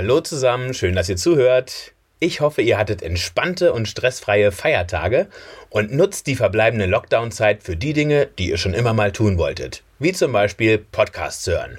Hallo 0.00 0.20
zusammen, 0.20 0.74
schön, 0.74 0.94
dass 0.94 1.08
ihr 1.08 1.16
zuhört. 1.16 1.92
Ich 2.20 2.40
hoffe, 2.40 2.62
ihr 2.62 2.78
hattet 2.78 3.02
entspannte 3.02 3.72
und 3.72 3.88
stressfreie 3.88 4.52
Feiertage 4.52 5.26
und 5.70 5.92
nutzt 5.92 6.28
die 6.28 6.36
verbleibende 6.36 6.86
Lockdown-Zeit 6.86 7.64
für 7.64 7.76
die 7.76 7.94
Dinge, 7.94 8.28
die 8.38 8.50
ihr 8.50 8.58
schon 8.58 8.74
immer 8.74 8.94
mal 8.94 9.10
tun 9.10 9.38
wolltet. 9.38 9.82
Wie 9.98 10.12
zum 10.12 10.30
Beispiel 10.30 10.78
Podcasts 10.78 11.44
hören. 11.48 11.78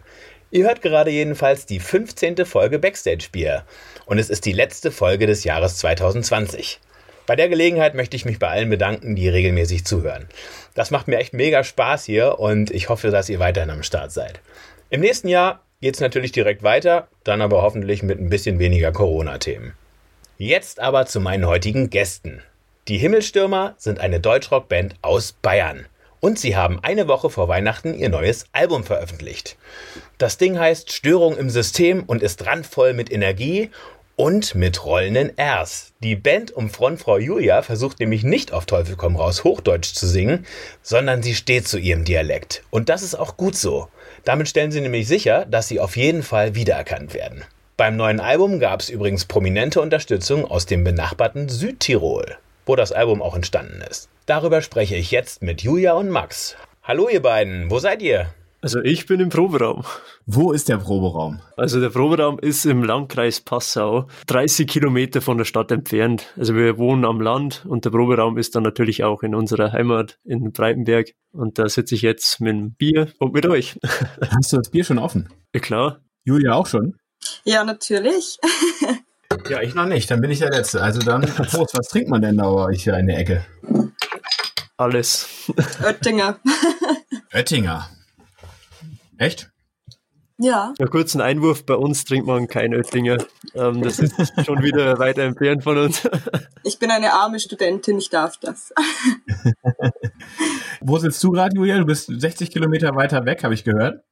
Ihr 0.51 0.65
hört 0.65 0.81
gerade 0.81 1.11
jedenfalls 1.11 1.65
die 1.65 1.79
15. 1.79 2.45
Folge 2.45 2.77
Backstage 2.77 3.29
Bier 3.31 3.63
und 4.05 4.17
es 4.17 4.29
ist 4.29 4.43
die 4.43 4.51
letzte 4.51 4.91
Folge 4.91 5.25
des 5.25 5.45
Jahres 5.45 5.77
2020. 5.77 6.81
Bei 7.25 7.37
der 7.37 7.47
Gelegenheit 7.47 7.95
möchte 7.95 8.17
ich 8.17 8.25
mich 8.25 8.37
bei 8.37 8.49
allen 8.49 8.69
bedanken, 8.69 9.15
die 9.15 9.29
regelmäßig 9.29 9.85
zuhören. 9.85 10.27
Das 10.73 10.91
macht 10.91 11.07
mir 11.07 11.19
echt 11.19 11.31
mega 11.31 11.63
Spaß 11.63 12.03
hier 12.03 12.37
und 12.37 12.69
ich 12.69 12.89
hoffe, 12.89 13.11
dass 13.11 13.29
ihr 13.29 13.39
weiterhin 13.39 13.69
am 13.69 13.83
Start 13.83 14.11
seid. 14.11 14.41
Im 14.89 14.99
nächsten 14.99 15.29
Jahr 15.29 15.63
geht 15.81 15.95
es 15.95 16.01
natürlich 16.01 16.31
direkt 16.31 16.63
weiter, 16.63 17.07
dann 17.23 17.41
aber 17.41 17.61
hoffentlich 17.61 18.03
mit 18.03 18.19
ein 18.19 18.29
bisschen 18.29 18.59
weniger 18.59 18.91
Corona-Themen. 18.91 19.73
Jetzt 20.37 20.79
aber 20.79 21.05
zu 21.05 21.19
meinen 21.19 21.47
heutigen 21.47 21.89
Gästen. 21.89 22.41
Die 22.87 22.97
Himmelstürmer 22.97 23.75
sind 23.77 23.99
eine 23.99 24.19
Deutschrock-Band 24.19 24.95
aus 25.01 25.31
Bayern. 25.31 25.85
Und 26.21 26.37
sie 26.37 26.57
haben 26.57 26.79
eine 26.81 27.07
Woche 27.07 27.29
vor 27.29 27.47
Weihnachten 27.47 27.93
ihr 27.93 28.09
neues 28.09 28.47
Album 28.51 28.83
veröffentlicht. 28.83 29.57
Das 30.17 30.37
Ding 30.37 30.59
heißt 30.59 30.91
Störung 30.91 31.37
im 31.37 31.49
System 31.49 32.03
und 32.03 32.23
ist 32.23 32.45
randvoll 32.45 32.93
mit 32.93 33.09
Energie 33.11 33.69
und 34.19 34.53
mit 34.53 34.83
rollenden 34.83 35.31
Rs. 35.39 35.93
Die 36.03 36.17
Band 36.17 36.51
um 36.51 36.69
Frontfrau 36.69 37.17
Julia 37.17 37.61
versucht 37.61 38.01
nämlich 38.01 38.25
nicht 38.25 38.51
auf 38.51 38.65
Teufel 38.65 38.97
komm 38.97 39.15
raus 39.15 39.45
Hochdeutsch 39.45 39.93
zu 39.93 40.07
singen, 40.07 40.45
sondern 40.81 41.23
sie 41.23 41.33
steht 41.33 41.69
zu 41.69 41.79
ihrem 41.79 42.03
Dialekt. 42.03 42.61
Und 42.69 42.89
das 42.89 43.01
ist 43.01 43.15
auch 43.15 43.37
gut 43.37 43.55
so. 43.55 43.87
Damit 44.25 44.49
stellen 44.49 44.71
sie 44.71 44.81
nämlich 44.81 45.07
sicher, 45.07 45.45
dass 45.45 45.69
sie 45.69 45.79
auf 45.79 45.95
jeden 45.95 46.21
Fall 46.21 46.53
wiedererkannt 46.53 47.13
werden. 47.13 47.45
Beim 47.77 47.95
neuen 47.95 48.19
Album 48.19 48.59
gab 48.59 48.81
es 48.81 48.89
übrigens 48.89 49.23
prominente 49.23 49.79
Unterstützung 49.79 50.43
aus 50.43 50.65
dem 50.65 50.83
benachbarten 50.83 51.47
Südtirol, 51.47 52.35
wo 52.65 52.75
das 52.75 52.91
Album 52.91 53.21
auch 53.21 53.37
entstanden 53.37 53.81
ist. 53.89 54.09
Darüber 54.25 54.61
spreche 54.61 54.97
ich 54.97 55.11
jetzt 55.11 55.41
mit 55.41 55.61
Julia 55.61 55.93
und 55.93 56.09
Max. 56.09 56.57
Hallo 56.83 57.07
ihr 57.07 57.21
beiden, 57.21 57.71
wo 57.71 57.79
seid 57.79 58.01
ihr? 58.01 58.33
Also 58.61 58.81
ich 58.81 59.05
bin 59.05 59.21
im 59.21 59.29
Proberaum. 59.29 59.85
Wo 60.25 60.51
ist 60.51 60.67
der 60.67 60.77
Proberaum? 60.77 61.39
Also 61.55 61.79
der 61.79 61.89
Proberaum 61.89 62.39
ist 62.39 62.65
im 62.65 62.83
Landkreis 62.83 63.39
Passau, 63.39 64.07
30 64.27 64.67
Kilometer 64.67 65.21
von 65.21 65.37
der 65.37 65.45
Stadt 65.45 65.71
entfernt. 65.71 66.25
Also 66.37 66.55
wir 66.55 66.77
wohnen 66.77 67.05
am 67.05 67.21
Land 67.21 67.65
und 67.65 67.85
der 67.85 67.91
Proberaum 67.91 68.37
ist 68.37 68.55
dann 68.55 68.63
natürlich 68.63 69.05
auch 69.05 69.23
in 69.23 69.33
unserer 69.33 69.71
Heimat 69.71 70.19
in 70.25 70.51
Breitenberg. 70.51 71.13
Und 71.31 71.57
da 71.57 71.69
sitze 71.69 71.95
ich 71.95 72.01
jetzt 72.01 72.41
mit 72.41 72.51
dem 72.51 72.73
Bier 72.73 73.13
und 73.19 73.33
mit 73.33 73.45
euch. 73.45 73.79
Hast 74.35 74.51
du 74.51 74.57
das 74.57 74.69
Bier 74.71 74.83
schon 74.83 74.99
offen? 74.99 75.29
Ja 75.53 75.61
klar. 75.61 76.01
Julia 76.25 76.53
auch 76.53 76.67
schon? 76.67 76.97
Ja, 77.45 77.63
natürlich. 77.63 78.39
ja, 79.49 79.61
ich 79.61 79.73
noch 79.73 79.85
nicht. 79.85 80.11
Dann 80.11 80.19
bin 80.19 80.31
ich 80.31 80.39
der 80.39 80.51
Letzte. 80.51 80.81
Also 80.81 80.99
dann, 80.99 81.21
Prost, 81.21 81.77
was 81.77 81.87
trinkt 81.87 82.09
man 82.09 82.21
denn 82.21 82.37
da 82.37 82.51
bei 82.51 82.65
euch 82.65 82.83
hier 82.83 82.97
in 82.97 83.07
der 83.07 83.19
Ecke? 83.19 83.45
Alles. 84.75 85.49
Oettinger. 85.81 86.39
Oettinger. 87.33 87.89
Echt? 89.19 89.51
Ja. 90.37 90.73
Ja, 90.79 90.85
kurzen 90.87 91.19
Einwurf, 91.19 91.65
bei 91.65 91.75
uns 91.75 92.05
trinkt 92.05 92.25
man 92.25 92.47
kein 92.47 92.73
Oettinger. 92.73 93.17
Ähm, 93.53 93.81
das 93.81 93.99
ist 93.99 94.15
schon 94.45 94.63
wieder 94.63 94.97
weiter 94.97 95.23
entfernt 95.23 95.63
von 95.63 95.77
uns. 95.77 96.09
Ich 96.63 96.77
bin 96.77 96.91
eine 96.91 97.13
arme 97.13 97.39
Studentin, 97.39 97.97
ich 97.97 98.09
darf 98.09 98.37
das. 98.37 98.73
Wo 100.81 100.97
sitzt 100.97 101.23
du 101.23 101.31
gerade, 101.31 101.55
Julia? 101.55 101.77
Du 101.77 101.85
bist 101.85 102.07
60 102.07 102.51
Kilometer 102.51 102.93
weiter 102.95 103.25
weg, 103.25 103.43
habe 103.45 103.53
ich 103.53 103.63
gehört. 103.63 104.03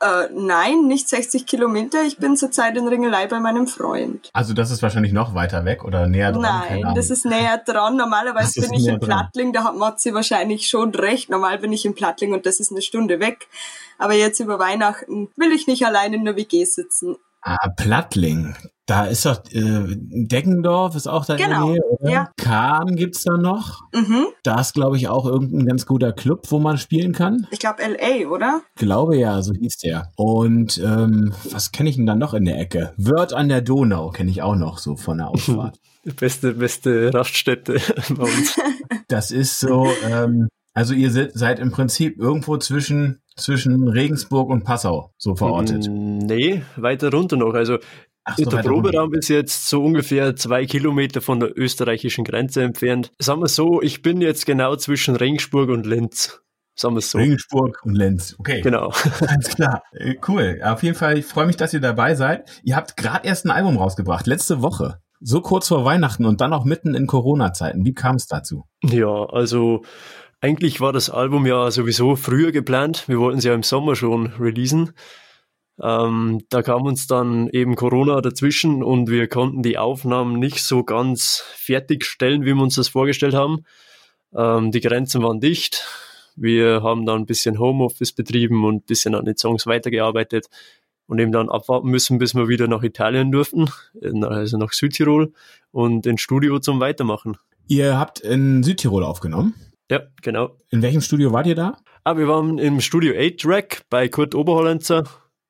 Äh, 0.00 0.28
nein, 0.32 0.86
nicht 0.86 1.08
60 1.08 1.44
Kilometer. 1.44 2.04
Ich 2.04 2.18
bin 2.18 2.36
zurzeit 2.36 2.76
in 2.76 2.86
Ringelei 2.86 3.26
bei 3.26 3.40
meinem 3.40 3.66
Freund. 3.66 4.30
Also 4.32 4.54
das 4.54 4.70
ist 4.70 4.80
wahrscheinlich 4.80 5.12
noch 5.12 5.34
weiter 5.34 5.64
weg 5.64 5.84
oder 5.84 6.06
näher 6.06 6.30
dran? 6.30 6.42
Nein, 6.42 6.94
das 6.94 7.10
ist 7.10 7.24
näher 7.24 7.58
dran. 7.58 7.96
Normalerweise 7.96 8.60
bin 8.60 8.74
ich 8.74 8.86
in 8.86 9.00
Plattling, 9.00 9.52
da 9.52 9.64
hat 9.64 9.76
Matzi 9.76 10.14
wahrscheinlich 10.14 10.68
schon 10.68 10.94
recht. 10.94 11.30
Normal 11.30 11.58
bin 11.58 11.72
ich 11.72 11.84
in 11.84 11.96
Plattling 11.96 12.32
und 12.32 12.46
das 12.46 12.60
ist 12.60 12.70
eine 12.70 12.82
Stunde 12.82 13.18
weg. 13.18 13.48
Aber 13.98 14.14
jetzt 14.14 14.38
über 14.38 14.60
Weihnachten 14.60 15.30
will 15.34 15.52
ich 15.52 15.66
nicht 15.66 15.84
allein 15.84 16.14
in 16.14 16.24
der 16.24 16.36
WG 16.36 16.64
sitzen. 16.64 17.16
Ah, 17.42 17.68
Plattling. 17.76 18.54
Da 18.86 19.04
ist 19.04 19.26
doch 19.26 19.42
äh, 19.52 19.84
Deggendorf 19.86 20.96
ist 20.96 21.06
auch 21.08 21.26
da 21.26 21.36
genau. 21.36 21.44
in 21.44 21.50
der 21.50 21.58
genau, 21.58 21.72
Nähe, 21.72 21.98
oder? 22.00 22.10
Ja. 22.10 22.30
Kahn 22.38 22.96
gibt's 22.96 23.22
da 23.22 23.36
noch. 23.36 23.82
Mhm. 23.94 24.26
Da 24.42 24.60
ist, 24.60 24.72
glaube 24.72 24.96
ich, 24.96 25.08
auch 25.08 25.26
irgendein 25.26 25.66
ganz 25.66 25.84
guter 25.84 26.12
Club, 26.12 26.46
wo 26.50 26.58
man 26.58 26.78
spielen 26.78 27.12
kann. 27.12 27.46
Ich 27.50 27.58
glaube 27.58 27.82
LA, 27.82 28.28
oder? 28.28 28.62
Glaube 28.76 29.18
ja, 29.18 29.42
so 29.42 29.52
hieß 29.52 29.76
der. 29.78 30.10
Und 30.16 30.78
ähm, 30.78 31.34
was 31.50 31.70
kenne 31.70 31.90
ich 31.90 31.96
denn 31.96 32.06
da 32.06 32.14
noch 32.14 32.32
in 32.32 32.46
der 32.46 32.58
Ecke? 32.58 32.94
Wörth 32.96 33.34
an 33.34 33.50
der 33.50 33.60
Donau 33.60 34.08
kenne 34.10 34.30
ich 34.30 34.40
auch 34.40 34.56
noch 34.56 34.78
so 34.78 34.96
von 34.96 35.18
der 35.18 35.28
Ausfahrt. 35.28 35.78
beste, 36.16 36.54
beste 36.54 37.12
Raststätte 37.12 37.74
bei 38.08 38.24
uns. 38.24 38.58
das 39.08 39.30
ist 39.30 39.60
so, 39.60 39.86
ähm, 40.08 40.48
also 40.78 40.94
ihr 40.94 41.10
seid 41.34 41.58
im 41.58 41.72
Prinzip 41.72 42.20
irgendwo 42.20 42.56
zwischen 42.56 43.20
zwischen 43.34 43.88
Regensburg 43.88 44.48
und 44.48 44.62
Passau 44.62 45.12
so 45.18 45.34
verortet. 45.34 45.88
Nee, 45.90 46.62
weiter 46.76 47.10
runter 47.10 47.36
noch. 47.36 47.52
Also 47.54 47.78
so, 48.36 48.44
der 48.44 48.58
Proberaum 48.58 49.12
ist 49.14 49.28
jetzt 49.28 49.68
so 49.68 49.82
ungefähr 49.82 50.36
zwei 50.36 50.66
Kilometer 50.66 51.20
von 51.20 51.40
der 51.40 51.58
österreichischen 51.58 52.22
Grenze 52.22 52.62
entfernt. 52.62 53.10
Sagen 53.18 53.40
wir 53.40 53.48
so, 53.48 53.82
ich 53.82 54.02
bin 54.02 54.20
jetzt 54.20 54.46
genau 54.46 54.76
zwischen 54.76 55.16
Regensburg 55.16 55.68
und 55.70 55.84
Linz. 55.84 56.42
Sagen 56.76 56.94
wir 56.94 57.00
so. 57.00 57.18
Regensburg 57.18 57.80
und 57.82 57.96
Linz. 57.96 58.36
Okay. 58.38 58.60
Genau. 58.60 58.92
Ganz 59.20 59.56
klar. 59.56 59.82
Äh, 59.90 60.14
cool. 60.28 60.60
Auf 60.62 60.84
jeden 60.84 60.94
Fall, 60.94 61.18
ich 61.18 61.26
freue 61.26 61.46
mich, 61.46 61.56
dass 61.56 61.74
ihr 61.74 61.80
dabei 61.80 62.14
seid. 62.14 62.60
Ihr 62.62 62.76
habt 62.76 62.96
gerade 62.96 63.26
erst 63.26 63.46
ein 63.46 63.50
Album 63.50 63.78
rausgebracht, 63.78 64.28
letzte 64.28 64.62
Woche. 64.62 65.00
So 65.18 65.40
kurz 65.40 65.66
vor 65.66 65.84
Weihnachten 65.84 66.24
und 66.24 66.40
dann 66.40 66.52
auch 66.52 66.64
mitten 66.64 66.94
in 66.94 67.08
Corona-Zeiten. 67.08 67.84
Wie 67.84 67.94
kam 67.94 68.14
es 68.14 68.28
dazu? 68.28 68.68
Ja, 68.84 69.24
also 69.24 69.82
eigentlich 70.40 70.80
war 70.80 70.92
das 70.92 71.10
Album 71.10 71.46
ja 71.46 71.70
sowieso 71.70 72.16
früher 72.16 72.52
geplant. 72.52 73.08
Wir 73.08 73.18
wollten 73.18 73.38
es 73.38 73.44
ja 73.44 73.54
im 73.54 73.62
Sommer 73.62 73.96
schon 73.96 74.28
releasen. 74.38 74.92
Ähm, 75.80 76.42
da 76.48 76.62
kam 76.62 76.82
uns 76.82 77.06
dann 77.06 77.48
eben 77.50 77.76
Corona 77.76 78.20
dazwischen 78.20 78.82
und 78.82 79.10
wir 79.10 79.28
konnten 79.28 79.62
die 79.62 79.78
Aufnahmen 79.78 80.38
nicht 80.38 80.62
so 80.62 80.82
ganz 80.82 81.44
fertigstellen, 81.54 82.42
wie 82.42 82.54
wir 82.54 82.62
uns 82.62 82.74
das 82.74 82.88
vorgestellt 82.88 83.34
haben. 83.34 83.64
Ähm, 84.34 84.72
die 84.72 84.80
Grenzen 84.80 85.22
waren 85.22 85.40
dicht. 85.40 85.86
Wir 86.36 86.82
haben 86.82 87.06
dann 87.06 87.20
ein 87.20 87.26
bisschen 87.26 87.58
Homeoffice 87.58 88.12
betrieben 88.12 88.64
und 88.64 88.76
ein 88.76 88.86
bisschen 88.86 89.14
an 89.14 89.24
den 89.24 89.36
Songs 89.36 89.66
weitergearbeitet 89.66 90.46
und 91.06 91.18
eben 91.18 91.32
dann 91.32 91.48
abwarten 91.48 91.88
müssen, 91.88 92.18
bis 92.18 92.34
wir 92.34 92.48
wieder 92.48 92.68
nach 92.68 92.82
Italien 92.82 93.32
durften, 93.32 93.68
also 94.22 94.56
nach 94.56 94.72
Südtirol 94.72 95.32
und 95.72 96.06
ins 96.06 96.20
Studio 96.20 96.60
zum 96.60 96.80
Weitermachen. 96.80 97.38
Ihr 97.66 97.98
habt 97.98 98.20
in 98.20 98.62
Südtirol 98.62 99.02
aufgenommen? 99.02 99.54
Ja, 99.90 100.02
genau. 100.22 100.56
In 100.70 100.82
welchem 100.82 101.00
Studio 101.00 101.32
wart 101.32 101.46
ihr 101.46 101.54
da? 101.54 101.78
Ah, 102.04 102.16
wir 102.16 102.28
waren 102.28 102.58
im 102.58 102.80
Studio 102.80 103.14
8-Track 103.14 103.82
bei 103.88 104.08
Kurt 104.08 104.34
Oberhollenzer 104.34 105.04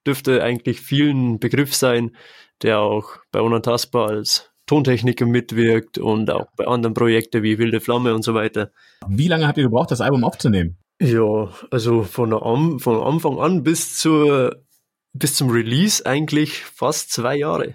dürfte 0.06 0.42
eigentlich 0.42 0.80
vielen 0.80 1.38
Begriff 1.38 1.74
sein, 1.74 2.16
der 2.62 2.78
auch 2.78 3.18
bei 3.30 3.40
Unantastbar 3.40 4.08
als 4.08 4.50
Tontechniker 4.66 5.26
mitwirkt 5.26 5.98
und 5.98 6.30
auch 6.30 6.46
bei 6.56 6.66
anderen 6.66 6.94
Projekten 6.94 7.42
wie 7.42 7.58
Wilde 7.58 7.80
Flamme 7.80 8.14
und 8.14 8.22
so 8.22 8.34
weiter. 8.34 8.70
Wie 9.06 9.28
lange 9.28 9.46
habt 9.46 9.58
ihr 9.58 9.64
gebraucht, 9.64 9.90
das 9.90 10.00
Album 10.00 10.24
aufzunehmen? 10.24 10.78
Ja, 11.00 11.50
also 11.70 12.02
von, 12.02 12.30
der, 12.30 12.40
von 12.40 13.02
Anfang 13.02 13.38
an 13.38 13.62
bis, 13.62 13.98
zur, 13.98 14.64
bis 15.12 15.34
zum 15.36 15.50
Release 15.50 16.04
eigentlich 16.04 16.64
fast 16.64 17.12
zwei 17.12 17.36
Jahre. 17.36 17.74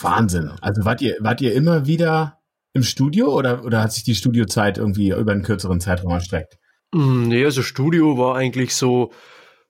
Wahnsinn. 0.00 0.52
Also 0.60 0.84
wart 0.84 1.00
ihr, 1.00 1.16
wart 1.20 1.40
ihr 1.40 1.54
immer 1.54 1.86
wieder 1.86 2.38
im 2.76 2.82
Studio 2.82 3.34
oder, 3.34 3.64
oder 3.64 3.82
hat 3.82 3.92
sich 3.92 4.04
die 4.04 4.14
Studiozeit 4.14 4.78
irgendwie 4.78 5.10
über 5.10 5.32
einen 5.32 5.42
kürzeren 5.42 5.80
Zeitraum 5.80 6.12
erstreckt? 6.12 6.58
Mm, 6.92 7.28
nee, 7.28 7.44
also 7.44 7.62
Studio 7.62 8.16
war 8.18 8.36
eigentlich 8.36 8.74
so 8.74 9.12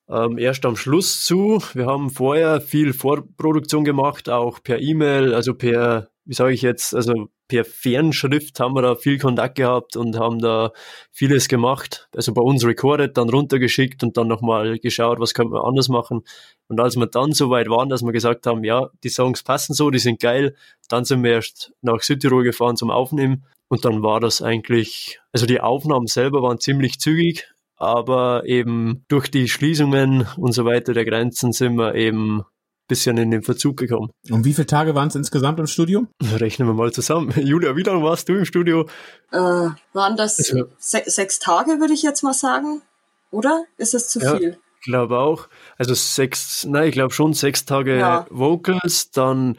ähm, 0.09 0.39
erst 0.39 0.65
am 0.67 0.77
Schluss 0.77 1.25
zu. 1.25 1.63
Wir 1.73 1.87
haben 1.87 2.11
vorher 2.11 2.61
viel 2.61 2.93
Vorproduktion 2.93 3.85
gemacht, 3.85 4.29
auch 4.29 4.63
per 4.63 4.81
E-Mail, 4.81 5.35
also 5.35 5.55
per, 5.55 6.09
wie 6.25 6.35
sage 6.35 6.53
ich 6.53 6.63
jetzt, 6.63 6.95
also 6.95 7.29
per 7.49 7.65
Fernschrift 7.65 8.59
haben 8.61 8.75
wir 8.75 8.83
da 8.83 8.95
viel 8.97 9.19
Kontakt 9.19 9.57
gehabt 9.57 9.97
und 9.97 10.19
haben 10.19 10.39
da 10.39 10.73
vieles 11.13 11.49
gemacht. 11.49 12.09
Also 12.15 12.35
bei 12.35 12.43
uns 12.43 12.65
recorded, 12.65 13.17
dann 13.17 13.29
runtergeschickt 13.29 14.03
und 14.03 14.17
dann 14.17 14.29
nochmal 14.29 14.79
geschaut, 14.79 15.21
was 15.21 15.35
könnte 15.35 15.55
man 15.55 15.63
anders 15.63 15.89
machen. 15.89 16.23
Und 16.69 16.81
als 16.81 16.97
wir 16.97 17.07
dann 17.07 17.33
so 17.33 17.51
weit 17.51 17.69
waren, 17.69 17.89
dass 17.89 18.03
wir 18.03 18.13
gesagt 18.13 18.47
haben, 18.47 18.65
ja, 18.65 18.91
die 19.05 19.09
Songs 19.09 19.43
passen 19.43 19.75
so, 19.75 19.91
die 19.91 19.99
sind 19.99 20.21
geil, 20.21 20.57
dann 20.89 21.05
sind 21.05 21.23
wir 21.23 21.33
erst 21.33 21.73
nach 21.83 22.01
Südtirol 22.01 22.43
gefahren 22.43 22.77
zum 22.77 22.91
Aufnehmen. 22.91 23.45
Und 23.69 23.85
dann 23.85 24.03
war 24.03 24.21
das 24.21 24.43
eigentlich, 24.43 25.21
also 25.33 25.47
die 25.47 25.61
Aufnahmen 25.61 26.07
selber 26.07 26.43
waren 26.43 26.59
ziemlich 26.59 26.99
zügig, 26.99 27.49
aber 27.77 28.45
eben 28.47 29.05
durch 29.09 29.31
die 29.31 29.49
Schließungen 29.49 30.27
und 30.37 30.53
so 30.53 30.65
weiter 30.65 30.95
der 30.95 31.05
Grenzen 31.05 31.53
sind 31.53 31.77
wir 31.77 31.95
eben 31.95 32.45
bisschen 32.89 33.17
in 33.19 33.31
den 33.31 33.43
Verzug 33.43 33.77
gekommen. 33.77 34.11
Und 34.31 34.45
wie 34.45 34.55
viele 34.55 34.67
Tage 34.67 34.95
waren 34.95 35.09
es 35.09 35.15
insgesamt 35.15 35.59
im 35.59 35.67
Studio? 35.67 36.07
Rechnen 36.23 36.69
wir 36.69 36.75
mal 36.75 36.93
zusammen. 36.93 37.33
Julia, 37.37 37.77
wie 37.77 37.83
lange 37.83 38.03
warst 38.03 38.29
du 38.29 38.35
im 38.35 38.45
Studio? 38.45 38.89
Äh, 39.33 39.39
waren 39.39 40.17
das 40.17 40.39
also, 40.39 40.67
se 40.79 41.03
sechs 41.07 41.39
Tage, 41.39 41.81
würde 41.81 41.95
ich 41.95 42.03
jetzt 42.03 42.23
mal 42.23 42.35
sagen? 42.35 42.83
Oder? 43.31 43.65
Ist 43.77 43.95
das 43.95 44.09
zu 44.09 44.21
ja, 44.21 44.37
viel? 44.37 44.59
glaube 44.87 45.19
auch. 45.19 45.49
Also 45.77 45.95
sechs, 45.95 46.65
nein, 46.65 46.89
ich 46.89 46.93
glaube 46.93 47.13
schon 47.13 47.35
sechs 47.35 47.67
Tage 47.67 47.99
ja. 47.99 48.27
Vocals, 48.31 49.11
dann 49.11 49.59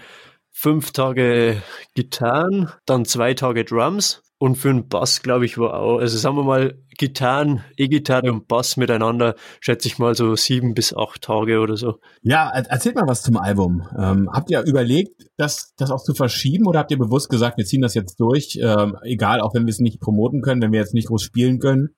fünf 0.52 0.92
Tage 0.92 1.62
Gitarren, 1.94 2.72
dann 2.86 3.06
zwei 3.06 3.34
Tage 3.36 3.64
Drums 3.66 4.24
und 4.40 4.56
für 4.56 4.70
den 4.70 4.88
Bass, 4.88 5.22
glaube 5.22 5.46
ich, 5.46 5.58
war 5.58 5.76
auch, 5.76 6.00
also 6.00 6.18
sagen 6.18 6.38
wir 6.38 6.44
mal, 6.44 6.78
Gitarren, 6.98 7.64
E-Gitarre 7.78 8.32
und 8.32 8.48
Bass 8.48 8.78
miteinander, 8.78 9.36
schätze 9.60 9.88
ich 9.88 10.00
mal 10.00 10.16
so 10.16 10.36
sieben 10.36 10.74
bis 10.74 10.96
acht 10.96 11.22
Tage 11.22 11.60
oder 11.60 11.78
so. 11.78 12.00
Ja, 12.22 12.50
erzählt 12.50 12.96
mal 12.96 13.08
was 13.08 13.22
zum 13.22 13.38
Album. 13.38 13.88
Ähm, 13.98 14.30
habt 14.32 14.50
ihr 14.50 14.64
überlegt, 14.64 15.28
das, 15.38 15.74
das 15.78 15.92
auch 15.92 16.04
zu 16.04 16.14
verschieben 16.14 16.68
oder 16.68 16.80
habt 16.80 16.92
ihr 16.92 16.98
bewusst 16.98 17.30
gesagt, 17.30 17.58
wir 17.58 17.66
ziehen 17.66 17.82
das 17.82 17.94
jetzt 17.94 18.20
durch, 18.20 18.60
ähm, 18.62 18.98
egal, 19.04 19.42
auch 19.42 19.54
wenn 19.54 19.66
wir 19.66 19.72
es 19.72 19.80
nicht 19.80 20.00
promoten 20.00 20.42
können, 20.42 20.62
wenn 20.62 20.72
wir 20.72 20.80
jetzt 20.80 20.94
nicht 20.94 21.08
groß 21.08 21.22
spielen 21.22 21.60
können? 21.60 21.96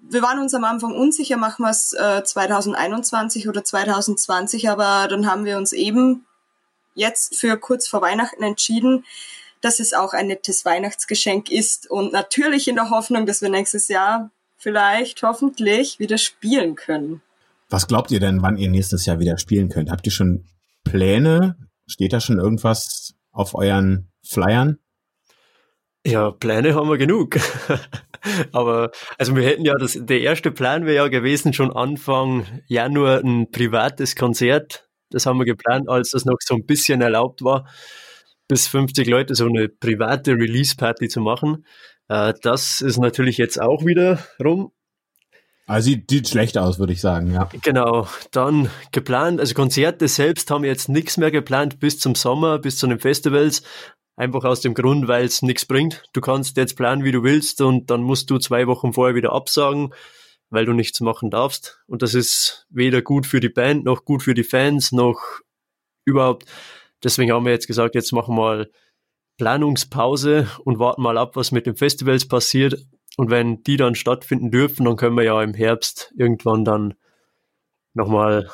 Wir 0.00 0.22
waren 0.22 0.38
uns 0.38 0.52
am 0.52 0.64
Anfang 0.64 0.94
unsicher, 0.94 1.38
machen 1.38 1.64
wir 1.64 1.70
es 1.70 1.94
äh, 1.94 2.22
2021 2.22 3.48
oder 3.48 3.64
2020, 3.64 4.68
aber 4.68 5.08
dann 5.08 5.26
haben 5.26 5.46
wir 5.46 5.56
uns 5.56 5.72
eben 5.72 6.26
jetzt 6.94 7.36
für 7.36 7.56
kurz 7.56 7.88
vor 7.88 8.02
Weihnachten 8.02 8.42
entschieden, 8.42 9.04
dass 9.62 9.80
es 9.80 9.94
auch 9.94 10.12
ein 10.12 10.26
nettes 10.26 10.64
Weihnachtsgeschenk 10.64 11.50
ist 11.50 11.88
und 11.90 12.12
natürlich 12.12 12.68
in 12.68 12.74
der 12.74 12.90
Hoffnung, 12.90 13.24
dass 13.24 13.40
wir 13.40 13.48
nächstes 13.48 13.88
Jahr 13.88 14.30
vielleicht 14.62 15.22
hoffentlich 15.24 15.98
wieder 15.98 16.18
spielen 16.18 16.76
können. 16.76 17.20
Was 17.68 17.88
glaubt 17.88 18.12
ihr 18.12 18.20
denn, 18.20 18.42
wann 18.42 18.56
ihr 18.56 18.68
nächstes 18.68 19.06
Jahr 19.06 19.18
wieder 19.18 19.36
spielen 19.36 19.68
könnt? 19.68 19.90
Habt 19.90 20.06
ihr 20.06 20.12
schon 20.12 20.44
Pläne? 20.84 21.56
Steht 21.86 22.12
da 22.12 22.20
schon 22.20 22.38
irgendwas 22.38 23.14
auf 23.32 23.54
euren 23.54 24.12
Flyern? 24.24 24.78
Ja, 26.06 26.30
Pläne 26.30 26.74
haben 26.74 26.88
wir 26.88 26.98
genug. 26.98 27.38
Aber 28.52 28.92
also 29.18 29.34
wir 29.34 29.42
hätten 29.42 29.64
ja 29.64 29.74
das, 29.74 29.98
der 30.00 30.20
erste 30.20 30.52
Plan 30.52 30.86
wäre 30.86 30.96
ja 30.96 31.08
gewesen, 31.08 31.52
schon 31.52 31.72
Anfang 31.72 32.46
Januar 32.68 33.20
ein 33.24 33.50
privates 33.50 34.14
Konzert. 34.14 34.88
Das 35.10 35.26
haben 35.26 35.38
wir 35.38 35.44
geplant, 35.44 35.88
als 35.88 36.10
das 36.10 36.24
noch 36.24 36.36
so 36.40 36.54
ein 36.54 36.66
bisschen 36.66 37.00
erlaubt 37.00 37.42
war 37.42 37.66
bis 38.52 38.68
50 38.68 39.08
Leute 39.08 39.34
so 39.34 39.46
eine 39.46 39.70
private 39.70 40.32
Release-Party 40.32 41.08
zu 41.08 41.20
machen. 41.20 41.64
Äh, 42.12 42.34
das 42.42 42.82
ist 42.82 42.98
natürlich 42.98 43.38
jetzt 43.38 43.60
auch 43.60 43.86
wieder 43.86 44.18
rum. 44.42 44.72
Also 45.66 45.86
sieht, 45.86 46.10
sieht 46.10 46.28
schlecht 46.28 46.58
aus, 46.58 46.78
würde 46.78 46.92
ich 46.92 47.00
sagen, 47.00 47.32
ja. 47.32 47.48
Genau, 47.62 48.06
dann 48.32 48.68
geplant, 48.90 49.40
also 49.40 49.54
Konzerte 49.54 50.08
selbst 50.08 50.50
haben 50.50 50.64
wir 50.64 50.70
jetzt 50.70 50.90
nichts 50.90 51.16
mehr 51.16 51.30
geplant 51.30 51.78
bis 51.80 51.98
zum 51.98 52.14
Sommer, 52.14 52.58
bis 52.58 52.76
zu 52.76 52.86
den 52.86 52.98
Festivals. 52.98 53.62
Einfach 54.14 54.44
aus 54.44 54.60
dem 54.60 54.74
Grund, 54.74 55.08
weil 55.08 55.24
es 55.24 55.40
nichts 55.40 55.64
bringt. 55.64 56.02
Du 56.12 56.20
kannst 56.20 56.58
jetzt 56.58 56.76
planen, 56.76 57.02
wie 57.02 57.12
du 57.12 57.22
willst 57.22 57.62
und 57.62 57.90
dann 57.90 58.02
musst 58.02 58.28
du 58.28 58.38
zwei 58.38 58.66
Wochen 58.66 58.92
vorher 58.92 59.14
wieder 59.14 59.32
absagen, 59.32 59.94
weil 60.50 60.66
du 60.66 60.74
nichts 60.74 61.00
machen 61.00 61.30
darfst. 61.30 61.80
Und 61.86 62.02
das 62.02 62.12
ist 62.12 62.66
weder 62.68 63.00
gut 63.00 63.26
für 63.26 63.40
die 63.40 63.48
Band, 63.48 63.84
noch 63.84 64.04
gut 64.04 64.22
für 64.22 64.34
die 64.34 64.44
Fans, 64.44 64.92
noch 64.92 65.22
überhaupt 66.04 66.44
Deswegen 67.02 67.32
haben 67.32 67.44
wir 67.44 67.52
jetzt 67.52 67.66
gesagt, 67.66 67.94
jetzt 67.94 68.12
machen 68.12 68.36
wir 68.36 68.42
mal 68.42 68.70
Planungspause 69.42 70.46
und 70.62 70.78
warten 70.78 71.02
mal 71.02 71.18
ab, 71.18 71.34
was 71.34 71.50
mit 71.50 71.66
den 71.66 71.74
Festivals 71.74 72.28
passiert. 72.28 72.76
Und 73.16 73.28
wenn 73.28 73.64
die 73.64 73.76
dann 73.76 73.96
stattfinden 73.96 74.52
dürfen, 74.52 74.84
dann 74.84 74.94
können 74.94 75.16
wir 75.16 75.24
ja 75.24 75.42
im 75.42 75.52
Herbst 75.52 76.14
irgendwann 76.16 76.64
dann 76.64 76.94
nochmal. 77.92 78.48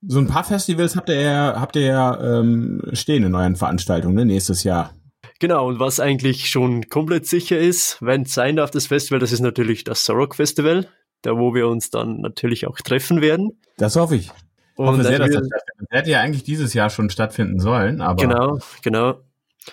So 0.00 0.18
ein 0.18 0.28
paar 0.28 0.44
Festivals 0.44 0.96
habt 0.96 1.10
ihr 1.10 1.20
ja, 1.20 1.60
habt 1.60 1.76
ihr 1.76 1.82
ja 1.82 2.38
ähm, 2.38 2.80
stehen 2.94 3.22
in 3.22 3.34
euren 3.34 3.54
Veranstaltungen 3.54 4.14
ne, 4.14 4.24
nächstes 4.24 4.64
Jahr. 4.64 4.94
Genau, 5.40 5.68
und 5.68 5.78
was 5.78 6.00
eigentlich 6.00 6.48
schon 6.48 6.88
komplett 6.88 7.26
sicher 7.26 7.58
ist, 7.58 7.98
wenn 8.00 8.22
es 8.22 8.32
sein 8.32 8.56
darf, 8.56 8.70
das 8.70 8.86
Festival, 8.86 9.20
das 9.20 9.32
ist 9.32 9.40
natürlich 9.40 9.84
das 9.84 10.06
Sorok 10.06 10.36
Festival, 10.36 10.88
da 11.20 11.36
wo 11.36 11.54
wir 11.54 11.68
uns 11.68 11.90
dann 11.90 12.22
natürlich 12.22 12.66
auch 12.66 12.78
treffen 12.78 13.20
werden. 13.20 13.60
Das 13.76 13.94
hoffe 13.94 14.16
ich. 14.16 14.30
Und 14.76 14.86
hoffe 14.86 15.04
sehr, 15.04 15.18
dass 15.18 15.30
das 15.30 15.46
stattfindet. 15.46 15.88
Hätte 15.90 16.10
ja 16.10 16.20
eigentlich 16.20 16.44
dieses 16.44 16.74
Jahr 16.74 16.90
schon 16.90 17.10
stattfinden 17.10 17.60
sollen, 17.60 18.00
aber. 18.00 18.22
Genau, 18.22 18.58
genau. 18.82 19.20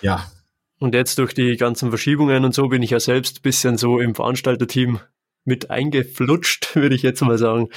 Ja. 0.02 0.26
Und 0.78 0.94
jetzt 0.94 1.18
durch 1.18 1.34
die 1.34 1.56
ganzen 1.56 1.90
Verschiebungen 1.90 2.44
und 2.44 2.54
so 2.54 2.68
bin 2.68 2.82
ich 2.82 2.90
ja 2.90 3.00
selbst 3.00 3.38
ein 3.38 3.42
bisschen 3.42 3.76
so 3.76 3.98
im 4.00 4.14
Veranstalterteam 4.14 5.00
mit 5.44 5.70
eingeflutscht, 5.70 6.74
würde 6.74 6.94
ich 6.94 7.02
jetzt 7.02 7.20
mal 7.20 7.38
sagen. 7.38 7.68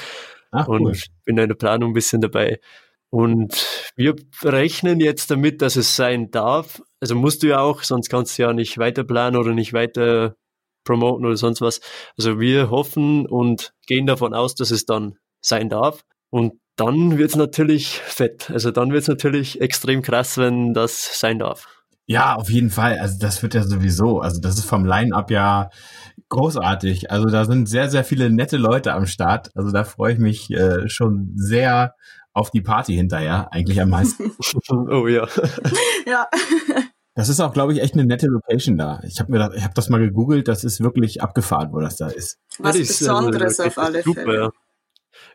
Ach, 0.51 0.67
cool. 0.67 0.81
Und 0.81 1.05
bin 1.25 1.37
in 1.37 1.49
der 1.49 1.55
Planung 1.55 1.91
ein 1.91 1.93
bisschen 1.93 2.21
dabei. 2.21 2.59
Und 3.09 3.91
wir 3.95 4.15
rechnen 4.43 4.99
jetzt 4.99 5.29
damit, 5.29 5.61
dass 5.61 5.75
es 5.75 5.95
sein 5.95 6.31
darf. 6.31 6.81
Also 6.99 7.15
musst 7.15 7.43
du 7.43 7.47
ja 7.47 7.59
auch, 7.59 7.83
sonst 7.83 8.09
kannst 8.09 8.37
du 8.37 8.43
ja 8.43 8.53
nicht 8.53 8.77
weiter 8.77 9.03
planen 9.03 9.37
oder 9.37 9.53
nicht 9.53 9.73
weiter 9.73 10.35
promoten 10.83 11.25
oder 11.25 11.37
sonst 11.37 11.61
was. 11.61 11.79
Also 12.17 12.39
wir 12.39 12.69
hoffen 12.69 13.25
und 13.27 13.73
gehen 13.85 14.07
davon 14.07 14.33
aus, 14.33 14.55
dass 14.55 14.71
es 14.71 14.85
dann 14.85 15.17
sein 15.41 15.69
darf. 15.69 16.03
Und 16.29 16.53
dann 16.75 17.17
wird's 17.17 17.35
natürlich 17.35 17.99
fett. 17.99 18.49
Also 18.51 18.71
dann 18.71 18.91
wird's 18.91 19.07
natürlich 19.07 19.61
extrem 19.61 20.01
krass, 20.01 20.37
wenn 20.37 20.73
das 20.73 21.19
sein 21.19 21.39
darf. 21.39 21.67
Ja, 22.05 22.35
auf 22.35 22.49
jeden 22.49 22.69
Fall. 22.69 22.99
Also 22.99 23.17
das 23.19 23.41
wird 23.43 23.53
ja 23.53 23.63
sowieso. 23.63 24.19
Also 24.19 24.41
das 24.41 24.57
ist 24.57 24.65
vom 24.65 24.85
Line-Up 24.85 25.31
ja 25.31 25.69
großartig. 26.29 27.11
Also 27.11 27.27
da 27.27 27.45
sind 27.45 27.69
sehr, 27.69 27.89
sehr 27.89 28.03
viele 28.03 28.29
nette 28.29 28.57
Leute 28.57 28.93
am 28.93 29.05
Start. 29.05 29.51
Also 29.55 29.71
da 29.71 29.83
freue 29.83 30.13
ich 30.13 30.19
mich 30.19 30.51
äh, 30.51 30.89
schon 30.89 31.31
sehr 31.35 31.95
auf 32.33 32.49
die 32.49 32.61
Party 32.61 32.95
hinterher, 32.95 33.53
eigentlich 33.53 33.79
am 33.79 33.89
meisten. 33.89 34.31
oh 34.69 35.07
ja. 35.07 35.27
ja. 36.07 36.27
Das 37.15 37.29
ist 37.29 37.39
auch, 37.39 37.53
glaube 37.53 37.73
ich, 37.73 37.81
echt 37.81 37.93
eine 37.93 38.05
nette 38.05 38.27
Location 38.27 38.75
da. 38.75 38.99
Ich 39.03 39.19
habe 39.19 39.31
mir, 39.31 39.37
da, 39.37 39.51
ich 39.53 39.63
habe 39.63 39.75
das 39.75 39.87
mal 39.89 39.99
gegoogelt. 39.99 40.47
Das 40.47 40.63
ist 40.63 40.81
wirklich 40.81 41.21
abgefahren, 41.21 41.71
wo 41.71 41.79
das 41.79 41.95
da 41.95 42.07
ist. 42.07 42.39
Was 42.57 42.75
ist, 42.75 42.99
Besonderes 42.99 43.59
äh, 43.59 43.67
auf 43.67 43.77
alle 43.77 44.01
Fälle. 44.01 44.03
Super, 44.03 44.33
ja. 44.33 44.49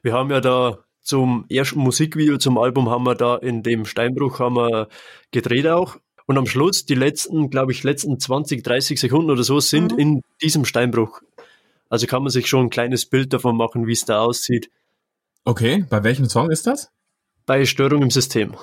Wir 0.03 0.13
haben 0.13 0.31
ja 0.31 0.41
da 0.41 0.79
zum 1.09 1.47
ersten 1.49 1.81
Musikvideo 1.81 2.37
zum 2.37 2.59
Album 2.59 2.91
haben 2.91 3.05
wir 3.05 3.15
da 3.15 3.37
in 3.37 3.63
dem 3.63 3.87
Steinbruch 3.87 4.41
haben 4.41 4.57
wir 4.57 4.89
gedreht 5.31 5.67
auch. 5.67 5.97
Und 6.27 6.37
am 6.37 6.47
Schluss, 6.47 6.85
die 6.85 6.95
letzten, 6.95 7.49
glaube 7.49 7.73
ich, 7.73 7.83
letzten 7.83 8.21
20, 8.21 8.63
30 8.63 9.01
Sekunden 9.01 9.31
oder 9.31 9.43
so 9.43 9.59
sind 9.59 9.93
mhm. 9.93 9.99
in 9.99 10.23
diesem 10.43 10.67
Steinbruch. 10.67 11.23
Also 11.89 12.07
kann 12.07 12.23
man 12.23 12.31
sich 12.31 12.47
schon 12.47 12.67
ein 12.67 12.71
kleines 12.71 13.07
Bild 13.07 13.33
davon 13.33 13.57
machen, 13.57 13.87
wie 13.87 13.93
es 13.93 14.05
da 14.05 14.21
aussieht. 14.21 14.71
Okay, 15.45 15.87
bei 15.89 16.05
welchem 16.05 16.29
Song 16.29 16.51
ist 16.51 16.67
das? 16.67 16.91
Bei 17.47 17.65
Störung 17.65 18.03
im 18.03 18.11
System. 18.11 18.55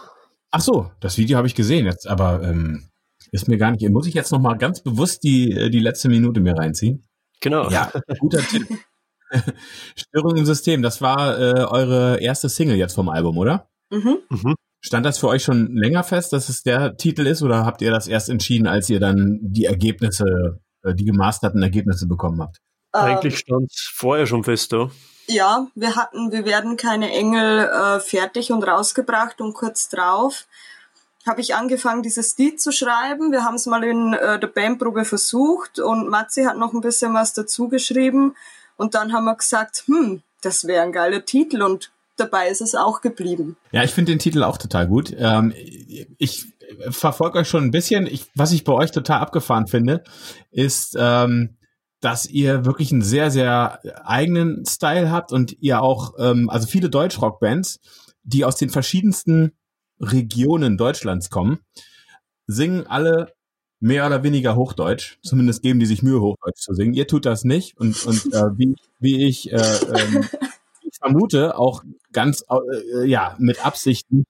Ach 0.52 0.62
so, 0.62 0.92
das 1.00 1.18
Video 1.18 1.38
habe 1.38 1.48
ich 1.48 1.56
gesehen 1.56 1.88
jetzt, 1.88 2.08
aber 2.08 2.44
ähm, 2.44 2.90
ist 3.32 3.48
mir 3.48 3.58
gar 3.58 3.72
nicht. 3.72 3.90
Muss 3.90 4.06
ich 4.06 4.14
jetzt 4.14 4.32
noch 4.32 4.40
mal 4.40 4.56
ganz 4.56 4.82
bewusst 4.82 5.24
die 5.24 5.52
äh, 5.52 5.72
die 5.72 5.80
letzte 5.80 6.10
Minute 6.10 6.42
mir 6.42 6.56
reinziehen? 6.56 7.04
Genau. 7.42 7.72
Ja, 7.72 7.92
guter 8.20 8.42
Tipp. 8.48 8.68
Störung 9.96 10.36
im 10.36 10.46
System, 10.46 10.82
das 10.82 11.02
war 11.02 11.40
äh, 11.40 11.64
eure 11.64 12.20
erste 12.22 12.50
Single 12.50 12.78
jetzt 12.78 12.96
vom 12.96 13.10
Album, 13.10 13.38
oder? 13.38 13.70
Mhm. 13.90 14.18
mhm. 14.30 14.56
Stand 14.82 15.04
das 15.04 15.18
für 15.18 15.30
euch 15.30 15.42
schon 15.42 15.76
länger 15.76 16.04
fest, 16.04 16.32
dass 16.32 16.48
es 16.48 16.62
der 16.62 16.96
Titel 16.96 17.26
ist, 17.26 17.42
oder 17.42 17.66
habt 17.66 17.82
ihr 17.82 17.90
das 17.90 18.08
erst 18.08 18.30
entschieden, 18.30 18.68
als 18.68 18.88
ihr 18.88 19.00
dann 19.00 19.40
die 19.42 19.66
Ergebnisse, 19.66 20.60
äh, 20.84 20.94
die 20.94 21.06
gemasterten 21.06 21.64
Ergebnisse 21.64 22.08
bekommen 22.08 22.40
habt? 22.40 22.58
Eigentlich 22.92 23.40
stand 23.40 23.72
es 23.72 23.92
vorher 23.94 24.28
schon 24.28 24.44
fest, 24.44 24.74
oder? 24.74 24.92
Ja, 25.28 25.68
wir 25.74 25.96
hatten, 25.96 26.32
wir 26.32 26.46
werden 26.46 26.78
keine 26.78 27.12
Engel 27.12 27.68
äh, 27.68 28.00
fertig 28.00 28.52
und 28.52 28.64
rausgebracht 28.64 29.42
und 29.42 29.54
kurz 29.54 29.90
drauf 29.90 30.46
habe 31.26 31.42
ich 31.42 31.56
angefangen, 31.56 32.04
dieses 32.04 32.38
Lied 32.38 32.62
zu 32.62 32.72
schreiben. 32.72 33.32
Wir 33.32 33.44
haben 33.44 33.56
es 33.56 33.66
mal 33.66 33.84
in 33.84 34.14
äh, 34.14 34.40
der 34.40 34.48
Bandprobe 34.48 35.06
versucht 35.06 35.80
und 35.80 36.10
Matzi 36.10 36.44
hat 36.44 36.58
noch 36.58 36.74
ein 36.74 36.82
bisschen 36.82 37.14
was 37.14 37.34
dazu 37.34 37.68
geschrieben. 37.68 38.36
Und 38.78 38.96
dann 38.96 39.14
haben 39.14 39.26
wir 39.26 39.36
gesagt, 39.36 39.84
hm, 39.88 40.22
das 40.42 40.66
wäre 40.66 40.84
ein 40.84 40.92
geiler 40.92 41.26
Titel 41.26 41.62
und 41.62 41.92
dabei 42.18 42.50
ist 42.50 42.62
es 42.62 42.76
auch 42.76 43.02
geblieben. 43.02 43.58
Ja, 43.72 43.84
ich 43.84 43.92
finde 43.92 44.12
den 44.12 44.20
Titel 44.20 44.44
auch 44.44 44.58
total 44.58 44.88
gut. 44.88 45.14
Ähm, 45.18 45.54
ich 46.18 46.46
verfolge 46.90 47.40
euch 47.40 47.50
schon 47.50 47.64
ein 47.64 47.72
bisschen. 47.72 48.08
Ich, 48.08 48.28
was 48.36 48.52
ich 48.52 48.64
bei 48.64 48.74
euch 48.74 48.92
total 48.92 49.20
abgefahren 49.20 49.68
finde, 49.68 50.04
ist, 50.52 50.96
ähm, 50.98 51.58
dass 52.02 52.28
ihr 52.28 52.66
wirklich 52.66 52.92
einen 52.92 53.02
sehr, 53.02 53.32
sehr 53.32 53.80
eigenen 54.06 54.66
Style 54.66 55.12
habt 55.12 55.32
und 55.32 55.56
ihr 55.62 55.82
auch, 55.82 56.14
ähm, 56.20 56.50
also 56.50 56.68
viele 56.68 56.90
Deutschrock-Bands, 56.90 57.80
die 58.24 58.46
aus 58.46 58.58
den 58.58 58.70
verschiedensten 58.70 59.54
Regionen 60.00 60.78
Deutschlands 60.78 61.30
kommen, 61.30 61.60
singen 62.48 62.86
alle 62.88 63.34
mehr 63.80 64.06
oder 64.06 64.24
weniger 64.24 64.56
Hochdeutsch. 64.56 65.18
Zumindest 65.22 65.62
geben 65.62 65.80
die 65.80 65.86
sich 65.86 66.04
Mühe, 66.04 66.22
Hochdeutsch 66.22 66.62
zu 66.62 66.74
singen. 66.74 66.94
Ihr 66.94 67.08
tut 67.08 67.26
das 67.26 67.44
nicht. 67.44 67.78
Und, 67.78 68.06
und 68.06 68.34
äh, 68.34 68.58
wie, 68.58 68.76
wie 69.00 69.26
ich, 69.26 69.52
äh, 69.52 69.58
ähm, 69.58 70.28
ich 70.82 70.98
vermute, 70.98 71.58
auch 71.58 71.84
ganz 72.12 72.44
äh, 72.50 73.06
ja 73.06 73.36
mit 73.40 73.66
Absichten. 73.66 74.26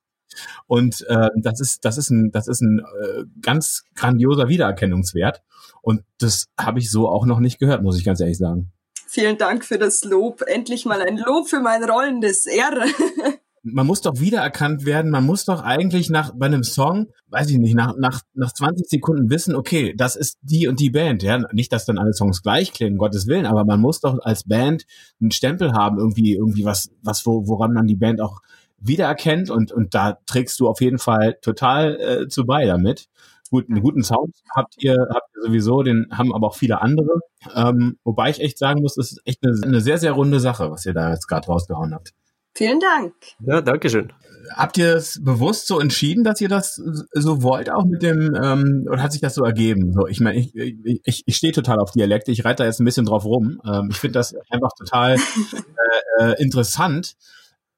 Und 0.67 1.05
äh, 1.07 1.29
das 1.37 1.61
ist 1.61 1.85
das 1.85 1.97
ist 1.97 2.09
ein 2.09 2.31
das 2.31 2.47
ist 2.47 2.61
ein 2.61 2.79
äh, 2.79 3.23
ganz 3.41 3.83
grandioser 3.95 4.49
Wiedererkennungswert. 4.49 5.41
Und 5.81 6.03
das 6.19 6.47
habe 6.59 6.79
ich 6.79 6.91
so 6.91 7.07
auch 7.07 7.25
noch 7.25 7.39
nicht 7.39 7.59
gehört, 7.59 7.83
muss 7.83 7.97
ich 7.97 8.03
ganz 8.03 8.19
ehrlich 8.19 8.37
sagen. 8.37 8.71
Vielen 9.07 9.37
Dank 9.37 9.63
für 9.63 9.77
das 9.77 10.03
Lob. 10.03 10.41
Endlich 10.41 10.85
mal 10.85 11.01
ein 11.01 11.17
Lob 11.17 11.47
für 11.47 11.61
mein 11.61 11.83
rollendes 11.83 12.47
R. 12.47 12.85
man 13.67 13.87
muss 13.87 14.01
doch 14.01 14.19
wiedererkannt 14.19 14.85
werden, 14.85 15.09
man 15.09 15.25
muss 15.25 15.45
doch 15.45 15.63
eigentlich 15.63 16.11
nach 16.11 16.31
bei 16.35 16.45
einem 16.45 16.63
Song, 16.63 17.07
weiß 17.29 17.49
ich 17.49 17.57
nicht, 17.57 17.73
nach, 17.73 17.95
nach, 17.97 18.21
nach 18.35 18.53
20 18.53 18.87
Sekunden 18.87 19.31
wissen, 19.31 19.55
okay, 19.55 19.95
das 19.97 20.15
ist 20.15 20.37
die 20.43 20.67
und 20.67 20.79
die 20.79 20.91
Band. 20.91 21.23
Ja, 21.23 21.39
nicht, 21.51 21.73
dass 21.73 21.85
dann 21.85 21.97
alle 21.97 22.13
Songs 22.13 22.43
gleich 22.43 22.73
klingen, 22.73 22.97
Gottes 22.97 23.25
Willen, 23.25 23.47
aber 23.47 23.65
man 23.65 23.81
muss 23.81 24.01
doch 24.01 24.19
als 24.21 24.43
Band 24.43 24.85
einen 25.19 25.31
Stempel 25.31 25.73
haben, 25.73 25.97
irgendwie, 25.97 26.35
irgendwie 26.35 26.63
was, 26.63 26.91
was, 27.01 27.25
wo, 27.25 27.47
woran 27.47 27.73
man 27.73 27.87
die 27.87 27.95
Band 27.95 28.21
auch 28.21 28.41
wiedererkennt 28.77 29.49
und, 29.49 29.71
und 29.71 29.95
da 29.95 30.19
trägst 30.27 30.59
du 30.59 30.67
auf 30.67 30.79
jeden 30.79 30.99
Fall 30.99 31.37
total 31.41 31.99
äh, 31.99 32.27
zu 32.27 32.45
bei 32.45 32.65
damit. 32.65 33.07
Gut, 33.49 33.67
einen 33.69 33.81
guten 33.81 34.03
Sound 34.03 34.35
habt 34.55 34.75
ihr, 34.77 34.95
habt 35.09 35.29
ihr 35.35 35.41
sowieso, 35.41 35.81
den 35.81 36.07
haben 36.11 36.33
aber 36.33 36.47
auch 36.47 36.55
viele 36.55 36.81
andere. 36.81 37.19
Ähm, 37.55 37.97
wobei 38.03 38.29
ich 38.29 38.41
echt 38.41 38.59
sagen 38.59 38.81
muss, 38.81 38.93
das 38.95 39.11
ist 39.11 39.21
echt 39.25 39.39
eine, 39.43 39.55
eine 39.63 39.81
sehr, 39.81 39.97
sehr 39.97 40.11
runde 40.11 40.39
Sache, 40.39 40.69
was 40.69 40.85
ihr 40.85 40.93
da 40.93 41.11
jetzt 41.11 41.27
gerade 41.27 41.47
rausgehauen 41.47 41.93
habt. 41.93 42.13
Vielen 42.55 42.79
Dank. 42.79 43.13
Ja, 43.45 43.61
danke 43.61 43.89
schön. 43.89 44.13
Habt 44.55 44.77
ihr 44.77 44.95
es 44.95 45.19
bewusst 45.21 45.67
so 45.67 45.79
entschieden, 45.79 46.23
dass 46.23 46.39
ihr 46.39 46.47
das 46.47 46.75
so 47.11 47.43
wollt, 47.43 47.69
auch 47.69 47.83
mit 47.83 48.01
dem, 48.01 48.33
ähm, 48.41 48.87
oder 48.89 49.01
hat 49.01 49.11
sich 49.11 49.21
das 49.21 49.35
so 49.35 49.43
ergeben? 49.43 49.91
So, 49.91 50.07
ich 50.07 50.21
meine, 50.21 50.39
ich, 50.39 50.55
ich, 50.55 51.23
ich 51.25 51.35
stehe 51.35 51.51
total 51.51 51.79
auf 51.79 51.91
Dialekte, 51.91 52.31
ich 52.31 52.45
reite 52.45 52.63
da 52.63 52.65
jetzt 52.65 52.79
ein 52.79 52.85
bisschen 52.85 53.05
drauf 53.05 53.25
rum. 53.25 53.59
Ähm, 53.65 53.89
ich 53.91 53.97
finde 53.97 54.19
das 54.19 54.35
einfach 54.49 54.69
total 54.77 55.15
äh, 56.19 56.31
äh, 56.31 56.41
interessant, 56.41 57.15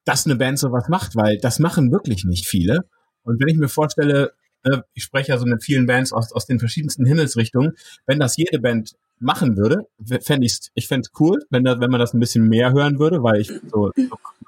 dass 0.06 0.26
eine 0.26 0.36
Band 0.36 0.60
sowas 0.60 0.90
macht, 0.90 1.16
weil 1.16 1.38
das 1.40 1.58
machen 1.58 1.92
wirklich 1.92 2.24
nicht 2.26 2.46
viele. 2.46 2.82
Und 3.24 3.40
wenn 3.42 3.48
ich 3.48 3.58
mir 3.58 3.70
vorstelle, 3.70 4.34
äh, 4.64 4.78
ich 4.94 5.04
spreche 5.04 5.30
ja 5.32 5.38
so 5.40 5.46
mit 5.46 5.64
vielen 5.64 5.88
Bands 5.88 6.14
aus, 6.14 6.32
aus 6.34 6.46
den 6.46 6.60
verschiedensten 6.60 7.06
Himmelsrichtungen, 7.06 7.74
wenn 8.06 8.20
das 8.20 8.38
jede 8.38 8.60
Band 8.60 8.96
machen 9.20 9.58
würde, 9.58 9.88
fände 10.22 10.46
ich's, 10.46 10.70
ich 10.76 10.88
fände 10.88 11.08
es 11.08 11.20
cool, 11.20 11.40
wenn, 11.50 11.64
da, 11.64 11.80
wenn 11.80 11.90
man 11.90 12.00
das 12.00 12.14
ein 12.14 12.20
bisschen 12.20 12.48
mehr 12.48 12.72
hören 12.72 13.00
würde, 13.00 13.24
weil 13.24 13.42
ich 13.42 13.52
so 13.72 13.92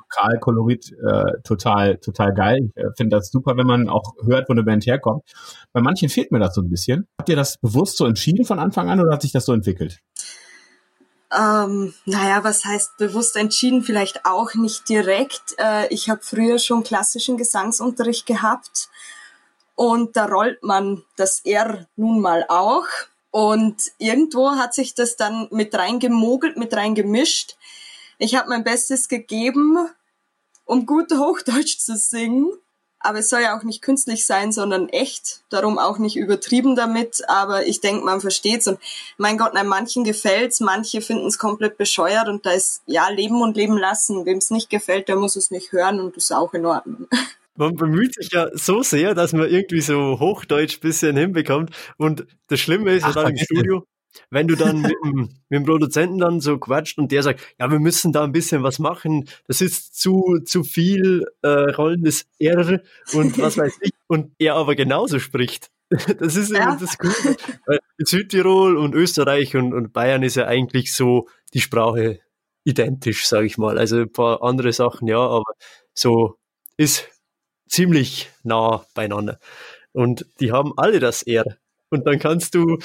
Lokalkolorit 0.10 0.92
äh, 0.92 1.42
total, 1.44 1.98
total 1.98 2.34
geil. 2.34 2.72
Ich 2.76 2.84
äh, 2.84 2.88
finde 2.98 3.18
das 3.18 3.30
super, 3.30 3.58
wenn 3.58 3.68
man 3.68 3.90
auch 3.90 4.14
hört, 4.26 4.50
wo 4.50 4.54
eine 4.54 4.64
Band 4.64 4.86
herkommt. 4.86 5.24
Bei 5.74 5.82
manchen 5.82 6.10
fehlt 6.10 6.32
mir 6.32 6.40
das 6.40 6.56
so 6.56 6.62
ein 6.62 6.70
bisschen. 6.70 7.08
Habt 7.18 7.30
ihr 7.30 7.36
das 7.36 7.58
bewusst 7.58 7.98
so 7.98 8.06
entschieden 8.06 8.46
von 8.46 8.60
Anfang 8.60 8.90
an 8.90 9.00
oder 9.00 9.14
hat 9.14 9.22
sich 9.22 9.32
das 9.32 9.46
so 9.46 9.54
entwickelt? 9.54 10.00
Ähm, 11.32 11.94
naja, 12.06 12.44
was 12.44 12.66
heißt 12.66 12.98
bewusst 12.98 13.36
entschieden? 13.36 13.84
Vielleicht 13.84 14.26
auch 14.26 14.56
nicht 14.56 14.90
direkt. 14.90 15.56
Äh, 15.60 15.88
ich 15.94 16.10
habe 16.10 16.22
früher 16.24 16.58
schon 16.58 16.84
klassischen 16.84 17.38
Gesangsunterricht 17.38 18.26
gehabt 18.26 18.90
und 19.76 20.18
da 20.18 20.26
rollt 20.26 20.64
man 20.64 21.04
das 21.18 21.46
R 21.46 21.86
nun 21.96 22.20
mal 22.20 22.46
auch. 22.50 22.88
Und 23.32 23.76
irgendwo 24.00 24.52
hat 24.52 24.74
sich 24.74 24.96
das 24.96 25.18
dann 25.18 25.48
mit 25.52 25.76
reingemogelt, 25.76 26.58
mit 26.58 26.76
reingemischt. 26.76 27.58
Ich 28.18 28.36
habe 28.36 28.50
mein 28.50 28.64
Bestes 28.64 29.08
gegeben, 29.08 29.78
um 30.70 30.86
gut 30.86 31.12
Hochdeutsch 31.12 31.80
zu 31.80 31.98
singen. 31.98 32.52
Aber 33.02 33.20
es 33.20 33.30
soll 33.30 33.42
ja 33.42 33.58
auch 33.58 33.64
nicht 33.64 33.82
künstlich 33.82 34.26
sein, 34.26 34.52
sondern 34.52 34.90
echt. 34.90 35.42
Darum 35.50 35.80
auch 35.80 36.00
nicht 36.00 36.18
übertrieben 36.18 36.76
damit. 36.76 37.22
Aber 37.30 37.66
ich 37.66 37.80
denke, 37.80 38.04
man 38.04 38.20
versteht's. 38.20 38.68
Und 38.68 38.78
mein 39.18 39.38
Gott, 39.38 39.54
nein, 39.54 39.68
manchen 39.68 40.04
gefällt's, 40.04 40.60
manche 40.60 41.02
finden's 41.02 41.40
komplett 41.40 41.78
bescheuert. 41.78 42.28
Und 42.28 42.46
da 42.46 42.52
ist, 42.52 42.82
ja, 42.86 43.10
leben 43.10 43.42
und 43.42 43.56
leben 43.56 43.78
lassen. 43.78 44.26
Wem's 44.26 44.52
nicht 44.52 44.70
gefällt, 44.70 45.08
der 45.08 45.16
muss 45.16 45.38
es 45.38 45.50
nicht 45.50 45.72
hören 45.72 46.00
und 46.00 46.16
das 46.16 46.26
ist 46.26 46.32
auch 46.32 46.54
in 46.54 46.66
Ordnung. 46.66 47.08
man 47.56 47.76
bemüht 47.76 48.16
sich 48.16 48.30
ja 48.32 48.50
so 48.54 48.84
sehr, 48.84 49.16
dass 49.16 49.34
man 49.34 49.50
irgendwie 49.50 49.82
so 49.82 50.20
Hochdeutsch 50.20 50.80
bisschen 50.82 51.16
hinbekommt. 51.18 51.72
Und 51.98 52.28
das 52.48 52.60
Schlimme 52.60 52.94
ist 52.94 53.06
Ach, 53.06 53.16
ja 53.16 53.24
dann 53.24 53.32
im 53.32 53.38
Studio, 53.38 53.86
wenn 54.30 54.48
du 54.48 54.56
dann 54.56 54.82
mit 54.82 54.96
dem, 55.04 55.30
mit 55.50 55.60
dem 55.60 55.66
Produzenten 55.66 56.20
dann 56.20 56.42
so 56.42 56.58
quatscht 56.58 56.98
und 56.98 57.12
der 57.12 57.24
sagt, 57.24 57.42
ja, 57.60 57.70
wir 57.72 57.80
müssen 57.80 58.12
da 58.12 58.24
ein 58.24 58.32
bisschen 58.32 58.64
was 58.64 58.80
machen, 58.80 59.30
das 59.48 59.62
ist 59.62 60.00
zu, 60.00 60.40
zu 60.46 60.64
viel 60.64 61.26
äh, 61.42 61.48
rollendes 61.48 62.26
R 62.40 62.82
und 63.14 63.38
was 63.40 63.58
weiß 63.58 63.78
ich, 63.82 63.92
und 64.08 64.32
er 64.40 64.56
aber 64.56 64.76
genauso 64.76 65.20
spricht. 65.20 65.70
Das 66.20 66.36
ist 66.36 66.52
ja. 66.52 66.76
das 66.76 67.00
Gute. 67.00 67.36
Weil 67.66 67.80
Südtirol 67.98 68.78
und 68.78 68.94
Österreich 68.94 69.56
und, 69.56 69.74
und 69.74 69.92
Bayern 69.92 70.22
ist 70.22 70.36
ja 70.36 70.46
eigentlich 70.46 70.94
so 70.94 71.28
die 71.56 71.62
Sprache 71.62 72.20
identisch, 72.64 73.28
sage 73.28 73.48
ich 73.48 73.58
mal. 73.58 73.80
Also 73.80 73.98
ein 73.98 74.12
paar 74.12 74.44
andere 74.44 74.72
Sachen, 74.72 75.08
ja, 75.08 75.18
aber 75.18 75.52
so 75.96 76.36
ist 76.78 77.08
ziemlich 77.68 78.30
nah 78.44 78.86
beieinander. 78.94 79.40
Und 79.92 80.26
die 80.40 80.52
haben 80.52 80.74
alle 80.78 81.00
das 81.00 81.24
R. 81.24 81.58
Und 81.90 82.06
dann 82.06 82.20
kannst 82.20 82.54
du, 82.56 82.78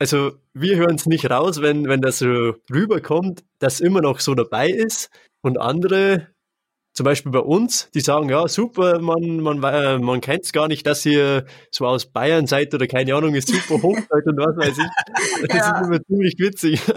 also 0.00 0.32
wir 0.54 0.76
hören 0.76 0.96
es 0.96 1.06
nicht 1.06 1.30
raus, 1.30 1.60
wenn, 1.60 1.86
wenn 1.86 2.00
das 2.00 2.18
so 2.18 2.54
rüberkommt, 2.72 3.44
dass 3.58 3.80
immer 3.80 4.00
noch 4.00 4.18
so 4.20 4.34
dabei 4.34 4.68
ist. 4.68 5.10
Und 5.42 5.60
andere, 5.60 6.28
zum 6.94 7.04
Beispiel 7.04 7.30
bei 7.30 7.40
uns, 7.40 7.90
die 7.94 8.00
sagen, 8.00 8.30
ja, 8.30 8.48
super, 8.48 8.98
man, 8.98 9.40
man, 9.40 9.62
äh, 9.62 9.98
man 9.98 10.22
kennt 10.22 10.44
es 10.44 10.52
gar 10.52 10.68
nicht, 10.68 10.86
dass 10.86 11.04
ihr 11.04 11.44
so 11.70 11.86
aus 11.86 12.06
Bayern 12.06 12.46
seid 12.46 12.74
oder 12.74 12.86
keine 12.86 13.14
Ahnung, 13.14 13.34
ist 13.34 13.48
super 13.48 13.82
Hochdeutsch 13.82 14.08
und 14.26 14.38
was 14.38 14.56
weiß 14.56 14.78
ich. 14.78 15.48
Das 15.48 15.56
ja. 15.56 15.80
ist 15.80 15.86
immer 15.86 16.02
ziemlich 16.02 16.34
witzig. 16.38 16.80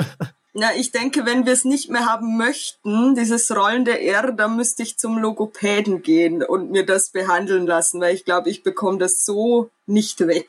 Ja, 0.56 0.70
ich 0.78 0.92
denke, 0.92 1.26
wenn 1.26 1.48
wir 1.48 1.54
es 1.54 1.66
nicht 1.66 1.90
mehr 1.90 2.06
haben 2.06 2.38
möchten, 2.38 3.16
dieses 3.16 3.50
rollende 3.56 4.00
R, 4.00 4.34
dann 4.34 4.56
müsste 4.56 4.84
ich 4.84 5.00
zum 5.00 5.18
Logopäden 5.18 6.04
gehen 6.04 6.44
und 6.44 6.70
mir 6.70 6.86
das 6.86 7.10
behandeln 7.10 7.66
lassen, 7.66 8.00
weil 8.00 8.14
ich 8.14 8.24
glaube, 8.24 8.52
ich 8.52 8.62
bekomme 8.62 9.00
das 9.00 9.26
so 9.26 9.72
nicht 9.88 10.20
weg. 10.28 10.46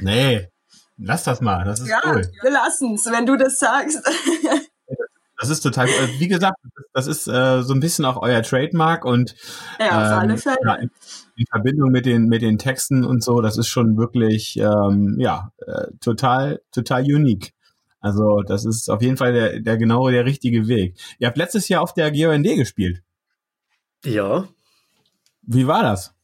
Nee, 0.00 0.48
lass 0.96 1.24
das 1.24 1.40
mal, 1.40 1.64
das 1.64 1.80
ist 1.80 1.88
ja, 1.88 2.00
cool. 2.04 2.22
wir 2.42 2.50
lassen 2.50 2.94
es, 2.94 3.06
wenn 3.06 3.26
du 3.26 3.36
das 3.36 3.58
sagst. 3.58 4.02
Das 5.40 5.50
ist 5.50 5.62
total, 5.62 5.88
wie 6.18 6.28
gesagt, 6.28 6.56
das 6.92 7.08
ist 7.08 7.26
äh, 7.26 7.62
so 7.62 7.74
ein 7.74 7.80
bisschen 7.80 8.04
auch 8.04 8.22
euer 8.22 8.42
Trademark 8.44 9.04
und 9.04 9.34
ja, 9.80 9.88
auf 9.88 10.20
alle 10.20 10.34
ähm, 10.34 10.38
Fälle. 10.38 10.56
Ja, 10.64 10.74
in, 10.76 10.88
in, 11.34 11.46
Verbindung 11.46 11.90
mit 11.90 12.06
den 12.06 12.26
mit 12.26 12.42
den 12.42 12.58
Texten 12.58 13.04
und 13.04 13.24
so, 13.24 13.40
das 13.40 13.58
ist 13.58 13.66
schon 13.66 13.96
wirklich 13.96 14.56
ähm, 14.56 15.16
ja 15.18 15.50
äh, 15.66 15.88
total 16.00 16.62
total 16.70 17.02
unique. 17.02 17.54
Also 17.98 18.42
das 18.42 18.64
ist 18.64 18.88
auf 18.88 19.02
jeden 19.02 19.16
Fall 19.16 19.32
der, 19.32 19.58
der 19.58 19.76
genaue, 19.78 20.12
der 20.12 20.26
richtige 20.26 20.68
Weg. 20.68 20.96
Ihr 21.18 21.26
habt 21.26 21.38
letztes 21.38 21.68
Jahr 21.68 21.82
auf 21.82 21.92
der 21.92 22.12
GOND 22.12 22.46
gespielt. 22.56 23.02
Ja. 24.04 24.46
Wie 25.42 25.66
war 25.66 25.82
das? 25.82 26.14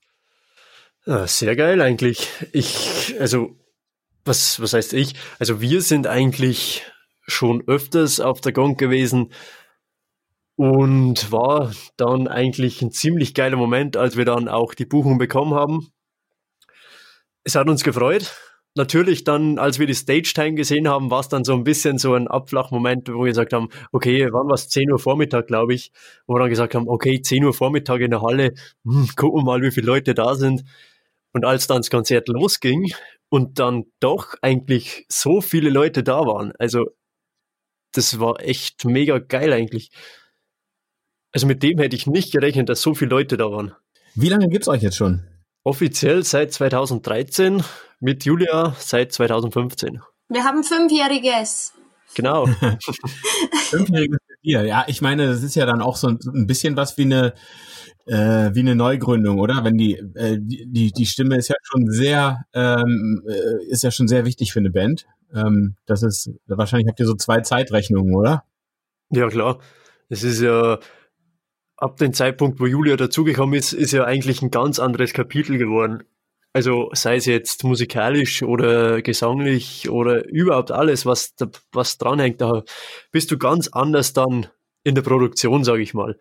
Ja, 1.06 1.26
sehr 1.26 1.56
geil 1.56 1.80
eigentlich. 1.80 2.28
Ich, 2.52 3.16
also, 3.18 3.56
was, 4.28 4.60
was 4.60 4.72
heißt 4.72 4.92
ich? 4.92 5.14
Also 5.38 5.60
wir 5.60 5.82
sind 5.82 6.06
eigentlich 6.06 6.84
schon 7.26 7.62
öfters 7.66 8.20
auf 8.20 8.40
der 8.40 8.52
Gong 8.52 8.76
gewesen 8.76 9.32
und 10.56 11.30
war 11.32 11.72
dann 11.96 12.28
eigentlich 12.28 12.82
ein 12.82 12.90
ziemlich 12.90 13.34
geiler 13.34 13.56
Moment, 13.56 13.96
als 13.96 14.16
wir 14.16 14.24
dann 14.24 14.48
auch 14.48 14.74
die 14.74 14.86
Buchung 14.86 15.18
bekommen 15.18 15.54
haben. 15.54 15.88
Es 17.44 17.54
hat 17.54 17.68
uns 17.68 17.82
gefreut 17.84 18.34
natürlich 18.78 19.24
dann, 19.24 19.58
als 19.58 19.78
wir 19.78 19.86
die 19.86 19.94
Stage 19.94 20.32
Time 20.34 20.54
gesehen 20.54 20.88
haben, 20.88 21.10
war 21.10 21.20
es 21.20 21.28
dann 21.28 21.44
so 21.44 21.52
ein 21.52 21.64
bisschen 21.64 21.98
so 21.98 22.14
ein 22.14 22.28
Abflachmoment, 22.28 23.08
wo 23.12 23.24
wir 23.24 23.26
gesagt 23.26 23.52
haben, 23.52 23.68
okay, 23.92 24.28
wann 24.32 24.46
war 24.46 24.54
es? 24.54 24.68
10 24.70 24.90
Uhr 24.90 24.98
Vormittag, 24.98 25.48
glaube 25.48 25.74
ich, 25.74 25.92
wo 26.26 26.34
wir 26.34 26.40
dann 26.40 26.48
gesagt 26.48 26.74
haben, 26.74 26.88
okay, 26.88 27.20
10 27.20 27.44
Uhr 27.44 27.52
Vormittag 27.52 28.00
in 28.00 28.12
der 28.12 28.22
Halle, 28.22 28.54
hm, 28.84 29.08
gucken 29.16 29.40
wir 29.40 29.44
mal, 29.44 29.60
wie 29.60 29.70
viele 29.70 29.86
Leute 29.86 30.14
da 30.14 30.34
sind. 30.34 30.64
Und 31.32 31.44
als 31.44 31.66
dann 31.66 31.78
das 31.78 31.90
Konzert 31.90 32.28
losging 32.28 32.90
und 33.30 33.58
dann 33.58 33.84
doch 34.00 34.34
eigentlich 34.42 35.06
so 35.08 35.40
viele 35.40 35.70
Leute 35.70 36.02
da 36.02 36.20
waren, 36.20 36.52
also 36.58 36.86
das 37.92 38.20
war 38.20 38.40
echt 38.40 38.84
mega 38.84 39.18
geil 39.18 39.52
eigentlich. 39.52 39.90
Also 41.32 41.46
mit 41.46 41.62
dem 41.62 41.78
hätte 41.78 41.96
ich 41.96 42.06
nicht 42.06 42.32
gerechnet, 42.32 42.68
dass 42.68 42.82
so 42.82 42.94
viele 42.94 43.10
Leute 43.10 43.36
da 43.36 43.50
waren. 43.50 43.74
Wie 44.14 44.28
lange 44.28 44.48
gibt's 44.48 44.68
euch 44.68 44.82
jetzt 44.82 44.96
schon? 44.96 45.26
Offiziell 45.62 46.24
seit 46.24 46.52
2013, 46.52 47.62
mit 48.00 48.24
Julia 48.24 48.74
seit 48.78 49.12
2015. 49.12 50.02
Wir 50.28 50.44
haben 50.44 50.62
Fünfjähriges. 50.62 51.74
Genau. 52.14 52.46
Fünfjähriges 53.70 54.18
dir. 54.42 54.64
Ja, 54.64 54.84
ich 54.86 55.00
meine, 55.00 55.26
das 55.26 55.42
ist 55.42 55.54
ja 55.54 55.66
dann 55.66 55.82
auch 55.82 55.96
so 55.96 56.08
ein 56.08 56.46
bisschen 56.46 56.76
was 56.76 56.96
wie 56.96 57.02
eine 57.02 57.34
äh, 58.08 58.54
wie 58.54 58.60
eine 58.60 58.74
Neugründung, 58.74 59.38
oder? 59.38 59.64
Wenn 59.64 59.76
die, 59.76 59.96
äh, 60.14 60.38
die, 60.40 60.92
die 60.92 61.06
Stimme 61.06 61.36
ist 61.36 61.48
ja 61.48 61.56
schon 61.62 61.90
sehr, 61.90 62.44
ähm, 62.54 63.22
äh, 63.28 63.64
ist 63.66 63.82
ja 63.82 63.90
schon 63.90 64.08
sehr 64.08 64.24
wichtig 64.24 64.52
für 64.52 64.60
eine 64.60 64.70
Band. 64.70 65.06
Ähm, 65.34 65.76
das 65.84 66.02
ist, 66.02 66.30
wahrscheinlich 66.46 66.88
habt 66.88 67.00
ihr 67.00 67.06
so 67.06 67.14
zwei 67.14 67.40
Zeitrechnungen, 67.40 68.14
oder? 68.14 68.44
Ja, 69.10 69.28
klar. 69.28 69.58
Es 70.08 70.22
ist 70.22 70.40
ja, 70.40 70.78
ab 71.76 71.96
dem 71.98 72.14
Zeitpunkt, 72.14 72.60
wo 72.60 72.66
Julia 72.66 72.96
dazugekommen 72.96 73.58
ist, 73.58 73.74
ist 73.74 73.92
ja 73.92 74.04
eigentlich 74.04 74.40
ein 74.40 74.50
ganz 74.50 74.78
anderes 74.78 75.12
Kapitel 75.12 75.58
geworden. 75.58 76.04
Also 76.52 76.90
sei 76.92 77.16
es 77.16 77.26
jetzt 77.26 77.62
musikalisch 77.64 78.42
oder 78.42 79.02
gesanglich 79.02 79.90
oder 79.90 80.26
überhaupt 80.28 80.70
alles, 80.70 81.06
was, 81.06 81.34
da, 81.34 81.48
was 81.72 81.98
dranhängt, 81.98 82.40
da 82.40 82.62
bist 83.12 83.30
du 83.30 83.38
ganz 83.38 83.68
anders 83.68 84.12
dann 84.12 84.46
in 84.82 84.94
der 84.94 85.02
Produktion, 85.02 85.64
sage 85.64 85.82
ich 85.82 85.94
mal, 85.94 86.18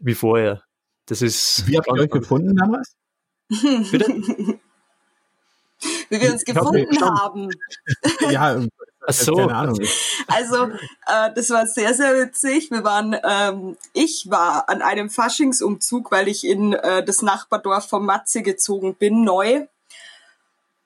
wie 0.00 0.14
vorher. 0.14 0.62
Das 1.06 1.22
ist. 1.22 1.66
Wie 1.66 1.76
habt 1.76 1.88
ihr 1.88 1.94
euch 1.94 2.10
gefunden 2.10 2.54
damals? 2.54 2.94
Bitte? 3.48 4.06
wie 6.10 6.20
wir 6.20 6.32
uns 6.32 6.44
gefunden 6.44 7.00
haben. 7.00 7.48
ja, 8.30 8.60
Ach 9.08 9.14
so. 9.14 9.34
Keine 9.36 9.54
Ahnung. 9.54 9.80
Also, 10.26 10.64
äh, 11.06 11.32
das 11.34 11.48
war 11.48 11.66
sehr, 11.66 11.94
sehr 11.94 12.14
witzig. 12.14 12.70
Wir 12.70 12.84
waren, 12.84 13.16
ähm, 13.24 13.76
ich 13.94 14.26
war 14.28 14.68
an 14.68 14.82
einem 14.82 15.08
Faschingsumzug, 15.08 16.12
weil 16.12 16.28
ich 16.28 16.44
in 16.44 16.74
äh, 16.74 17.02
das 17.02 17.22
Nachbardorf 17.22 17.88
von 17.88 18.04
Matze 18.04 18.42
gezogen 18.42 18.96
bin, 18.96 19.24
neu. 19.24 19.66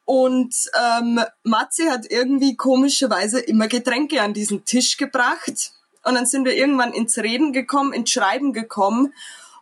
Und 0.05 0.55
ähm, 0.81 1.21
Matze 1.43 1.91
hat 1.91 2.07
irgendwie 2.09 2.57
komischerweise 2.57 3.41
immer 3.41 3.67
Getränke 3.67 4.23
an 4.23 4.35
diesen 4.35 4.64
Tisch 4.64 4.97
gebracht. 4.97 5.73
Und 6.05 6.14
dann 6.14 6.26
sind 6.26 6.45
wir 6.45 6.55
irgendwann 6.55 6.93
ins 6.93 7.19
Reden 7.19 7.52
gekommen, 7.52 7.93
ins 7.93 8.11
Schreiben 8.11 8.52
gekommen. 8.52 9.12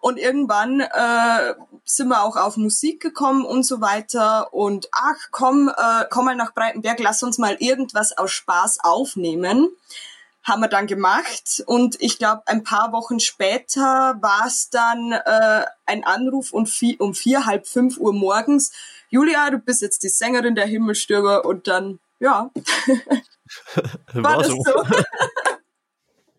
Und 0.00 0.18
irgendwann 0.18 0.80
äh, 0.80 1.54
sind 1.84 2.08
wir 2.08 2.22
auch 2.22 2.36
auf 2.36 2.56
Musik 2.56 3.00
gekommen 3.00 3.44
und 3.44 3.64
so 3.64 3.80
weiter. 3.82 4.52
Und 4.54 4.88
ach, 4.92 5.28
komm, 5.30 5.68
äh, 5.68 6.04
komm 6.08 6.24
mal 6.24 6.36
nach 6.36 6.54
Breitenberg, 6.54 7.00
lass 7.00 7.22
uns 7.22 7.36
mal 7.38 7.56
irgendwas 7.60 8.16
aus 8.16 8.30
Spaß 8.30 8.78
aufnehmen. 8.82 9.68
Haben 10.42 10.62
wir 10.62 10.68
dann 10.68 10.86
gemacht. 10.86 11.62
Und 11.66 12.00
ich 12.00 12.18
glaube, 12.18 12.42
ein 12.46 12.64
paar 12.64 12.92
Wochen 12.92 13.20
später 13.20 14.16
war 14.22 14.46
es 14.46 14.70
dann 14.70 15.12
äh, 15.12 15.66
ein 15.84 16.02
Anruf 16.04 16.52
um 16.52 16.66
vier, 16.66 16.98
um 16.98 17.14
vier, 17.14 17.44
halb 17.44 17.66
fünf 17.66 17.98
Uhr 17.98 18.14
morgens. 18.14 18.72
Julia, 19.10 19.50
du 19.50 19.58
bist 19.58 19.82
jetzt 19.82 20.02
die 20.02 20.08
Sängerin 20.08 20.54
der 20.54 20.66
Himmelstürmer. 20.66 21.44
Und 21.44 21.68
dann, 21.68 22.00
ja, 22.20 22.50
war, 24.14 24.24
War 24.24 24.38
das 24.38 24.48
so. 24.48 24.64
so. 24.64 24.84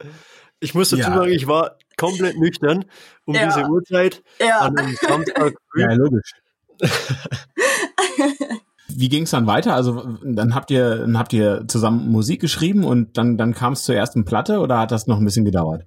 Ich 0.62 0.74
muss 0.74 0.89
dazu 0.89 1.01
Ja. 1.01 1.13
sagen, 1.15 1.32
ich 1.32 1.48
war 1.48 1.77
komplett 1.98 2.38
nüchtern 2.38 2.86
um 3.25 3.34
Ja. 3.36 3.48
diese 3.48 3.68
Uhrzeit 3.68 4.24
ja. 4.39 4.60
an 4.60 4.77
einem 4.77 4.96
Samstag 4.96 5.53
früh. 5.72 5.82
Ja, 5.82 5.91
logisch. 5.94 6.32
Wie 8.94 9.10
ging 9.10 9.24
es 9.24 9.32
dann 9.32 9.48
weiter? 9.48 9.74
Also 9.74 10.18
dann 10.24 10.53
habt 10.53 10.70
ihr, 10.72 10.98
dann 10.98 11.18
habt 11.18 11.34
ihr 11.34 11.63
zusammen 11.68 12.10
Musik 12.12 12.41
geschrieben 12.41 12.84
und 12.84 13.18
dann, 13.18 13.38
dann 13.38 13.53
kam 13.53 13.74
es 13.74 13.84
zur 13.84 13.96
ersten 13.96 14.25
Platte 14.25 14.60
oder 14.60 14.80
hat 14.80 14.91
das 14.91 15.08
noch 15.08 15.18
ein 15.18 15.25
bisschen 15.25 15.46
gedauert? 15.46 15.86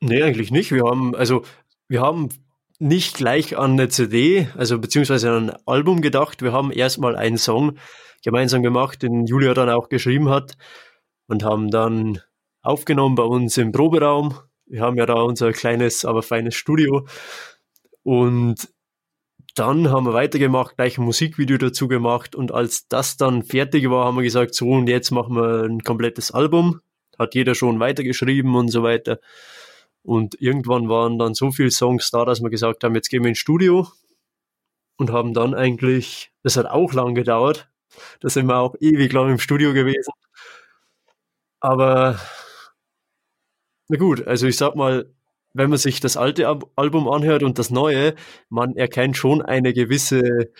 Nee, 0.00 0.22
eigentlich 0.22 0.50
nicht. 0.50 0.70
Wir 0.70 0.84
haben, 0.84 1.14
also, 1.16 1.42
wir 1.88 2.02
haben 2.02 2.28
nicht 2.78 3.16
gleich 3.16 3.56
an 3.58 3.72
eine 3.72 3.88
CD, 3.88 4.48
also 4.56 4.78
beziehungsweise 4.78 5.30
an 5.30 5.50
ein 5.50 5.56
Album 5.66 6.00
gedacht. 6.02 6.42
Wir 6.42 6.52
haben 6.52 6.70
erstmal 6.70 7.16
einen 7.16 7.38
Song 7.38 7.78
gemeinsam 8.22 8.62
gemacht, 8.62 9.02
den 9.02 9.26
Julia 9.26 9.54
dann 9.54 9.70
auch 9.70 9.88
geschrieben 9.88 10.28
hat 10.28 10.56
und 11.26 11.42
haben 11.42 11.70
dann 11.70 12.20
aufgenommen 12.68 13.14
bei 13.14 13.22
uns 13.22 13.56
im 13.56 13.72
Proberaum. 13.72 14.34
Wir 14.66 14.82
haben 14.82 14.96
ja 14.96 15.06
da 15.06 15.14
unser 15.14 15.52
kleines, 15.52 16.04
aber 16.04 16.22
feines 16.22 16.54
Studio. 16.54 17.06
Und 18.02 18.68
dann 19.54 19.90
haben 19.90 20.06
wir 20.06 20.12
weitergemacht, 20.12 20.76
gleich 20.76 20.98
ein 20.98 21.04
Musikvideo 21.04 21.58
dazu 21.58 21.88
gemacht 21.88 22.36
und 22.36 22.52
als 22.52 22.86
das 22.86 23.16
dann 23.16 23.42
fertig 23.42 23.90
war, 23.90 24.04
haben 24.04 24.16
wir 24.16 24.22
gesagt, 24.22 24.54
so 24.54 24.68
und 24.68 24.88
jetzt 24.88 25.10
machen 25.10 25.34
wir 25.34 25.64
ein 25.64 25.82
komplettes 25.82 26.30
Album. 26.30 26.80
Hat 27.18 27.34
jeder 27.34 27.56
schon 27.56 27.80
weitergeschrieben 27.80 28.54
und 28.54 28.68
so 28.68 28.84
weiter. 28.84 29.18
Und 30.02 30.40
irgendwann 30.40 30.88
waren 30.88 31.18
dann 31.18 31.34
so 31.34 31.50
viele 31.50 31.72
Songs 31.72 32.10
da, 32.10 32.24
dass 32.24 32.40
wir 32.40 32.50
gesagt 32.50 32.84
haben, 32.84 32.94
jetzt 32.94 33.08
gehen 33.08 33.24
wir 33.24 33.30
ins 33.30 33.38
Studio 33.38 33.88
und 34.96 35.10
haben 35.10 35.34
dann 35.34 35.54
eigentlich, 35.54 36.30
das 36.42 36.56
hat 36.56 36.66
auch 36.66 36.92
lang 36.92 37.14
gedauert, 37.14 37.68
da 38.20 38.28
sind 38.28 38.46
wir 38.46 38.58
auch 38.58 38.76
ewig 38.80 39.12
lang 39.12 39.30
im 39.30 39.38
Studio 39.38 39.72
gewesen. 39.72 40.12
Aber 41.60 42.20
na 43.88 43.98
gut, 43.98 44.26
also 44.26 44.46
ich 44.46 44.56
sag 44.56 44.76
mal, 44.76 45.10
wenn 45.54 45.70
man 45.70 45.78
sich 45.78 46.00
das 46.00 46.16
alte 46.16 46.46
Ab 46.46 46.64
Album 46.76 47.08
anhört 47.08 47.42
und 47.42 47.58
das 47.58 47.70
neue, 47.70 48.14
man 48.48 48.76
erkennt 48.76 49.16
schon 49.16 49.42
eine 49.42 49.72
gewisse 49.72 50.50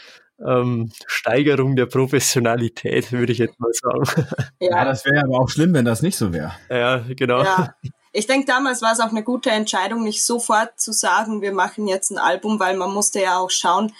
ähm, 0.44 0.90
Steigerung 1.06 1.76
der 1.76 1.86
Professionalität, 1.86 3.12
würde 3.12 3.32
ich 3.32 3.38
jetzt 3.38 3.58
mal 3.60 3.72
sagen. 3.72 4.26
Ja, 4.60 4.84
das 4.84 5.04
wäre 5.04 5.24
aber 5.24 5.40
auch 5.40 5.48
schlimm, 5.48 5.74
wenn 5.74 5.84
das 5.84 6.02
nicht 6.02 6.16
so 6.16 6.32
wäre. 6.32 6.52
ja, 6.70 7.04
genau. 7.16 7.42
Ja. 7.42 7.74
Ich 8.12 8.26
denke, 8.26 8.46
damals 8.46 8.82
war 8.82 8.92
es 8.92 9.00
auch 9.00 9.10
eine 9.10 9.22
gute 9.22 9.50
Entscheidung, 9.50 10.02
nicht 10.02 10.24
sofort 10.24 10.80
zu 10.80 10.92
sagen, 10.92 11.42
wir 11.42 11.52
machen 11.52 11.86
jetzt 11.86 12.10
ein 12.10 12.18
Album, 12.18 12.58
weil 12.58 12.76
man 12.76 12.92
musste 12.92 13.20
ja 13.20 13.38
auch 13.38 13.50
schauen, 13.50 13.92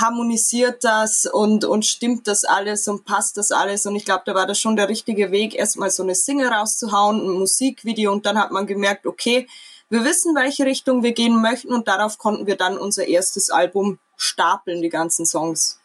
harmonisiert 0.00 0.84
das 0.84 1.26
und, 1.26 1.64
und 1.64 1.84
stimmt 1.86 2.26
das 2.26 2.44
alles 2.44 2.88
und 2.88 3.04
passt 3.04 3.36
das 3.36 3.52
alles. 3.52 3.86
Und 3.86 3.96
ich 3.96 4.04
glaube, 4.04 4.22
da 4.26 4.34
war 4.34 4.46
das 4.46 4.58
schon 4.58 4.76
der 4.76 4.88
richtige 4.88 5.30
Weg, 5.30 5.54
erstmal 5.54 5.90
so 5.90 6.02
eine 6.02 6.14
Single 6.14 6.48
rauszuhauen, 6.48 7.20
ein 7.20 7.38
Musikvideo 7.38 8.12
und 8.12 8.26
dann 8.26 8.38
hat 8.38 8.50
man 8.50 8.66
gemerkt, 8.66 9.06
okay, 9.06 9.46
wir 9.88 10.04
wissen, 10.04 10.34
welche 10.36 10.64
Richtung 10.64 11.02
wir 11.02 11.12
gehen 11.12 11.42
möchten 11.42 11.72
und 11.74 11.88
darauf 11.88 12.18
konnten 12.18 12.46
wir 12.46 12.56
dann 12.56 12.78
unser 12.78 13.06
erstes 13.08 13.50
Album 13.50 13.98
stapeln, 14.16 14.82
die 14.82 14.88
ganzen 14.88 15.26
Songs. 15.26 15.80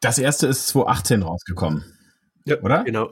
Das 0.00 0.18
erste 0.18 0.46
ist 0.46 0.68
2018 0.68 1.22
rausgekommen, 1.22 1.98
Ja, 2.44 2.58
oder? 2.60 2.84
Genau. 2.84 3.10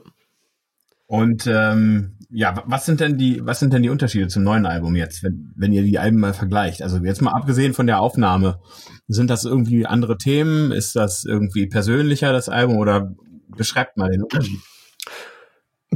Und 1.09 1.47
ähm, 1.47 2.17
ja, 2.29 2.61
was 2.67 2.85
sind 2.85 2.99
denn 2.99 3.17
die, 3.17 3.43
was 3.43 3.59
sind 3.59 3.73
denn 3.73 3.81
die 3.81 3.89
Unterschiede 3.89 4.27
zum 4.27 4.43
neuen 4.43 4.67
Album 4.67 4.95
jetzt, 4.95 5.23
wenn, 5.23 5.51
wenn 5.55 5.73
ihr 5.73 5.81
die 5.81 5.97
Alben 5.97 6.19
mal 6.19 6.35
vergleicht? 6.35 6.83
Also 6.83 6.97
jetzt 6.97 7.23
mal 7.23 7.31
abgesehen 7.31 7.73
von 7.73 7.87
der 7.87 7.99
Aufnahme, 7.99 8.59
sind 9.07 9.31
das 9.31 9.43
irgendwie 9.43 9.87
andere 9.87 10.19
Themen? 10.19 10.71
Ist 10.71 10.95
das 10.95 11.25
irgendwie 11.25 11.65
persönlicher, 11.65 12.31
das 12.31 12.47
Album, 12.47 12.77
oder 12.77 13.15
beschreibt 13.47 13.97
mal 13.97 14.11
den 14.11 14.21
Unterschied? 14.21 14.59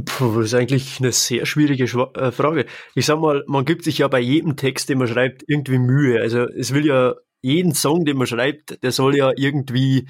Puh, 0.04 0.38
das 0.38 0.46
ist 0.46 0.54
eigentlich 0.54 0.98
eine 0.98 1.12
sehr 1.12 1.46
schwierige 1.46 1.84
äh, 1.84 2.32
Frage. 2.32 2.66
Ich 2.96 3.06
sag 3.06 3.20
mal, 3.20 3.44
man 3.46 3.64
gibt 3.64 3.84
sich 3.84 3.98
ja 3.98 4.08
bei 4.08 4.18
jedem 4.18 4.56
Text, 4.56 4.88
den 4.88 4.98
man 4.98 5.06
schreibt, 5.06 5.44
irgendwie 5.46 5.78
Mühe. 5.78 6.20
Also 6.20 6.48
es 6.48 6.74
will 6.74 6.84
ja 6.84 7.14
jeden 7.40 7.72
Song, 7.72 8.04
den 8.04 8.16
man 8.16 8.26
schreibt, 8.26 8.82
der 8.82 8.90
soll 8.90 9.16
ja 9.16 9.30
irgendwie 9.36 10.08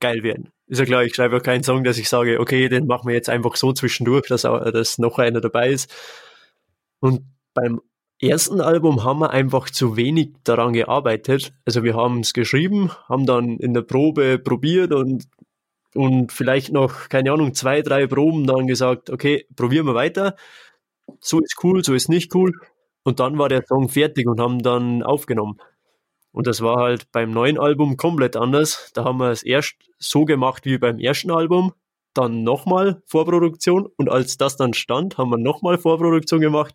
geil 0.00 0.22
werden. 0.22 0.53
Ist 0.66 0.78
ja 0.78 0.84
klar, 0.86 1.04
ich 1.04 1.14
schreibe 1.14 1.34
ja 1.36 1.40
keinen 1.40 1.62
Song, 1.62 1.84
dass 1.84 1.98
ich 1.98 2.08
sage, 2.08 2.40
okay, 2.40 2.68
den 2.68 2.86
machen 2.86 3.08
wir 3.08 3.14
jetzt 3.14 3.28
einfach 3.28 3.56
so 3.56 3.72
zwischendurch, 3.72 4.26
dass, 4.28 4.44
auch, 4.44 4.70
dass 4.70 4.98
noch 4.98 5.18
einer 5.18 5.40
dabei 5.40 5.70
ist. 5.70 5.92
Und 7.00 7.22
beim 7.52 7.80
ersten 8.20 8.60
Album 8.60 9.04
haben 9.04 9.20
wir 9.20 9.30
einfach 9.30 9.68
zu 9.68 9.96
wenig 9.96 10.30
daran 10.44 10.72
gearbeitet. 10.72 11.52
Also 11.66 11.82
wir 11.82 11.94
haben 11.94 12.20
es 12.20 12.32
geschrieben, 12.32 12.90
haben 13.08 13.26
dann 13.26 13.58
in 13.58 13.74
der 13.74 13.82
Probe 13.82 14.38
probiert 14.38 14.92
und 14.92 15.26
und 15.94 16.32
vielleicht 16.32 16.72
noch, 16.72 17.08
keine 17.08 17.32
Ahnung, 17.32 17.54
zwei, 17.54 17.80
drei 17.80 18.06
Proben 18.06 18.46
dann 18.46 18.66
gesagt, 18.66 19.10
okay, 19.10 19.46
probieren 19.56 19.86
wir 19.86 19.94
weiter. 19.94 20.34
So 21.20 21.40
ist 21.40 21.56
cool, 21.62 21.84
so 21.84 21.94
ist 21.94 22.08
nicht 22.08 22.34
cool. 22.34 22.52
Und 23.04 23.20
dann 23.20 23.38
war 23.38 23.48
der 23.48 23.64
Song 23.66 23.88
fertig 23.88 24.26
und 24.26 24.40
haben 24.40 24.60
dann 24.62 25.02
aufgenommen. 25.02 25.58
Und 26.34 26.48
das 26.48 26.62
war 26.62 26.78
halt 26.82 27.12
beim 27.12 27.30
neuen 27.30 27.60
Album 27.60 27.96
komplett 27.96 28.34
anders. 28.34 28.90
Da 28.92 29.04
haben 29.04 29.18
wir 29.18 29.30
es 29.30 29.44
erst 29.44 29.76
so 29.98 30.24
gemacht 30.24 30.64
wie 30.64 30.78
beim 30.78 30.98
ersten 30.98 31.30
Album, 31.30 31.72
dann 32.12 32.42
nochmal 32.42 33.00
Vorproduktion 33.06 33.86
und 33.96 34.10
als 34.10 34.36
das 34.36 34.56
dann 34.56 34.74
stand, 34.74 35.16
haben 35.16 35.30
wir 35.30 35.38
nochmal 35.38 35.78
Vorproduktion 35.78 36.40
gemacht 36.40 36.74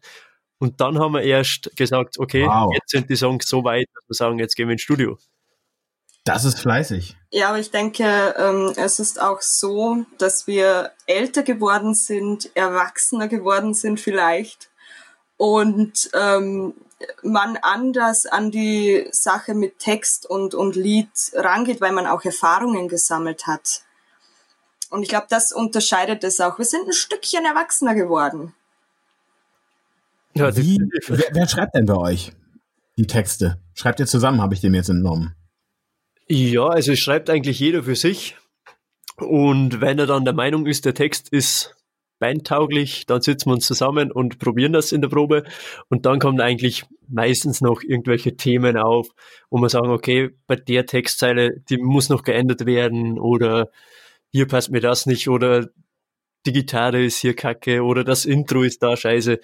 und 0.60 0.80
dann 0.80 0.98
haben 0.98 1.14
wir 1.14 1.24
erst 1.24 1.76
gesagt, 1.76 2.20
okay, 2.20 2.46
Wow. 2.46 2.72
jetzt 2.74 2.90
sind 2.90 3.10
die 3.10 3.18
Songs 3.18 3.50
so 3.50 3.66
weit, 3.66 3.88
dass 3.94 4.04
wir 4.08 4.14
sagen, 4.14 4.40
jetzt 4.40 4.56
gehen 4.56 4.70
wir 4.70 4.74
ins 4.74 4.82
Studio. 4.82 5.18
Das 6.24 6.46
ist 6.46 6.60
fleißig. 6.60 7.18
Ja, 7.32 7.50
aber 7.50 7.60
ich 7.60 7.72
denke, 7.72 8.36
ähm, 8.38 8.74
es 8.78 9.00
ist 9.00 9.22
auch 9.22 9.42
so, 9.42 10.06
dass 10.20 10.48
wir 10.48 10.92
älter 11.06 11.44
geworden 11.44 11.94
sind, 11.96 12.50
erwachsener 12.56 13.28
geworden 13.28 13.74
sind 13.74 14.00
vielleicht 14.00 14.69
und 15.40 16.12
ähm, 16.14 16.74
man 17.24 17.58
anders 17.62 18.26
an 18.26 18.52
die 18.52 19.08
Sache 19.12 19.54
mit 19.54 19.80
Text 19.80 20.30
und, 20.30 20.54
und 20.54 20.76
Lied 20.76 21.10
rangeht, 21.34 21.80
weil 21.80 21.94
man 21.94 22.08
auch 22.08 22.26
Erfahrungen 22.26 22.90
gesammelt 22.90 23.48
hat. 23.48 23.84
Und 24.90 25.04
ich 25.04 25.08
glaube, 25.08 25.28
das 25.30 25.54
unterscheidet 25.54 26.26
es 26.26 26.42
auch. 26.42 26.58
Wir 26.58 26.66
sind 26.66 26.88
ein 26.88 26.94
Stückchen 26.94 27.46
erwachsener 27.46 27.96
geworden. 27.96 28.54
Ja, 30.34 30.54
Wie, 30.58 30.78
wer, 31.08 31.30
wer 31.32 31.48
schreibt 31.48 31.74
denn 31.74 31.86
bei 31.86 31.96
euch 31.96 32.34
die 32.98 33.08
Texte? 33.08 33.62
Schreibt 33.76 34.02
ihr 34.02 34.08
zusammen, 34.08 34.42
habe 34.42 34.54
ich 34.54 34.60
dem 34.60 34.74
jetzt 34.74 34.90
entnommen. 34.90 35.36
Ja, 36.28 36.68
also 36.68 36.92
es 36.92 37.00
schreibt 37.00 37.30
eigentlich 37.30 37.62
jeder 37.62 37.84
für 37.84 37.96
sich. 37.96 38.36
Und 39.16 39.80
wenn 39.80 40.00
er 40.00 40.06
dann 40.06 40.26
der 40.26 40.34
Meinung 40.34 40.66
ist, 40.66 40.84
der 40.84 40.94
Text 40.94 41.30
ist 41.30 41.78
bandtauglich, 42.20 43.06
dann 43.06 43.22
sitzen 43.22 43.50
wir 43.50 43.54
uns 43.54 43.66
zusammen 43.66 44.12
und 44.12 44.40
probieren 44.40 44.74
das 44.74 44.92
in 44.92 45.02
der 45.02 45.10
Probe. 45.10 45.44
Und 45.90 46.06
dann 46.06 46.20
kommen 46.20 46.42
eigentlich 46.42 46.86
meistens 47.08 47.62
noch 47.62 47.82
irgendwelche 47.82 48.36
Themen 48.36 48.78
auf, 48.78 49.10
wo 49.50 49.58
wir 49.60 49.70
sagen, 49.70 49.90
okay, 49.90 50.30
bei 50.46 50.56
der 50.56 50.86
Textzeile, 50.86 51.60
die 51.70 51.78
muss 51.78 52.10
noch 52.10 52.24
geändert 52.24 52.66
werden 52.66 53.18
oder 53.20 53.70
hier 54.32 54.48
passt 54.48 54.70
mir 54.70 54.82
das 54.82 55.06
nicht 55.06 55.28
oder 55.28 55.70
die 56.46 56.54
Gitarre 56.54 57.04
ist 57.04 57.20
hier 57.20 57.36
kacke 57.36 57.84
oder 57.84 58.04
das 58.04 58.26
Intro 58.26 58.64
ist 58.64 58.84
da 58.84 58.96
scheiße. 58.96 59.40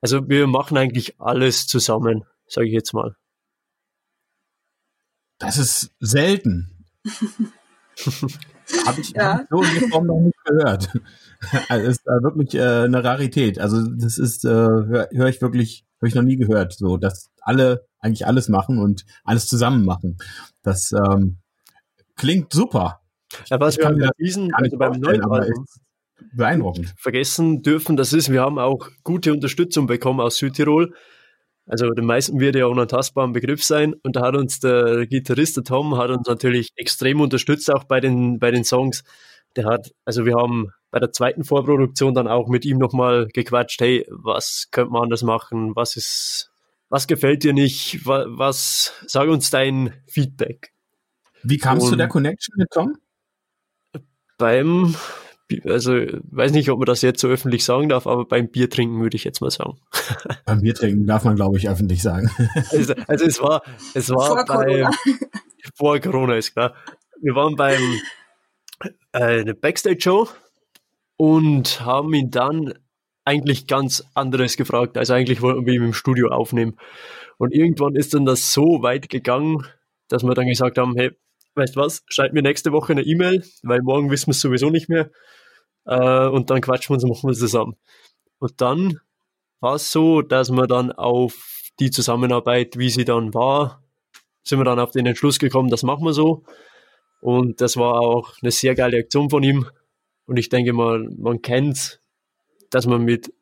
Also 0.00 0.28
wir 0.28 0.46
machen 0.46 0.76
eigentlich 0.76 1.20
alles 1.20 1.66
zusammen, 1.66 2.24
sage 2.46 2.68
ich 2.68 2.72
jetzt 2.72 2.94
mal. 2.94 3.16
Das 5.38 5.58
ist 5.58 5.90
selten. 5.98 6.86
Habe 8.86 9.00
ich, 9.00 9.10
Ja. 9.10 9.44
so 9.50 9.62
in 9.62 9.80
der 9.80 9.88
Form 9.88 10.06
noch 10.06 10.20
nicht 10.20 10.36
gehört. 10.44 10.88
Also 11.68 11.88
ist 11.88 12.06
äh, 12.06 12.22
wirklich 12.22 12.54
äh, 12.54 12.84
eine 12.84 13.02
Rarität. 13.02 13.58
Also 13.58 13.84
das 13.96 14.16
ist, 14.16 14.44
äh, 14.44 14.48
höre 14.48 15.08
hör 15.10 15.26
ich 15.26 15.42
wirklich, 15.42 15.84
habe 16.00 16.06
ich 16.06 16.14
noch 16.14 16.22
nie 16.22 16.36
gehört, 16.36 16.72
so 16.72 16.96
dass 16.96 17.32
alle 17.40 17.84
eigentlich 17.98 18.26
alles 18.28 18.48
machen 18.48 18.78
und 18.78 19.04
alles 19.24 19.48
zusammen 19.48 19.84
machen. 19.84 20.18
Das 20.62 20.92
ähm, 20.92 21.38
klingt 22.14 22.52
super. 22.52 23.00
Ja, 23.50 23.58
was 23.58 23.76
wir 23.76 23.90
bei 23.90 24.10
diesen, 24.20 24.54
also 24.54 24.76
beim 24.76 25.00
neuen 25.00 25.24
Album 25.24 25.66
beeindruckend. 26.32 26.94
vergessen 26.96 27.62
dürfen, 27.62 27.96
das 27.96 28.12
ist, 28.12 28.30
wir 28.30 28.42
haben 28.42 28.60
auch 28.60 28.88
gute 29.02 29.32
Unterstützung 29.32 29.88
bekommen 29.88 30.20
aus 30.20 30.36
Südtirol. 30.36 30.94
Also 31.66 31.90
den 31.90 32.06
meisten 32.06 32.40
wird 32.40 32.56
ja 32.56 32.66
unantastbar 32.66 33.26
ein 33.26 33.32
Begriff 33.32 33.62
sein. 33.62 33.94
Und 34.02 34.16
da 34.16 34.22
hat 34.22 34.36
uns 34.36 34.60
der 34.60 35.06
Gitarrist, 35.06 35.56
der 35.56 35.64
Tom, 35.64 35.96
hat 35.96 36.10
uns 36.10 36.26
natürlich 36.26 36.70
extrem 36.76 37.20
unterstützt, 37.20 37.72
auch 37.72 37.84
bei 37.84 38.00
den, 38.00 38.38
bei 38.38 38.50
den 38.50 38.64
Songs. 38.64 39.04
Der 39.56 39.66
hat, 39.66 39.92
also 40.04 40.24
wir 40.24 40.34
haben 40.34 40.72
bei 40.90 40.98
der 40.98 41.12
zweiten 41.12 41.44
Vorproduktion 41.44 42.14
dann 42.14 42.28
auch 42.28 42.48
mit 42.48 42.64
ihm 42.64 42.78
nochmal 42.78 43.28
gequatscht, 43.28 43.80
hey, 43.80 44.06
was 44.10 44.68
könnte 44.70 44.92
man 44.92 45.04
anders 45.04 45.22
machen? 45.22 45.76
Was 45.76 45.96
ist, 45.96 46.52
was 46.88 47.06
gefällt 47.06 47.44
dir 47.44 47.52
nicht? 47.52 48.04
Was, 48.04 48.26
was 48.28 48.92
sag 49.06 49.28
uns 49.28 49.50
dein 49.50 49.94
Feedback. 50.06 50.72
Wie 51.42 51.58
kamst 51.58 51.90
du 51.90 51.96
der 51.96 52.08
Connection 52.08 52.54
mit 52.56 52.70
Tom? 52.70 52.96
Beim 54.38 54.94
also 55.64 55.92
weiß 55.92 56.52
nicht, 56.52 56.70
ob 56.70 56.78
man 56.78 56.86
das 56.86 57.02
jetzt 57.02 57.20
so 57.20 57.28
öffentlich 57.28 57.64
sagen 57.64 57.88
darf, 57.88 58.06
aber 58.06 58.24
beim 58.24 58.48
Bier 58.48 58.70
trinken 58.70 59.00
würde 59.00 59.16
ich 59.16 59.24
jetzt 59.24 59.40
mal 59.40 59.50
sagen. 59.50 59.78
Beim 60.46 60.60
Bier 60.60 60.74
trinken 60.74 61.06
darf 61.06 61.24
man, 61.24 61.36
glaube 61.36 61.58
ich, 61.58 61.68
öffentlich 61.68 62.02
sagen. 62.02 62.30
Also, 62.70 62.94
also 63.06 63.24
es 63.24 63.40
war, 63.40 63.62
es 63.94 64.10
war 64.10 64.26
vor 64.28 64.44
bei, 64.46 64.64
Corona. 64.64 64.90
vor 65.74 66.00
Corona 66.00 66.36
ist 66.36 66.52
klar. 66.52 66.74
Wir 67.20 67.34
waren 67.34 67.54
beim 67.56 67.80
äh, 69.12 69.40
eine 69.40 69.54
Backstage-Show 69.54 70.28
und 71.16 71.80
haben 71.84 72.12
ihn 72.14 72.30
dann 72.30 72.74
eigentlich 73.24 73.66
ganz 73.66 74.04
anderes 74.14 74.56
gefragt. 74.56 74.98
Also 74.98 75.14
eigentlich 75.14 75.42
wollten 75.42 75.66
wir 75.66 75.74
ihn 75.74 75.84
im 75.84 75.92
Studio 75.92 76.28
aufnehmen. 76.28 76.76
Und 77.38 77.54
irgendwann 77.54 77.94
ist 77.94 78.14
dann 78.14 78.24
das 78.24 78.52
so 78.52 78.82
weit 78.82 79.08
gegangen, 79.08 79.66
dass 80.08 80.24
wir 80.24 80.34
dann 80.34 80.46
gesagt 80.46 80.78
haben, 80.78 80.96
hey, 80.96 81.12
weißt 81.54 81.76
was, 81.76 82.02
schreib 82.08 82.32
mir 82.32 82.42
nächste 82.42 82.72
Woche 82.72 82.92
eine 82.92 83.02
E-Mail, 83.02 83.44
weil 83.62 83.82
morgen 83.82 84.10
wissen 84.10 84.28
wir 84.28 84.32
es 84.32 84.40
sowieso 84.40 84.70
nicht 84.70 84.88
mehr. 84.88 85.10
Äh, 85.84 86.28
und 86.28 86.50
dann 86.50 86.60
quatschen 86.60 86.90
wir 86.90 86.94
uns 86.94 87.04
und 87.04 87.10
machen 87.10 87.28
wir 87.28 87.34
zusammen. 87.34 87.76
Und 88.38 88.60
dann 88.60 89.00
war 89.60 89.76
es 89.76 89.92
so, 89.92 90.22
dass 90.22 90.50
wir 90.50 90.66
dann 90.66 90.92
auf 90.92 91.70
die 91.78 91.90
Zusammenarbeit, 91.90 92.76
wie 92.78 92.90
sie 92.90 93.04
dann 93.04 93.34
war, 93.34 93.82
sind 94.42 94.58
wir 94.58 94.64
dann 94.64 94.80
auf 94.80 94.90
den 94.90 95.06
Entschluss 95.06 95.38
gekommen, 95.38 95.70
das 95.70 95.82
machen 95.82 96.04
wir 96.04 96.12
so. 96.12 96.44
Und 97.20 97.60
das 97.60 97.76
war 97.76 98.00
auch 98.00 98.34
eine 98.42 98.50
sehr 98.50 98.74
geile 98.74 98.98
Aktion 98.98 99.30
von 99.30 99.42
ihm. 99.42 99.66
Und 100.26 100.38
ich 100.38 100.48
denke 100.48 100.72
mal, 100.72 101.08
man 101.16 101.40
kennt, 101.40 102.00
dass 102.70 102.86
man 102.86 103.02
mit 103.02 103.32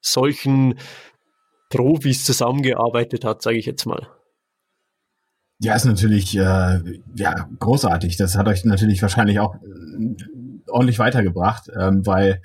solchen 0.00 0.78
Profis 1.70 2.24
zusammengearbeitet 2.24 3.24
hat, 3.24 3.42
sage 3.42 3.58
ich 3.58 3.66
jetzt 3.66 3.86
mal. 3.86 4.08
Ja, 5.60 5.74
ist 5.74 5.84
natürlich 5.84 6.36
äh, 6.36 6.80
ja 7.16 7.48
großartig. 7.58 8.16
Das 8.16 8.36
hat 8.36 8.48
euch 8.48 8.64
natürlich 8.64 9.00
wahrscheinlich 9.02 9.38
auch 9.40 9.56
ordentlich 10.68 10.98
weitergebracht, 10.98 11.70
ähm, 11.78 12.04
weil 12.06 12.42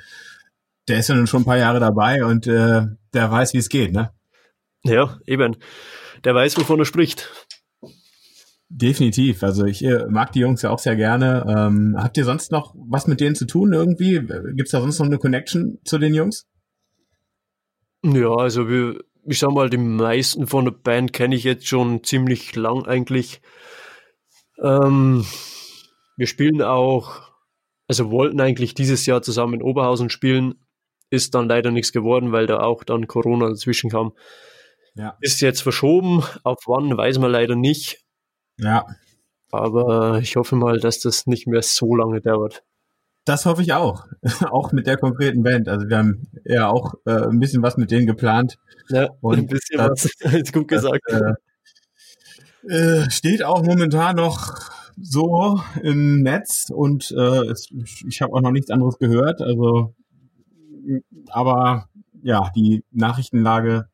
der 0.87 0.99
ist 0.99 1.09
ja 1.09 1.15
nun 1.15 1.27
schon 1.27 1.41
ein 1.41 1.45
paar 1.45 1.57
Jahre 1.57 1.79
dabei 1.79 2.23
und 2.25 2.47
äh, 2.47 2.83
der 3.13 3.31
weiß, 3.31 3.53
wie 3.53 3.57
es 3.57 3.69
geht, 3.69 3.91
ne? 3.91 4.11
Ja, 4.83 5.19
eben. 5.25 5.55
Der 6.23 6.35
weiß, 6.35 6.57
wovon 6.57 6.79
er 6.79 6.85
spricht. 6.85 7.29
Definitiv. 8.69 9.41
Also 9.43 9.65
ich 9.65 9.83
äh, 9.83 10.05
mag 10.07 10.31
die 10.31 10.39
Jungs 10.39 10.61
ja 10.61 10.69
auch 10.69 10.79
sehr 10.79 10.95
gerne. 10.95 11.43
Ähm, 11.47 11.95
habt 11.97 12.17
ihr 12.17 12.25
sonst 12.25 12.51
noch 12.51 12.75
was 12.75 13.07
mit 13.07 13.19
denen 13.19 13.35
zu 13.35 13.45
tun 13.45 13.73
irgendwie? 13.73 14.21
Gibt's 14.55 14.71
da 14.71 14.79
sonst 14.79 14.99
noch 14.99 15.07
eine 15.07 15.17
Connection 15.17 15.79
zu 15.85 15.97
den 15.97 16.13
Jungs? 16.13 16.47
Ja, 18.03 18.29
also 18.35 18.69
wir, 18.69 18.99
ich 19.25 19.39
sag 19.39 19.51
mal, 19.51 19.69
die 19.69 19.77
meisten 19.77 20.47
von 20.47 20.65
der 20.65 20.71
Band 20.71 21.13
kenne 21.13 21.35
ich 21.35 21.43
jetzt 21.43 21.67
schon 21.67 22.03
ziemlich 22.03 22.55
lang 22.55 22.85
eigentlich. 22.85 23.41
Ähm, 24.61 25.25
wir 26.17 26.27
spielen 26.27 26.61
auch 26.61 27.29
also 27.89 28.11
wollten 28.11 28.39
eigentlich 28.39 28.75
dieses 28.75 29.07
Jahr 29.07 29.23
zusammen 29.23 29.55
in 29.55 29.63
Oberhausen 29.63 30.11
spielen, 30.11 30.63
ist 31.09 31.33
dann 31.33 31.49
leider 31.49 31.71
nichts 31.71 31.91
geworden, 31.91 32.31
weil 32.31 32.45
da 32.45 32.59
auch 32.59 32.83
dann 32.83 33.07
Corona 33.07 33.49
dazwischen 33.49 33.89
kam. 33.89 34.13
Ja. 34.93 35.17
Ist 35.21 35.41
jetzt 35.41 35.61
verschoben, 35.61 36.23
auf 36.43 36.59
wann 36.67 36.95
weiß 36.95 37.17
man 37.17 37.31
leider 37.31 37.55
nicht. 37.55 38.05
Ja. 38.57 38.85
Aber 39.51 40.19
ich 40.19 40.35
hoffe 40.35 40.55
mal, 40.55 40.79
dass 40.79 40.99
das 40.99 41.25
nicht 41.25 41.47
mehr 41.47 41.63
so 41.63 41.95
lange 41.95 42.21
dauert. 42.21 42.63
Das 43.25 43.45
hoffe 43.45 43.61
ich 43.61 43.73
auch. 43.73 44.07
auch 44.49 44.71
mit 44.71 44.87
der 44.87 44.97
konkreten 44.97 45.43
Band. 45.43 45.67
Also 45.67 45.87
wir 45.87 45.97
haben 45.97 46.27
ja 46.45 46.67
auch 46.69 46.95
äh, 47.05 47.27
ein 47.27 47.39
bisschen 47.39 47.61
was 47.61 47.77
mit 47.77 47.91
denen 47.91 48.07
geplant. 48.07 48.57
Ja, 48.89 49.09
Und 49.21 49.37
ein 49.37 49.47
bisschen 49.47 49.77
das, 49.77 50.09
was. 50.21 50.33
ist 50.33 50.53
gut 50.53 50.67
gesagt. 50.67 51.01
Das, 51.07 51.21
äh, 51.21 51.33
äh, 52.67 53.09
steht 53.09 53.43
auch 53.43 53.63
momentan 53.63 54.15
noch 54.15 54.55
so 55.01 55.61
im 55.81 56.23
Netz 56.23 56.69
und 56.69 57.11
äh, 57.11 57.45
es, 57.45 57.69
ich 58.07 58.21
habe 58.21 58.33
auch 58.33 58.41
noch 58.41 58.51
nichts 58.51 58.69
anderes 58.69 58.97
gehört. 58.97 59.41
Also, 59.41 59.93
aber 61.29 61.87
ja, 62.21 62.49
die 62.55 62.83
Nachrichtenlage 62.91 63.87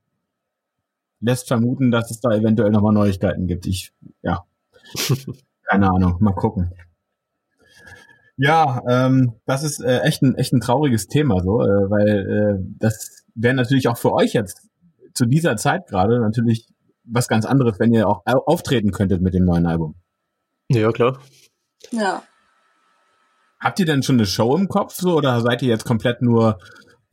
lässt 1.19 1.47
vermuten, 1.47 1.91
dass 1.91 2.11
es 2.11 2.19
da 2.19 2.31
eventuell 2.31 2.71
nochmal 2.71 2.93
Neuigkeiten 2.93 3.47
gibt. 3.47 3.67
Ich, 3.67 3.91
ja, 4.21 4.45
keine 5.63 5.91
Ahnung, 5.91 6.17
mal 6.19 6.33
gucken. 6.33 6.71
Ja, 8.37 8.81
ähm, 8.87 9.33
das 9.45 9.63
ist 9.63 9.79
äh, 9.79 9.99
echt 9.99 10.21
ein 10.21 10.35
echt 10.35 10.53
ein 10.53 10.59
trauriges 10.59 11.07
Thema 11.07 11.41
so, 11.41 11.61
äh, 11.61 11.89
weil 11.89 12.57
äh, 12.59 12.65
das 12.79 13.23
wäre 13.33 13.53
natürlich 13.53 13.87
auch 13.87 13.97
für 13.97 14.11
euch 14.11 14.33
jetzt 14.33 14.67
zu 15.13 15.25
dieser 15.25 15.55
Zeit 15.55 15.87
gerade 15.87 16.19
natürlich 16.19 16.67
was 17.05 17.27
ganz 17.27 17.45
anderes, 17.45 17.79
wenn 17.79 17.93
ihr 17.93 18.07
auch 18.07 18.23
auftreten 18.25 18.91
könntet 18.91 19.21
mit 19.21 19.33
dem 19.33 19.45
neuen 19.45 19.67
Album. 19.67 19.95
Ja, 20.69 20.91
klar. 20.91 21.19
Ja. 21.91 22.23
Habt 23.59 23.79
ihr 23.79 23.85
denn 23.85 24.03
schon 24.03 24.15
eine 24.15 24.25
Show 24.25 24.55
im 24.57 24.67
Kopf 24.67 24.95
so 24.95 25.15
oder 25.15 25.39
seid 25.41 25.61
ihr 25.61 25.69
jetzt 25.69 25.85
komplett 25.85 26.21
nur 26.21 26.57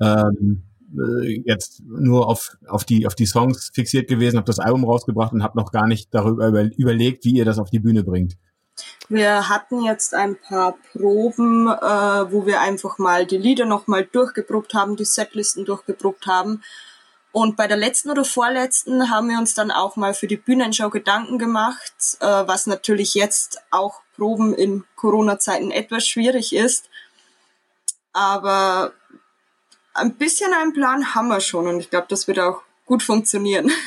ähm, 0.01 0.65
äh, 0.99 1.43
jetzt 1.47 1.83
nur 1.87 2.29
auf, 2.29 2.57
auf, 2.67 2.85
die, 2.85 3.07
auf 3.07 3.15
die 3.15 3.27
Songs 3.27 3.71
fixiert 3.73 4.09
gewesen, 4.09 4.39
habt 4.39 4.49
das 4.49 4.59
Album 4.59 4.85
rausgebracht 4.85 5.33
und 5.33 5.43
habt 5.43 5.55
noch 5.55 5.73
gar 5.73 5.87
nicht 5.87 6.13
darüber 6.13 6.49
über, 6.49 6.65
überlegt, 6.77 7.25
wie 7.25 7.35
ihr 7.35 7.45
das 7.45 7.59
auf 7.59 7.71
die 7.71 7.81
Bühne 7.81 8.05
bringt? 8.05 8.37
Wir 9.09 9.49
hatten 9.49 9.83
jetzt 9.83 10.15
ein 10.15 10.37
paar 10.37 10.77
Proben, 10.93 11.67
äh, 11.67 12.33
wo 12.33 12.47
wir 12.47 12.61
einfach 12.61 12.99
mal 12.99 13.27
die 13.27 13.37
Lieder 13.37 13.67
nochmal 13.67 14.05
durchgeprobt 14.05 14.75
haben, 14.75 14.97
die 14.97 15.05
Setlisten 15.05 15.65
durchgeprobt 15.65 16.27
haben 16.27 16.63
und 17.33 17.57
bei 17.57 17.67
der 17.67 17.79
letzten 17.79 18.11
oder 18.11 18.25
vorletzten 18.27 19.11
haben 19.11 19.31
wir 19.31 19.39
uns 19.39 19.55
dann 19.55 19.71
auch 19.71 19.97
mal 19.97 20.13
für 20.13 20.27
die 20.27 20.37
Bühnenshow 20.37 20.91
Gedanken 20.91 21.39
gemacht, 21.39 21.95
äh, 22.21 22.27
was 22.27 22.67
natürlich 22.67 23.15
jetzt 23.15 23.63
auch 23.71 24.03
Proben 24.17 24.55
in 24.55 24.85
Corona-Zeiten 24.97 25.71
etwas 25.71 26.07
schwierig 26.07 26.55
ist. 26.55 26.91
Aber 28.13 28.93
ein 29.95 30.17
bisschen 30.17 30.53
einen 30.53 30.75
Plan 30.75 31.15
haben 31.15 31.29
wir 31.29 31.41
schon 31.41 31.67
und 31.67 31.81
ich 31.81 31.89
glaube, 31.89 32.07
das 32.11 32.29
wird 32.29 32.39
auch 32.39 32.63
gut 32.87 33.03
funktionieren. 33.03 33.73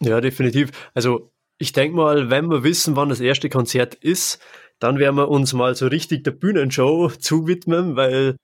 Ja, 0.00 0.20
definitiv. 0.20 0.70
Also 0.92 1.30
ich 1.58 1.72
denke 1.72 1.96
mal, 1.96 2.30
wenn 2.30 2.50
wir 2.50 2.64
wissen, 2.64 2.96
wann 2.96 3.08
das 3.08 3.20
erste 3.20 3.48
Konzert 3.48 3.94
ist, 3.94 4.40
dann 4.78 4.98
werden 4.98 5.16
wir 5.16 5.28
uns 5.28 5.52
mal 5.52 5.74
so 5.74 5.86
richtig 5.86 6.24
der 6.24 6.32
Bühnenshow 6.32 7.08
zuwidmen, 7.18 7.96
weil 7.96 8.36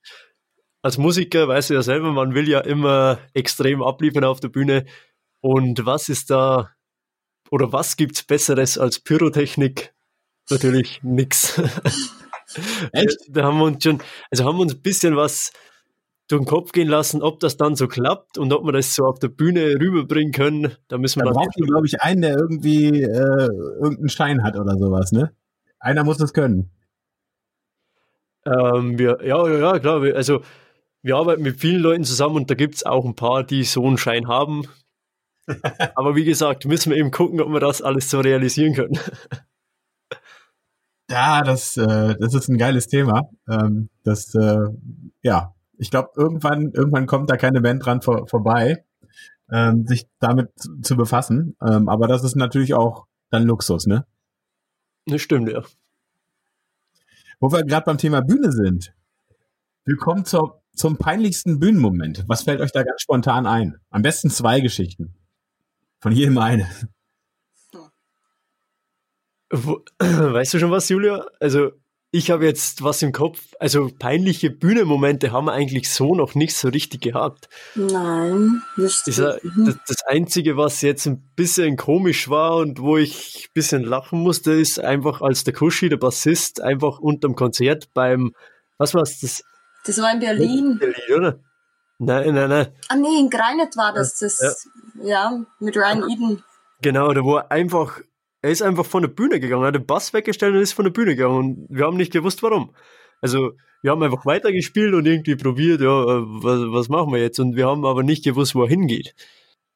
als 0.82 0.96
Musiker 0.96 1.48
weißt 1.48 1.70
du 1.70 1.74
ja 1.74 1.82
selber, 1.82 2.12
man 2.12 2.34
will 2.34 2.48
ja 2.48 2.60
immer 2.60 3.18
extrem 3.34 3.82
abliefern 3.82 4.24
auf 4.24 4.40
der 4.40 4.48
Bühne. 4.48 4.86
Und 5.42 5.84
was 5.84 6.08
ist 6.08 6.30
da 6.30 6.70
oder 7.50 7.72
was 7.72 7.96
gibt's 7.96 8.22
Besseres 8.22 8.78
als 8.78 9.00
Pyrotechnik? 9.00 9.92
Natürlich 10.48 11.00
nix. 11.02 11.58
Echt? 12.92 13.16
Da 13.28 13.44
haben 13.44 13.58
wir 13.58 13.66
uns 13.66 13.84
schon, 13.84 14.02
also 14.28 14.44
haben 14.44 14.56
wir 14.56 14.62
uns 14.62 14.74
ein 14.74 14.82
bisschen 14.82 15.14
was 15.14 15.52
durch 16.30 16.42
den 16.42 16.46
Kopf 16.46 16.72
gehen 16.72 16.88
lassen, 16.88 17.22
ob 17.22 17.40
das 17.40 17.56
dann 17.56 17.74
so 17.76 17.88
klappt 17.88 18.38
und 18.38 18.52
ob 18.52 18.64
wir 18.64 18.72
das 18.72 18.94
so 18.94 19.04
auf 19.04 19.18
der 19.18 19.28
Bühne 19.28 19.74
rüberbringen 19.80 20.32
können. 20.32 20.72
Da 20.88 20.98
müssen 20.98 21.20
wir 21.20 21.26
da 21.26 21.32
braucht 21.32 21.56
ihr, 21.56 21.66
glaube 21.66 21.86
ich, 21.86 22.00
einen, 22.00 22.22
der 22.22 22.36
irgendwie 22.36 23.02
äh, 23.02 23.48
irgendeinen 23.80 24.08
Schein 24.08 24.42
hat 24.42 24.56
oder 24.56 24.76
sowas, 24.76 25.12
ne? 25.12 25.32
Einer 25.78 26.04
muss 26.04 26.18
das 26.18 26.32
können. 26.32 26.70
Ähm, 28.46 28.98
wir, 28.98 29.18
ja, 29.24 29.48
ja, 29.48 29.78
klar. 29.78 30.02
Also 30.14 30.42
wir 31.02 31.16
arbeiten 31.16 31.42
mit 31.42 31.58
vielen 31.60 31.82
Leuten 31.82 32.04
zusammen 32.04 32.36
und 32.36 32.50
da 32.50 32.54
gibt 32.54 32.76
es 32.76 32.86
auch 32.86 33.04
ein 33.04 33.14
paar, 33.14 33.42
die 33.42 33.64
so 33.64 33.86
einen 33.86 33.98
Schein 33.98 34.28
haben. 34.28 34.64
Aber 35.94 36.14
wie 36.14 36.24
gesagt, 36.24 36.64
müssen 36.66 36.90
wir 36.90 36.98
eben 36.98 37.10
gucken, 37.10 37.40
ob 37.40 37.50
wir 37.52 37.60
das 37.60 37.82
alles 37.82 38.10
so 38.10 38.20
realisieren 38.20 38.74
können. 38.74 38.98
Ja, 41.10 41.42
das, 41.42 41.76
äh, 41.76 42.14
das 42.20 42.34
ist 42.34 42.48
ein 42.48 42.56
geiles 42.56 42.86
Thema. 42.86 43.28
Ähm, 43.48 43.88
das, 44.04 44.32
äh, 44.36 44.68
ja, 45.22 45.54
ich 45.80 45.90
glaube, 45.90 46.10
irgendwann, 46.14 46.72
irgendwann 46.72 47.06
kommt 47.06 47.30
da 47.30 47.38
keine 47.38 47.62
Band 47.62 47.84
dran 47.84 48.02
vor, 48.02 48.28
vorbei, 48.28 48.84
ähm, 49.50 49.86
sich 49.86 50.06
damit 50.18 50.50
zu, 50.56 50.78
zu 50.82 50.96
befassen. 50.96 51.56
Ähm, 51.66 51.88
aber 51.88 52.06
das 52.06 52.22
ist 52.22 52.36
natürlich 52.36 52.74
auch 52.74 53.06
dann 53.30 53.44
Luxus, 53.44 53.86
ne? 53.86 54.06
Das 55.06 55.22
stimmt, 55.22 55.50
ja. 55.50 55.62
Wo 57.40 57.50
wir 57.50 57.64
gerade 57.64 57.86
beim 57.86 57.96
Thema 57.96 58.20
Bühne 58.20 58.52
sind. 58.52 58.94
Willkommen 59.86 60.26
zur 60.26 60.60
zum 60.74 60.98
peinlichsten 60.98 61.58
Bühnenmoment. 61.58 62.24
Was 62.28 62.42
fällt 62.42 62.60
euch 62.60 62.72
da 62.72 62.82
ganz 62.82 63.00
spontan 63.00 63.46
ein? 63.46 63.78
Am 63.88 64.02
besten 64.02 64.30
zwei 64.30 64.60
Geschichten. 64.60 65.14
Von 66.00 66.12
jedem 66.12 66.36
eine. 66.38 66.68
Weißt 69.50 70.54
du 70.54 70.58
schon 70.58 70.70
was, 70.70 70.88
Julia? 70.90 71.26
Also, 71.40 71.72
ich 72.12 72.30
habe 72.30 72.44
jetzt 72.44 72.82
was 72.82 73.02
im 73.02 73.12
Kopf. 73.12 73.40
Also 73.60 73.90
peinliche 73.96 74.50
Bühnenmomente 74.50 75.30
haben 75.30 75.44
wir 75.46 75.52
eigentlich 75.52 75.92
so 75.92 76.14
noch 76.14 76.34
nicht 76.34 76.56
so 76.56 76.68
richtig 76.68 77.02
gehabt. 77.02 77.48
Nein, 77.74 78.62
nicht. 78.76 79.06
Dieser, 79.06 79.38
das, 79.64 79.76
das 79.86 80.02
Einzige, 80.06 80.56
was 80.56 80.82
jetzt 80.82 81.06
ein 81.06 81.22
bisschen 81.36 81.76
komisch 81.76 82.28
war 82.28 82.56
und 82.56 82.80
wo 82.80 82.96
ich 82.96 83.46
ein 83.48 83.52
bisschen 83.54 83.84
lachen 83.84 84.20
musste, 84.20 84.52
ist 84.52 84.80
einfach, 84.80 85.20
als 85.20 85.44
der 85.44 85.54
Kushi, 85.54 85.88
der 85.88 85.98
Bassist, 85.98 86.60
einfach 86.60 86.98
unterm 86.98 87.36
Konzert 87.36 87.92
beim, 87.94 88.34
was 88.76 88.94
war's, 88.94 89.20
das? 89.20 89.44
Das 89.84 89.98
war 89.98 90.12
in 90.12 90.20
Berlin. 90.20 90.78
Berlin, 90.78 91.16
oder? 91.16 91.40
Nein, 91.98 92.34
nein, 92.34 92.48
nein. 92.48 92.66
Ah 92.88 92.96
nee, 92.96 93.20
in 93.20 93.30
Greinet 93.30 93.76
war 93.76 93.92
das, 93.92 94.18
das, 94.18 94.66
ja, 94.96 95.06
ja 95.06 95.44
mit 95.60 95.76
Ryan 95.76 96.10
Eden. 96.10 96.42
Genau, 96.82 97.12
da 97.12 97.22
wo 97.22 97.36
er 97.36 97.50
einfach, 97.52 98.00
er 98.42 98.50
ist 98.50 98.62
einfach 98.62 98.86
von 98.86 99.02
der 99.02 99.08
Bühne 99.08 99.40
gegangen, 99.40 99.62
er 99.62 99.68
hat 99.68 99.74
den 99.74 99.86
Bass 99.86 100.12
weggestellt 100.12 100.54
und 100.54 100.60
ist 100.60 100.72
von 100.72 100.84
der 100.84 100.92
Bühne 100.92 101.16
gegangen 101.16 101.36
und 101.36 101.66
wir 101.68 101.86
haben 101.86 101.96
nicht 101.96 102.12
gewusst, 102.12 102.42
warum. 102.42 102.74
Also, 103.20 103.52
wir 103.82 103.90
haben 103.90 104.02
einfach 104.02 104.26
weitergespielt 104.26 104.94
und 104.94 105.06
irgendwie 105.06 105.36
probiert, 105.36 105.80
ja, 105.80 105.88
äh, 105.88 106.22
was, 106.22 106.60
was 106.72 106.88
machen 106.88 107.12
wir 107.12 107.20
jetzt? 107.20 107.38
Und 107.38 107.56
wir 107.56 107.66
haben 107.66 107.84
aber 107.84 108.02
nicht 108.02 108.24
gewusst, 108.24 108.54
wo 108.54 108.62
er 108.62 108.68
hingeht. 108.68 109.14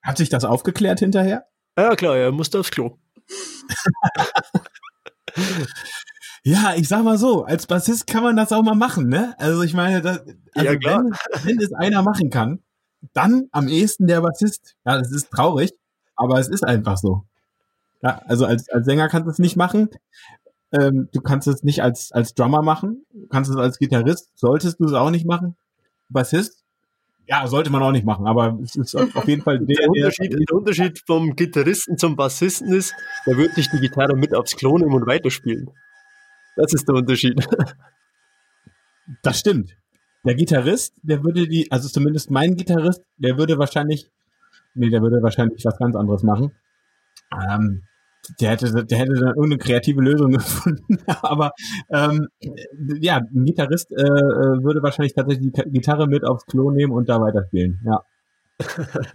Hat 0.02 0.18
sich 0.18 0.28
das 0.28 0.44
aufgeklärt 0.44 1.00
hinterher? 1.00 1.44
Ja, 1.78 1.94
klar, 1.96 2.16
er 2.16 2.32
musste 2.32 2.60
aufs 2.60 2.70
Klo. 2.70 2.98
Ja, 6.46 6.74
ich 6.76 6.88
sag 6.88 7.02
mal 7.04 7.16
so, 7.16 7.44
als 7.44 7.66
Bassist 7.66 8.06
kann 8.06 8.22
man 8.22 8.36
das 8.36 8.52
auch 8.52 8.62
mal 8.62 8.74
machen, 8.74 9.08
ne? 9.08 9.34
Also 9.38 9.62
ich 9.62 9.72
meine, 9.72 10.02
das, 10.02 10.18
also 10.54 10.72
Ja. 10.72 10.72
Wenn, 10.72 11.10
wenn 11.42 11.58
es 11.58 11.72
einer 11.72 12.02
machen 12.02 12.28
kann, 12.28 12.62
dann 13.14 13.48
am 13.50 13.66
ehesten 13.66 14.06
der 14.06 14.20
Bassist. 14.20 14.74
Ja, 14.84 14.98
das 14.98 15.10
ist 15.10 15.30
traurig, 15.30 15.72
aber 16.16 16.38
es 16.38 16.48
ist 16.48 16.62
einfach 16.62 16.98
so. 16.98 17.24
Ja, 18.04 18.20
also 18.26 18.44
als, 18.44 18.68
als 18.68 18.84
Sänger 18.84 19.08
kannst 19.08 19.26
du 19.26 19.30
es 19.30 19.38
nicht 19.38 19.56
machen. 19.56 19.88
Ähm, 20.72 21.08
du 21.12 21.22
kannst 21.22 21.48
es 21.48 21.62
nicht 21.62 21.82
als, 21.82 22.12
als 22.12 22.34
Drummer 22.34 22.60
machen. 22.60 23.06
Du 23.14 23.26
kannst 23.28 23.50
es 23.50 23.56
als 23.56 23.78
Gitarrist, 23.78 24.30
solltest 24.34 24.78
du 24.78 24.84
es 24.84 24.92
auch 24.92 25.10
nicht 25.10 25.26
machen. 25.26 25.56
Bassist, 26.10 26.64
ja, 27.26 27.46
sollte 27.46 27.70
man 27.70 27.82
auch 27.82 27.92
nicht 27.92 28.04
machen, 28.04 28.26
aber 28.26 28.58
es 28.62 28.76
ist 28.76 28.94
auf 28.94 29.26
jeden 29.26 29.40
Fall 29.40 29.58
der, 29.60 29.76
Der 29.76 29.88
Unterschied, 29.88 30.32
der 30.34 30.56
Unterschied 30.56 31.02
vom 31.06 31.34
Gitarristen 31.34 31.96
zum 31.96 32.14
Bassisten 32.14 32.74
ist, 32.74 32.92
der 33.26 33.38
wird 33.38 33.56
nicht 33.56 33.72
die 33.72 33.80
Gitarre 33.80 34.14
mit 34.14 34.34
aufs 34.34 34.54
Klo 34.54 34.76
nehmen 34.76 34.92
und 34.92 35.06
weiterspielen. 35.06 35.70
Das 36.56 36.74
ist 36.74 36.86
der 36.86 36.96
Unterschied. 36.96 37.42
Das 39.22 39.38
stimmt. 39.38 39.76
Der 40.24 40.34
Gitarrist, 40.34 40.94
der 41.02 41.22
würde 41.22 41.46
die, 41.46 41.70
also 41.70 41.90
zumindest 41.90 42.30
mein 42.30 42.56
Gitarrist, 42.56 43.02
der 43.18 43.36
würde 43.36 43.58
wahrscheinlich, 43.58 44.10
nee, 44.72 44.88
der 44.88 45.02
würde 45.02 45.22
wahrscheinlich 45.22 45.62
was 45.66 45.76
ganz 45.76 45.94
anderes 45.94 46.22
machen. 46.22 46.52
Ähm, 47.30 47.82
der 48.40 48.50
hätte, 48.50 48.84
der 48.84 48.98
hätte 48.98 49.14
dann 49.14 49.28
irgendeine 49.28 49.58
kreative 49.58 50.00
Lösung 50.00 50.32
gefunden. 50.32 50.98
Aber 51.22 51.52
ähm, 51.90 52.28
ja, 53.00 53.16
ein 53.16 53.44
Gitarrist 53.44 53.90
äh, 53.92 54.02
äh, 54.02 54.62
würde 54.62 54.82
wahrscheinlich 54.82 55.14
tatsächlich 55.14 55.52
die 55.52 55.70
Gitarre 55.70 56.06
mit 56.06 56.24
aufs 56.24 56.46
Klo 56.46 56.70
nehmen 56.70 56.92
und 56.92 57.08
da 57.08 57.20
weiterspielen. 57.20 57.80
Ja. 57.84 58.02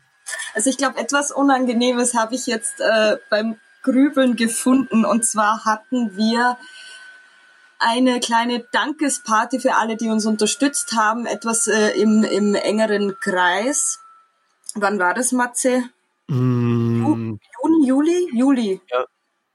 Also 0.53 0.69
ich 0.69 0.77
glaube, 0.77 0.99
etwas 0.99 1.31
Unangenehmes 1.31 2.13
habe 2.13 2.35
ich 2.35 2.45
jetzt 2.45 2.81
äh, 2.81 3.17
beim 3.29 3.55
Grübeln 3.83 4.35
gefunden. 4.35 5.05
Und 5.05 5.25
zwar 5.25 5.65
hatten 5.65 6.15
wir 6.15 6.57
eine 7.79 8.19
kleine 8.19 8.65
Dankesparty 8.71 9.59
für 9.59 9.75
alle, 9.75 9.95
die 9.95 10.09
uns 10.09 10.25
unterstützt 10.25 10.93
haben, 10.95 11.25
etwas 11.25 11.67
äh, 11.67 11.99
im, 11.99 12.23
im 12.23 12.55
engeren 12.55 13.15
Kreis. 13.19 13.99
Wann 14.75 14.99
war 14.99 15.13
das, 15.13 15.31
Matze? 15.31 15.83
Mm, 16.27 17.39
Juni, 17.63 17.87
Juli? 17.87 18.29
Juli. 18.33 18.81
Ja, 18.91 19.05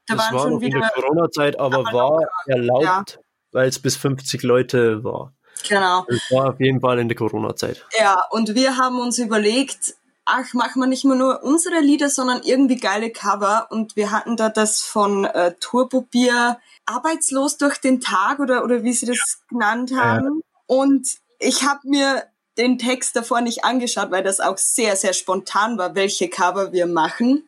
Da 0.07 0.15
das 0.15 0.17
waren 0.25 0.33
war 0.35 0.41
schon 0.41 0.53
noch 0.53 0.61
in 0.61 0.67
wieder, 0.67 0.79
der 0.79 0.89
Corona-Zeit, 0.89 1.59
aber 1.59 1.79
Aber 1.79 1.93
war 1.93 2.19
erlaubt, 2.47 3.19
weil 3.51 3.67
es 3.67 3.79
bis 3.79 3.95
50 3.97 4.43
Leute 4.43 5.03
war. 5.03 5.33
genau. 5.67 6.05
Das 6.07 6.21
war 6.31 6.49
auf 6.49 6.59
jeden 6.59 6.79
Fall 6.81 6.99
in 6.99 7.07
der 7.09 7.17
Corona-Zeit. 7.17 7.85
Ja, 7.99 8.23
und 8.31 8.55
wir 8.55 8.77
haben 8.77 8.99
uns 8.99 9.17
überlegt, 9.19 9.95
ach, 10.25 10.53
machen 10.53 10.79
wir 10.81 10.87
nicht 10.87 11.05
mehr 11.05 11.15
nur 11.15 11.43
unsere 11.43 11.79
Lieder, 11.79 12.09
sondern 12.09 12.41
irgendwie 12.43 12.77
geile 12.77 13.11
Cover. 13.11 13.67
Und 13.69 13.95
wir 13.95 14.11
hatten 14.11 14.35
da 14.37 14.49
das 14.49 14.81
von 14.81 15.25
äh, 15.25 15.53
Turbo 15.59 16.01
Bier 16.01 16.57
Arbeitslos 16.87 17.57
durch 17.57 17.77
den 17.79 17.99
Tag 18.01 18.39
oder, 18.39 18.63
oder 18.63 18.83
wie 18.83 18.93
sie 18.93 19.05
das 19.07 19.39
genannt 19.49 19.91
haben. 19.95 20.41
Und 20.67 21.17
ich 21.39 21.63
habe 21.63 21.81
mir 21.83 22.23
den 22.57 22.77
Text 22.77 23.15
davor 23.15 23.41
nicht 23.41 23.65
angeschaut, 23.65 24.11
weil 24.11 24.23
das 24.23 24.39
auch 24.39 24.57
sehr, 24.57 24.95
sehr 24.95 25.13
spontan 25.13 25.77
war, 25.77 25.95
welche 25.95 26.29
Cover 26.29 26.71
wir 26.71 26.85
machen. 26.87 27.47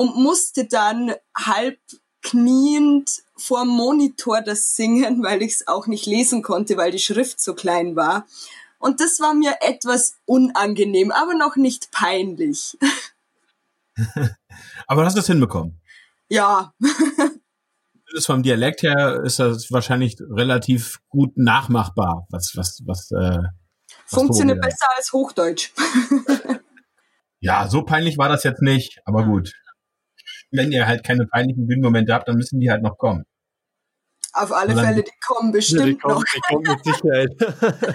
Und 0.00 0.16
musste 0.16 0.64
dann 0.64 1.12
halb 1.36 1.78
kniend 2.22 3.22
vor 3.36 3.64
dem 3.64 3.68
Monitor 3.68 4.40
das 4.40 4.74
singen, 4.74 5.22
weil 5.22 5.42
ich 5.42 5.52
es 5.56 5.66
auch 5.68 5.86
nicht 5.86 6.06
lesen 6.06 6.42
konnte, 6.42 6.78
weil 6.78 6.90
die 6.90 6.98
Schrift 6.98 7.38
so 7.38 7.54
klein 7.54 7.96
war. 7.96 8.26
Und 8.78 9.00
das 9.00 9.20
war 9.20 9.34
mir 9.34 9.56
etwas 9.60 10.14
unangenehm, 10.24 11.10
aber 11.10 11.34
noch 11.34 11.56
nicht 11.56 11.90
peinlich. 11.90 12.78
Aber 14.86 15.02
du 15.02 15.06
hast 15.06 15.18
es 15.18 15.26
hinbekommen. 15.26 15.78
Ja, 16.30 16.72
Das 18.14 18.24
vom 18.24 18.42
Dialekt 18.42 18.82
her 18.82 19.20
ist 19.22 19.38
das 19.38 19.70
wahrscheinlich 19.70 20.16
relativ 20.30 21.00
gut 21.10 21.36
nachmachbar, 21.36 22.26
was, 22.30 22.52
was, 22.56 22.80
was, 22.86 23.10
äh, 23.10 23.42
funktioniert 24.06 24.56
Tobi- 24.58 24.66
besser 24.68 24.86
als 24.96 25.12
Hochdeutsch. 25.12 25.72
Ja, 27.40 27.68
so 27.68 27.82
peinlich 27.82 28.16
war 28.18 28.28
das 28.30 28.44
jetzt 28.44 28.62
nicht, 28.62 29.00
aber 29.04 29.24
gut. 29.24 29.52
Wenn 30.50 30.72
ihr 30.72 30.86
halt 30.86 31.04
keine 31.04 31.26
peinlichen 31.26 31.66
Bühnenmomente 31.66 32.12
habt, 32.12 32.28
dann 32.28 32.36
müssen 32.36 32.60
die 32.60 32.70
halt 32.70 32.82
noch 32.82 32.98
kommen. 32.98 33.24
Auf 34.32 34.52
alle 34.52 34.70
Solange- 34.72 34.88
Fälle, 34.88 35.02
die 35.04 35.10
kommen 35.26 35.52
Die 35.52 35.58
bestimmt 35.58 36.02
kommt, 36.02 36.14
noch. 36.14 36.24
die 36.24 36.40
kommt 36.48 36.68
mit 36.68 36.84
Sicherheit. 36.84 37.94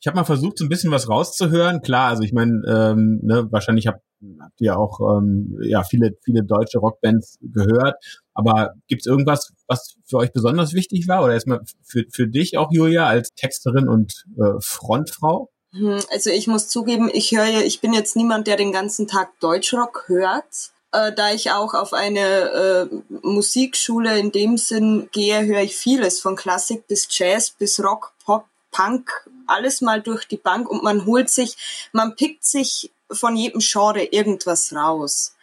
Ich 0.00 0.06
habe 0.06 0.16
mal 0.18 0.24
versucht, 0.24 0.58
so 0.58 0.66
ein 0.66 0.68
bisschen 0.68 0.90
was 0.90 1.08
rauszuhören. 1.08 1.80
Klar, 1.80 2.10
also 2.10 2.24
ich 2.24 2.34
meine, 2.34 2.60
ähm, 2.68 3.20
ne, 3.22 3.46
wahrscheinlich 3.50 3.86
habt, 3.86 4.02
habt 4.38 4.60
ihr 4.60 4.78
auch 4.78 5.00
ähm, 5.00 5.56
ja 5.62 5.82
viele, 5.82 6.10
viele 6.22 6.44
deutsche 6.44 6.76
Rockbands 6.78 7.38
gehört. 7.40 7.94
Aber 8.34 8.74
gibt's 8.86 9.06
irgendwas, 9.06 9.54
was 9.66 9.96
für 10.06 10.18
euch 10.18 10.30
besonders 10.30 10.74
wichtig 10.74 11.08
war? 11.08 11.24
Oder 11.24 11.32
erstmal 11.32 11.60
für, 11.82 12.04
für 12.12 12.28
dich 12.28 12.58
auch, 12.58 12.68
Julia, 12.70 13.06
als 13.06 13.30
Texterin 13.34 13.88
und 13.88 14.24
äh, 14.36 14.60
Frontfrau? 14.60 15.50
Hm, 15.72 15.98
Also 16.12 16.28
ich 16.28 16.48
muss 16.48 16.68
zugeben, 16.68 17.08
ich 17.10 17.32
höre, 17.32 17.46
ja- 17.46 17.62
ich 17.62 17.80
bin 17.80 17.94
jetzt 17.94 18.14
niemand, 18.14 18.46
der 18.46 18.58
den 18.58 18.72
ganzen 18.72 19.06
Tag 19.08 19.30
Deutschrock 19.40 20.04
hört. 20.08 20.73
Äh, 20.94 21.12
da 21.12 21.32
ich 21.32 21.50
auch 21.50 21.74
auf 21.74 21.92
eine 21.92 22.20
äh, 22.20 22.88
Musikschule 23.22 24.16
in 24.16 24.30
dem 24.30 24.56
Sinn 24.56 25.08
gehe, 25.10 25.44
höre 25.44 25.62
ich 25.62 25.76
vieles, 25.76 26.20
von 26.20 26.36
Klassik 26.36 26.86
bis 26.86 27.08
Jazz 27.10 27.50
bis 27.50 27.82
Rock, 27.82 28.12
Pop, 28.24 28.44
Punk, 28.70 29.10
alles 29.48 29.80
mal 29.80 30.00
durch 30.00 30.24
die 30.28 30.36
Bank 30.36 30.70
und 30.70 30.84
man 30.84 31.04
holt 31.04 31.30
sich, 31.30 31.56
man 31.90 32.14
pickt 32.14 32.44
sich 32.44 32.92
von 33.10 33.36
jedem 33.36 33.60
Genre 33.60 34.04
irgendwas 34.04 34.72
raus. 34.72 35.34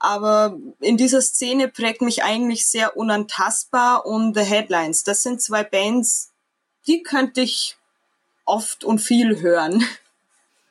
Aber 0.00 0.56
in 0.80 0.96
dieser 0.96 1.20
Szene 1.20 1.68
prägt 1.68 2.00
mich 2.00 2.22
eigentlich 2.22 2.66
sehr 2.66 2.96
unantastbar 2.96 4.06
und 4.06 4.34
The 4.34 4.42
Headlines. 4.42 5.04
Das 5.04 5.22
sind 5.22 5.42
zwei 5.42 5.64
Bands, 5.64 6.30
die 6.86 7.02
könnte 7.02 7.42
ich 7.42 7.76
oft 8.46 8.84
und 8.84 9.00
viel 9.00 9.42
hören. 9.42 9.84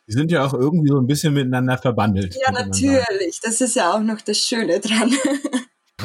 Die 0.08 0.14
sind 0.14 0.32
ja 0.32 0.46
auch 0.46 0.54
irgendwie 0.54 0.90
so 0.90 0.98
ein 0.98 1.08
bisschen 1.08 1.34
miteinander 1.34 1.78
verbandelt. 1.78 2.36
Ja, 2.46 2.52
natürlich. 2.52 3.40
Das 3.42 3.62
ist 3.62 3.76
ja 3.76 3.94
auch 3.94 4.02
noch 4.02 4.22
das 4.22 4.38
Schöne 4.38 4.80
dran. 4.80 5.12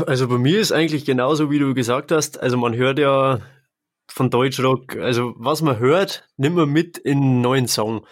Also 0.06 0.28
bei 0.28 0.38
mir 0.38 0.60
ist 0.60 0.70
eigentlich 0.70 1.04
genauso, 1.04 1.50
wie 1.50 1.58
du 1.58 1.74
gesagt 1.74 2.12
hast. 2.12 2.38
Also 2.38 2.56
man 2.56 2.76
hört 2.76 3.00
ja 3.00 3.40
von 4.06 4.30
Deutschrock, 4.30 4.96
also 4.96 5.34
was 5.36 5.62
man 5.62 5.78
hört, 5.78 6.28
nimmt 6.36 6.56
man 6.56 6.68
mit 6.68 6.98
in 6.98 7.18
einen 7.18 7.40
neuen 7.40 7.68
Song. 7.68 8.06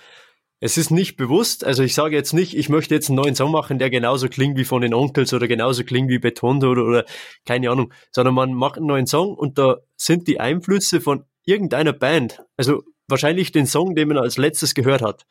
Es 0.58 0.78
ist 0.78 0.90
nicht 0.90 1.16
bewusst, 1.16 1.64
also 1.64 1.82
ich 1.82 1.94
sage 1.94 2.16
jetzt 2.16 2.32
nicht, 2.32 2.56
ich 2.56 2.68
möchte 2.68 2.94
jetzt 2.94 3.10
einen 3.10 3.16
neuen 3.16 3.34
Song 3.34 3.52
machen, 3.52 3.78
der 3.78 3.90
genauso 3.90 4.28
klingt 4.28 4.56
wie 4.56 4.64
von 4.64 4.82
den 4.82 4.94
Onkels 4.94 5.34
oder 5.34 5.46
genauso 5.48 5.84
klingt 5.84 6.08
wie 6.08 6.18
Betonto 6.18 6.70
oder, 6.70 6.84
oder 6.84 7.04
keine 7.44 7.70
Ahnung, 7.70 7.92
sondern 8.10 8.34
man 8.34 8.54
macht 8.54 8.78
einen 8.78 8.86
neuen 8.86 9.06
Song 9.06 9.34
und 9.34 9.58
da 9.58 9.76
sind 9.96 10.28
die 10.28 10.40
Einflüsse 10.40 11.00
von 11.00 11.24
irgendeiner 11.44 11.92
Band, 11.92 12.42
also 12.56 12.82
wahrscheinlich 13.06 13.52
den 13.52 13.66
Song, 13.66 13.94
den 13.94 14.08
man 14.08 14.18
als 14.18 14.38
letztes 14.38 14.74
gehört 14.74 15.02
hat. 15.02 15.26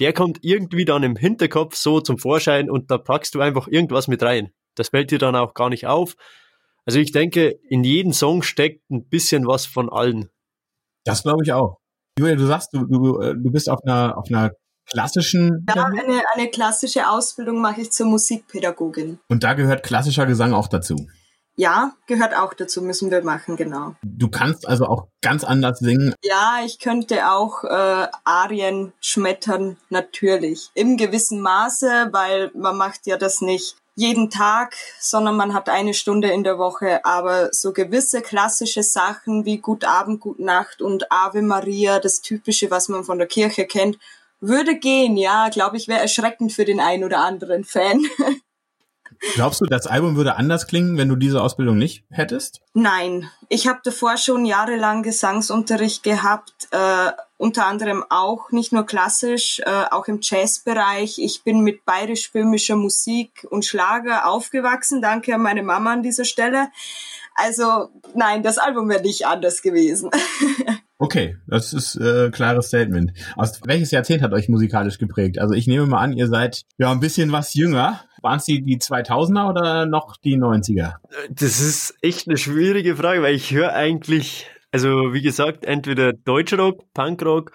Der 0.00 0.12
kommt 0.12 0.38
irgendwie 0.42 0.84
dann 0.84 1.02
im 1.02 1.16
Hinterkopf 1.16 1.76
so 1.76 2.00
zum 2.00 2.18
Vorschein 2.18 2.70
und 2.70 2.90
da 2.90 2.98
packst 2.98 3.34
du 3.34 3.40
einfach 3.40 3.68
irgendwas 3.68 4.08
mit 4.08 4.22
rein. 4.22 4.50
Das 4.74 4.88
fällt 4.88 5.10
dir 5.10 5.18
dann 5.18 5.36
auch 5.36 5.54
gar 5.54 5.68
nicht 5.68 5.86
auf. 5.86 6.16
Also 6.86 6.98
ich 6.98 7.12
denke, 7.12 7.58
in 7.68 7.84
jedem 7.84 8.12
Song 8.12 8.42
steckt 8.42 8.90
ein 8.90 9.08
bisschen 9.08 9.46
was 9.46 9.66
von 9.66 9.90
allen. 9.90 10.30
Das 11.04 11.22
glaube 11.22 11.44
ich 11.44 11.52
auch. 11.52 11.78
Julia, 12.18 12.34
du 12.34 12.46
sagst, 12.46 12.70
du, 12.72 12.86
du, 12.86 13.20
äh, 13.20 13.34
du 13.34 13.50
bist 13.50 13.68
auf 13.68 13.80
einer, 13.84 14.16
auf 14.16 14.28
einer 14.28 14.52
klassischen 14.90 15.66
Ja, 15.68 15.84
eine, 15.84 16.22
eine 16.34 16.48
klassische 16.50 17.08
Ausbildung 17.08 17.60
mache 17.60 17.82
ich 17.82 17.90
zur 17.92 18.06
Musikpädagogin. 18.06 19.18
und 19.28 19.44
da 19.44 19.54
gehört 19.54 19.82
klassischer 19.82 20.26
Gesang 20.26 20.52
auch 20.52 20.68
dazu. 20.68 20.96
Ja, 21.56 21.92
gehört 22.06 22.34
auch 22.34 22.54
dazu, 22.54 22.80
müssen 22.80 23.10
wir 23.10 23.22
machen, 23.22 23.56
genau. 23.56 23.94
Du 24.02 24.28
kannst 24.28 24.66
also 24.66 24.86
auch 24.86 25.08
ganz 25.20 25.44
anders 25.44 25.80
singen. 25.80 26.14
Ja, 26.24 26.60
ich 26.64 26.78
könnte 26.78 27.30
auch 27.30 27.64
äh, 27.64 28.06
Arien 28.24 28.92
schmettern, 29.00 29.76
natürlich. 29.90 30.70
Im 30.74 30.96
gewissen 30.96 31.40
Maße, 31.40 32.08
weil 32.12 32.50
man 32.54 32.76
macht 32.76 33.06
ja 33.06 33.18
das 33.18 33.42
nicht 33.42 33.76
jeden 33.94 34.30
Tag, 34.30 34.74
sondern 34.98 35.36
man 35.36 35.52
hat 35.52 35.68
eine 35.68 35.94
Stunde 35.94 36.30
in 36.30 36.44
der 36.44 36.58
Woche. 36.58 37.04
Aber 37.04 37.52
so 37.52 37.72
gewisse 37.72 38.22
klassische 38.22 38.82
Sachen 38.82 39.44
wie 39.44 39.58
Gut 39.58 39.84
Abend, 39.84 40.20
Gut 40.20 40.38
Nacht 40.38 40.80
und 40.80 41.12
Ave 41.12 41.42
Maria, 41.42 42.00
das 42.00 42.22
Typische, 42.22 42.70
was 42.70 42.88
man 42.88 43.04
von 43.04 43.18
der 43.18 43.28
Kirche 43.28 43.66
kennt, 43.66 43.98
würde 44.40 44.78
gehen. 44.78 45.16
Ja, 45.16 45.50
glaube 45.50 45.76
ich, 45.76 45.88
wäre 45.88 46.00
erschreckend 46.00 46.52
für 46.52 46.64
den 46.64 46.80
einen 46.80 47.04
oder 47.04 47.18
anderen 47.18 47.64
Fan. 47.64 48.02
Glaubst 49.34 49.60
du, 49.60 49.66
das 49.66 49.86
Album 49.86 50.16
würde 50.16 50.36
anders 50.36 50.66
klingen, 50.66 50.96
wenn 50.96 51.08
du 51.08 51.16
diese 51.16 51.42
Ausbildung 51.42 51.76
nicht 51.76 52.04
hättest? 52.10 52.62
Nein, 52.72 53.30
ich 53.48 53.66
habe 53.68 53.80
davor 53.84 54.16
schon 54.16 54.46
jahrelang 54.46 55.02
Gesangsunterricht 55.02 56.02
gehabt, 56.02 56.68
äh, 56.70 57.12
unter 57.36 57.66
anderem 57.66 58.04
auch 58.08 58.50
nicht 58.50 58.72
nur 58.72 58.86
klassisch, 58.86 59.60
äh, 59.60 59.84
auch 59.90 60.08
im 60.08 60.20
Jazzbereich. 60.22 61.18
Ich 61.18 61.42
bin 61.44 61.60
mit 61.60 61.84
bayerisch-böhmischer 61.84 62.76
Musik 62.76 63.46
und 63.50 63.64
Schlager 63.64 64.26
aufgewachsen. 64.26 65.02
Danke 65.02 65.34
an 65.34 65.42
meine 65.42 65.62
Mama 65.62 65.92
an 65.92 66.02
dieser 66.02 66.24
Stelle. 66.24 66.68
Also 67.34 67.88
nein, 68.14 68.42
das 68.42 68.58
Album 68.58 68.88
wäre 68.88 69.02
nicht 69.02 69.26
anders 69.26 69.62
gewesen. 69.62 70.10
Okay, 71.02 71.38
das 71.46 71.72
ist 71.72 71.96
äh, 71.96 72.30
klares 72.30 72.66
Statement. 72.66 73.14
Aus 73.34 73.58
welches 73.64 73.90
Jahrzehnt 73.90 74.20
hat 74.20 74.34
euch 74.34 74.50
musikalisch 74.50 74.98
geprägt? 74.98 75.38
Also 75.38 75.54
ich 75.54 75.66
nehme 75.66 75.86
mal 75.86 76.00
an, 76.00 76.12
ihr 76.12 76.28
seid 76.28 76.66
ja 76.76 76.92
ein 76.92 77.00
bisschen 77.00 77.32
was 77.32 77.54
jünger. 77.54 78.02
Waren 78.22 78.38
es 78.38 78.44
die, 78.44 78.62
die 78.62 78.78
2000er 78.78 79.48
oder 79.48 79.86
noch 79.86 80.16
die 80.16 80.36
90er? 80.36 80.94
Das 81.30 81.60
ist 81.60 81.96
echt 82.02 82.28
eine 82.28 82.36
schwierige 82.36 82.96
Frage, 82.96 83.22
weil 83.22 83.34
ich 83.34 83.52
höre 83.52 83.72
eigentlich, 83.72 84.46
also 84.72 85.12
wie 85.12 85.22
gesagt, 85.22 85.64
entweder 85.64 86.12
Deutschrock, 86.12 86.92
Punkrock 86.92 87.52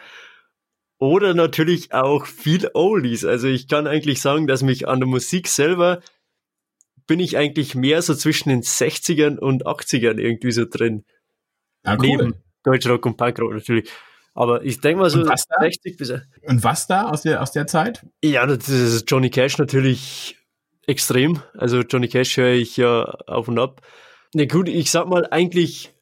oder 0.97 1.33
natürlich 1.33 1.93
auch 1.93 2.25
viel 2.25 2.69
Oldies. 2.73 3.25
Also 3.25 3.47
ich 3.47 3.67
kann 3.67 3.87
eigentlich 3.87 4.21
sagen, 4.21 4.47
dass 4.47 4.63
mich 4.63 4.87
an 4.87 4.99
der 4.99 5.07
Musik 5.07 5.47
selber 5.47 6.01
bin 7.07 7.19
ich 7.19 7.37
eigentlich 7.37 7.75
mehr 7.75 8.01
so 8.01 8.15
zwischen 8.15 8.49
den 8.49 8.61
60ern 8.61 9.37
und 9.37 9.65
80ern 9.65 10.17
irgendwie 10.17 10.51
so 10.51 10.65
drin. 10.65 11.05
Ah, 11.83 11.97
cool. 11.99 12.07
Neben 12.07 12.33
Deutschrock 12.63 13.05
und 13.05 13.17
Punkrock 13.17 13.53
natürlich. 13.53 13.91
Aber 14.33 14.63
ich 14.63 14.81
denke 14.81 15.01
mal 15.01 15.09
so 15.09 15.21
Und 15.21 15.29
was 15.29 15.45
da? 15.47 15.61
60 15.61 15.97
bis. 15.97 16.13
Und 16.43 16.63
was 16.63 16.87
da 16.87 17.09
aus 17.09 17.21
der, 17.21 17.41
aus 17.41 17.51
der 17.51 17.67
Zeit? 17.67 18.05
Ja, 18.21 18.45
das 18.45 18.67
ist 18.67 19.09
Johnny 19.09 19.29
Cash 19.29 19.57
natürlich 19.57 20.37
extrem. 20.87 21.41
Also 21.57 21.81
Johnny 21.81 22.07
Cash 22.07 22.37
höre 22.37 22.53
ich 22.53 22.77
ja 22.77 23.03
auf 23.03 23.47
und 23.47 23.59
ab. 23.59 23.81
Na 24.33 24.45
gut, 24.45 24.67
ich 24.67 24.91
sag 24.91 25.07
mal 25.07 25.27
eigentlich, 25.31 25.95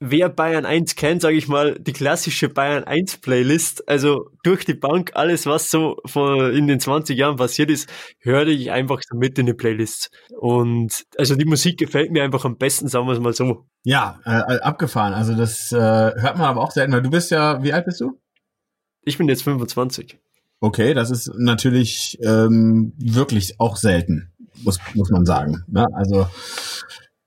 wer 0.00 0.28
Bayern 0.28 0.64
1 0.64 0.94
kennt, 0.94 1.22
sage 1.22 1.36
ich 1.36 1.48
mal, 1.48 1.74
die 1.78 1.92
klassische 1.92 2.48
Bayern 2.48 2.84
1 2.84 3.18
Playlist, 3.18 3.88
also 3.88 4.30
durch 4.42 4.64
die 4.64 4.74
Bank, 4.74 5.12
alles 5.14 5.46
was 5.46 5.70
so 5.70 5.96
von 6.06 6.52
in 6.52 6.66
den 6.66 6.80
20 6.80 7.18
Jahren 7.18 7.36
passiert 7.36 7.70
ist, 7.70 7.88
höre 8.20 8.46
ich 8.46 8.70
einfach 8.70 9.00
so 9.06 9.16
mit 9.18 9.38
in 9.38 9.46
die 9.46 9.54
Playlist. 9.54 10.10
Und 10.38 11.04
also 11.16 11.34
die 11.34 11.44
Musik 11.44 11.78
gefällt 11.78 12.12
mir 12.12 12.22
einfach 12.22 12.44
am 12.44 12.56
besten, 12.56 12.88
sagen 12.88 13.06
wir 13.06 13.12
es 13.12 13.20
mal 13.20 13.32
so. 13.32 13.66
Ja, 13.84 14.20
äh, 14.24 14.60
abgefahren. 14.60 15.14
Also 15.14 15.34
das 15.34 15.72
äh, 15.72 15.76
hört 15.76 16.38
man 16.38 16.46
aber 16.46 16.62
auch 16.62 16.70
selten, 16.70 16.92
weil 16.92 17.02
du 17.02 17.10
bist 17.10 17.30
ja, 17.30 17.62
wie 17.62 17.72
alt 17.72 17.84
bist 17.84 18.00
du? 18.00 18.20
Ich 19.02 19.18
bin 19.18 19.28
jetzt 19.28 19.42
25. 19.42 20.18
Okay, 20.60 20.94
das 20.94 21.10
ist 21.10 21.30
natürlich 21.36 22.18
ähm, 22.22 22.92
wirklich 22.98 23.60
auch 23.60 23.76
selten, 23.76 24.32
muss, 24.64 24.78
muss 24.94 25.10
man 25.10 25.24
sagen. 25.24 25.64
Ne? 25.68 25.86
Also 25.94 26.26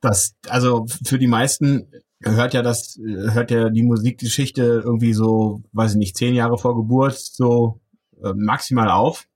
das, 0.00 0.34
also 0.48 0.86
für 1.04 1.18
die 1.18 1.26
meisten 1.26 1.86
hört 2.22 2.54
ja 2.54 2.62
das, 2.62 2.98
hört 3.02 3.50
ja 3.50 3.70
die 3.70 3.82
Musikgeschichte 3.82 4.82
irgendwie 4.84 5.14
so, 5.14 5.62
weiß 5.72 5.92
ich 5.92 5.96
nicht, 5.96 6.16
zehn 6.16 6.34
Jahre 6.34 6.58
vor 6.58 6.76
Geburt 6.76 7.18
so 7.18 7.80
äh, 8.22 8.32
maximal 8.34 8.90
auf. 8.90 9.26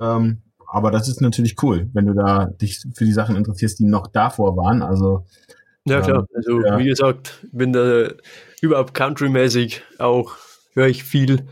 Ähm, 0.00 0.42
aber 0.68 0.90
das 0.90 1.08
ist 1.08 1.20
natürlich 1.20 1.62
cool, 1.62 1.88
wenn 1.92 2.06
du 2.06 2.14
da 2.14 2.46
dich 2.46 2.82
für 2.94 3.04
die 3.04 3.12
Sachen 3.12 3.36
interessierst, 3.36 3.78
die 3.78 3.84
noch 3.84 4.08
davor 4.08 4.56
waren. 4.56 4.82
Also 4.82 5.24
Ja, 5.86 5.98
Ähm, 5.98 6.04
klar. 6.04 6.26
Also, 6.34 6.60
ja. 6.62 6.78
wie 6.78 6.84
gesagt, 6.84 7.38
bin 7.52 7.72
da 7.72 8.10
überhaupt 8.60 8.92
countrymäßig 8.92 9.82
auch, 9.98 10.34
höre 10.74 10.88
ich 10.88 11.04
viel. 11.04 11.46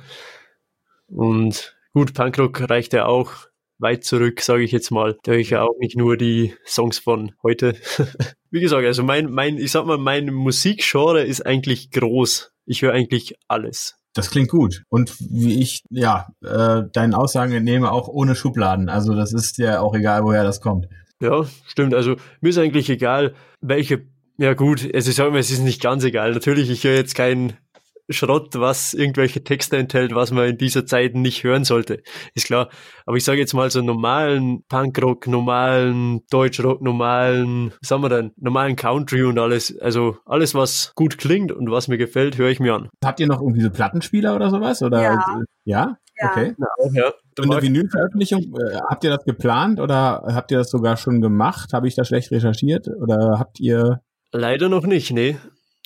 Und 1.06 1.73
gut, 1.94 2.12
Punkrock 2.12 2.68
reicht 2.68 2.92
ja 2.92 3.06
auch 3.06 3.32
weit 3.78 4.04
zurück, 4.04 4.40
sage 4.40 4.62
ich 4.62 4.72
jetzt 4.72 4.90
mal. 4.90 5.16
Da 5.22 5.32
höre 5.32 5.38
ich 5.38 5.50
ja 5.50 5.62
auch 5.62 5.78
nicht 5.78 5.96
nur 5.96 6.16
die 6.16 6.54
Songs 6.66 6.98
von 6.98 7.32
heute. 7.42 7.74
wie 8.50 8.60
gesagt, 8.60 8.84
also 8.84 9.02
mein, 9.02 9.30
mein, 9.30 9.58
ich 9.58 9.72
sag 9.72 9.86
mal, 9.86 9.98
mein 9.98 10.32
Musikgenre 10.32 11.22
ist 11.22 11.44
eigentlich 11.44 11.90
groß. 11.90 12.52
Ich 12.66 12.82
höre 12.82 12.92
eigentlich 12.92 13.34
alles. 13.48 13.96
Das 14.14 14.30
klingt 14.30 14.50
gut. 14.50 14.84
Und 14.88 15.16
wie 15.18 15.60
ich, 15.60 15.82
ja, 15.90 16.28
äh, 16.44 16.82
deinen 16.92 17.14
Aussagen 17.14 17.52
entnehme, 17.52 17.90
auch 17.90 18.08
ohne 18.08 18.36
Schubladen. 18.36 18.88
Also 18.88 19.14
das 19.14 19.32
ist 19.32 19.58
ja 19.58 19.80
auch 19.80 19.94
egal, 19.94 20.22
woher 20.22 20.44
das 20.44 20.60
kommt. 20.60 20.88
Ja, 21.20 21.44
stimmt. 21.66 21.94
Also 21.94 22.16
mir 22.40 22.50
ist 22.50 22.58
eigentlich 22.58 22.90
egal, 22.90 23.34
welche. 23.60 24.06
Ja 24.36 24.54
gut, 24.54 24.88
also 24.92 25.10
ich 25.10 25.16
sage 25.16 25.30
mal, 25.30 25.38
es 25.38 25.52
ist 25.52 25.60
nicht 25.60 25.80
ganz 25.80 26.02
egal. 26.02 26.32
Natürlich, 26.32 26.68
ich 26.68 26.82
höre 26.82 26.96
jetzt 26.96 27.14
keinen 27.14 27.52
Schrott, 28.10 28.50
was 28.58 28.94
irgendwelche 28.94 29.42
Texte 29.42 29.76
enthält, 29.76 30.14
was 30.14 30.30
man 30.30 30.48
in 30.50 30.58
dieser 30.58 30.84
Zeit 30.86 31.14
nicht 31.14 31.42
hören 31.44 31.64
sollte. 31.64 32.02
Ist 32.34 32.46
klar. 32.46 32.68
Aber 33.06 33.16
ich 33.16 33.24
sage 33.24 33.38
jetzt 33.40 33.54
mal 33.54 33.70
so 33.70 33.80
normalen 33.80 34.62
Punkrock, 34.68 35.26
normalen 35.26 36.20
Deutschrock, 36.30 36.82
normalen, 36.82 37.72
was 37.80 37.90
haben 37.90 38.02
wir 38.02 38.08
denn, 38.08 38.32
normalen 38.36 38.76
Country 38.76 39.22
und 39.22 39.38
alles. 39.38 39.78
Also 39.78 40.16
alles, 40.26 40.54
was 40.54 40.92
gut 40.94 41.18
klingt 41.18 41.52
und 41.52 41.70
was 41.70 41.88
mir 41.88 41.98
gefällt, 41.98 42.36
höre 42.38 42.50
ich 42.50 42.60
mir 42.60 42.74
an. 42.74 42.88
Habt 43.04 43.20
ihr 43.20 43.26
noch 43.26 43.40
irgendwie 43.40 43.62
so 43.62 43.70
Plattenspieler 43.70 44.34
oder 44.34 44.50
sowas? 44.50 44.82
Oder, 44.82 45.02
Ja. 45.02 45.14
äh, 45.14 45.44
ja? 45.64 45.96
Ja. 46.20 46.30
Okay. 46.30 46.54
Ja. 46.92 47.12
Und 47.40 47.50
eine 47.52 47.62
Vinylveröffentlichung, 47.62 48.42
äh, 48.42 48.76
habt 48.88 49.02
ihr 49.02 49.10
das 49.10 49.24
geplant 49.24 49.80
oder 49.80 50.22
habt 50.28 50.52
ihr 50.52 50.58
das 50.58 50.70
sogar 50.70 50.96
schon 50.96 51.20
gemacht? 51.20 51.72
Habe 51.72 51.88
ich 51.88 51.96
da 51.96 52.04
schlecht 52.04 52.30
recherchiert? 52.30 52.86
Oder 53.00 53.38
habt 53.38 53.58
ihr 53.58 54.00
Leider 54.36 54.68
noch 54.68 54.84
nicht, 54.84 55.12
nee. 55.12 55.36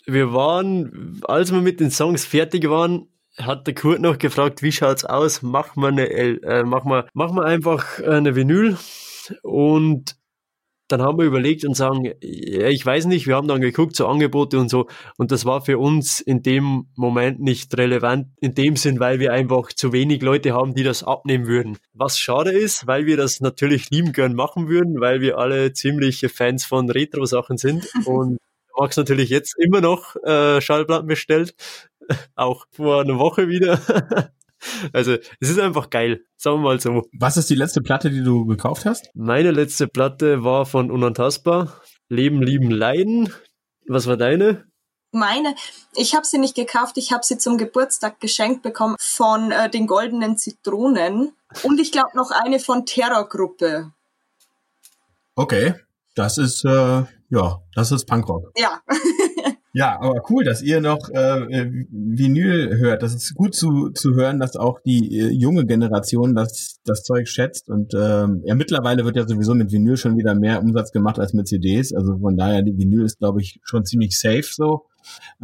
Wir 0.09 0.33
waren, 0.33 1.21
als 1.25 1.53
wir 1.53 1.61
mit 1.61 1.81
den 1.81 1.91
Songs 1.91 2.25
fertig 2.25 2.69
waren, 2.71 3.09
hat 3.37 3.67
der 3.67 3.75
Kurt 3.75 4.01
noch 4.01 4.19
gefragt, 4.19 4.63
wie 4.63 4.73
schaut's 4.73 5.05
aus? 5.05 5.43
Mach 5.43 5.77
mal 5.77 5.93
eine, 5.93 6.09
äh, 6.09 6.65
mach 6.65 6.85
mal, 6.85 7.09
mach 7.13 7.31
mal 7.31 7.45
einfach 7.45 8.01
eine 8.01 8.35
Vinyl. 8.35 8.79
Und 9.43 10.17
dann 10.89 11.03
haben 11.03 11.19
wir 11.19 11.27
überlegt 11.27 11.67
und 11.67 11.75
sagen, 11.75 12.15
ich 12.21 12.87
weiß 12.87 13.05
nicht, 13.05 13.27
wir 13.27 13.37
haben 13.37 13.49
dann 13.49 13.61
geguckt, 13.61 13.95
so 13.95 14.07
Angebote 14.07 14.59
und 14.59 14.71
so. 14.71 14.87
Und 15.19 15.31
das 15.31 15.45
war 15.45 15.61
für 15.61 15.79
uns 15.79 16.21
in 16.21 16.43
dem 16.43 16.87
Moment 16.97 17.41
nicht 17.41 17.77
relevant, 17.77 18.29
in 18.41 18.55
dem 18.55 18.77
Sinn, 18.77 18.99
weil 18.99 19.21
wir 19.21 19.35
einfach 19.35 19.75
zu 19.75 19.93
wenig 19.93 20.23
Leute 20.23 20.55
haben, 20.55 20.75
die 20.75 20.85
das 20.85 21.05
abnehmen 21.05 21.47
würden. 21.47 21.77
Was 21.93 22.19
schade 22.19 22.53
ist, 22.53 22.87
weil 22.87 23.05
wir 23.05 23.19
das 23.19 23.41
natürlich 23.41 23.91
lieben 23.91 24.15
gern 24.15 24.35
machen 24.35 24.69
würden, 24.69 24.99
weil 25.01 25.21
wir 25.21 25.37
alle 25.37 25.75
ziemliche 25.75 26.31
Fans 26.31 26.65
von 26.65 26.89
Retro-Sachen 26.91 27.59
sind. 27.59 27.87
Und 28.07 28.39
Max 28.79 28.97
natürlich 28.97 29.31
jetzt 29.31 29.55
immer 29.59 29.81
noch 29.81 30.17
äh, 30.25 30.61
Schallplatten 30.61 31.07
bestellt. 31.07 31.55
Auch 32.37 32.67
vor 32.71 33.03
einer 33.03 33.19
Woche 33.19 33.49
wieder. 33.49 33.81
also 34.93 35.15
es 35.41 35.51
ist 35.51 35.59
einfach 35.59 35.91
geil, 35.91 36.25
sagen 36.37 36.59
wir 36.59 36.63
mal 36.63 36.81
so. 36.81 37.09
Was 37.13 37.37
ist 37.37 37.51
die 37.51 37.55
letzte 37.55 37.83
Platte, 37.83 38.11
die 38.11 38.23
du 38.23 38.47
gekauft 38.47 38.85
hast? 38.85 39.11
Meine 39.15 39.51
letzte 39.51 39.89
Platte 39.89 40.45
war 40.45 40.67
von 40.67 40.91
Unantastbar. 40.91 41.81
Leben, 42.09 42.43
Lieben, 42.43 42.71
Leiden. 42.71 43.33
Was 43.87 44.07
war 44.07 44.17
deine? 44.17 44.67
Meine, 45.11 45.55
ich 45.95 46.15
habe 46.15 46.27
sie 46.27 46.39
nicht 46.39 46.55
gekauft, 46.55 46.99
ich 46.99 47.13
habe 47.13 47.25
sie 47.25 47.39
zum 47.39 47.57
Geburtstag 47.57 48.21
geschenkt 48.21 48.63
bekommen 48.63 48.97
von 48.99 49.53
äh, 49.53 49.71
den 49.71 49.87
Goldenen 49.87 50.37
Zitronen 50.37 51.33
und 51.63 51.81
ich 51.81 51.93
glaube 51.93 52.11
noch 52.15 52.31
eine 52.31 52.61
von 52.61 52.85
Terrorgruppe. 52.85 53.93
Okay. 55.35 55.75
Das 56.15 56.37
ist, 56.37 56.65
äh, 56.65 57.05
ja, 57.31 57.59
das 57.75 57.93
ist 57.93 58.07
Punkrock. 58.07 58.53
Ja, 58.57 58.81
Ja, 59.75 60.01
aber 60.01 60.23
cool, 60.31 60.45
dass 60.45 60.63
ihr 60.63 60.81
noch 60.81 61.11
äh, 61.11 61.71
Vinyl 61.91 62.79
hört. 62.79 63.03
Das 63.03 63.15
ist 63.15 63.35
gut 63.35 63.55
zu, 63.55 63.91
zu 63.91 64.15
hören, 64.15 64.41
dass 64.41 64.57
auch 64.57 64.81
die 64.81 65.19
äh, 65.19 65.29
junge 65.29 65.67
Generation 65.67 66.35
das, 66.35 66.81
das 66.85 67.05
Zeug 67.05 67.29
schätzt. 67.29 67.69
Und 67.69 67.93
ähm, 67.95 68.43
ja, 68.45 68.55
mittlerweile 68.55 69.05
wird 69.05 69.17
ja 69.17 69.29
sowieso 69.29 69.55
mit 69.55 69.71
Vinyl 69.71 69.97
schon 69.97 70.17
wieder 70.17 70.35
mehr 70.35 70.63
Umsatz 70.63 70.91
gemacht 70.91 71.21
als 71.21 71.35
mit 71.35 71.47
CDs. 71.47 71.93
Also 71.93 72.19
von 72.19 72.37
daher, 72.37 72.63
die 72.63 72.77
Vinyl 72.77 73.05
ist, 73.05 73.19
glaube 73.19 73.43
ich, 73.43 73.61
schon 73.63 73.85
ziemlich 73.85 74.19
safe 74.19 74.49
so. 74.51 74.87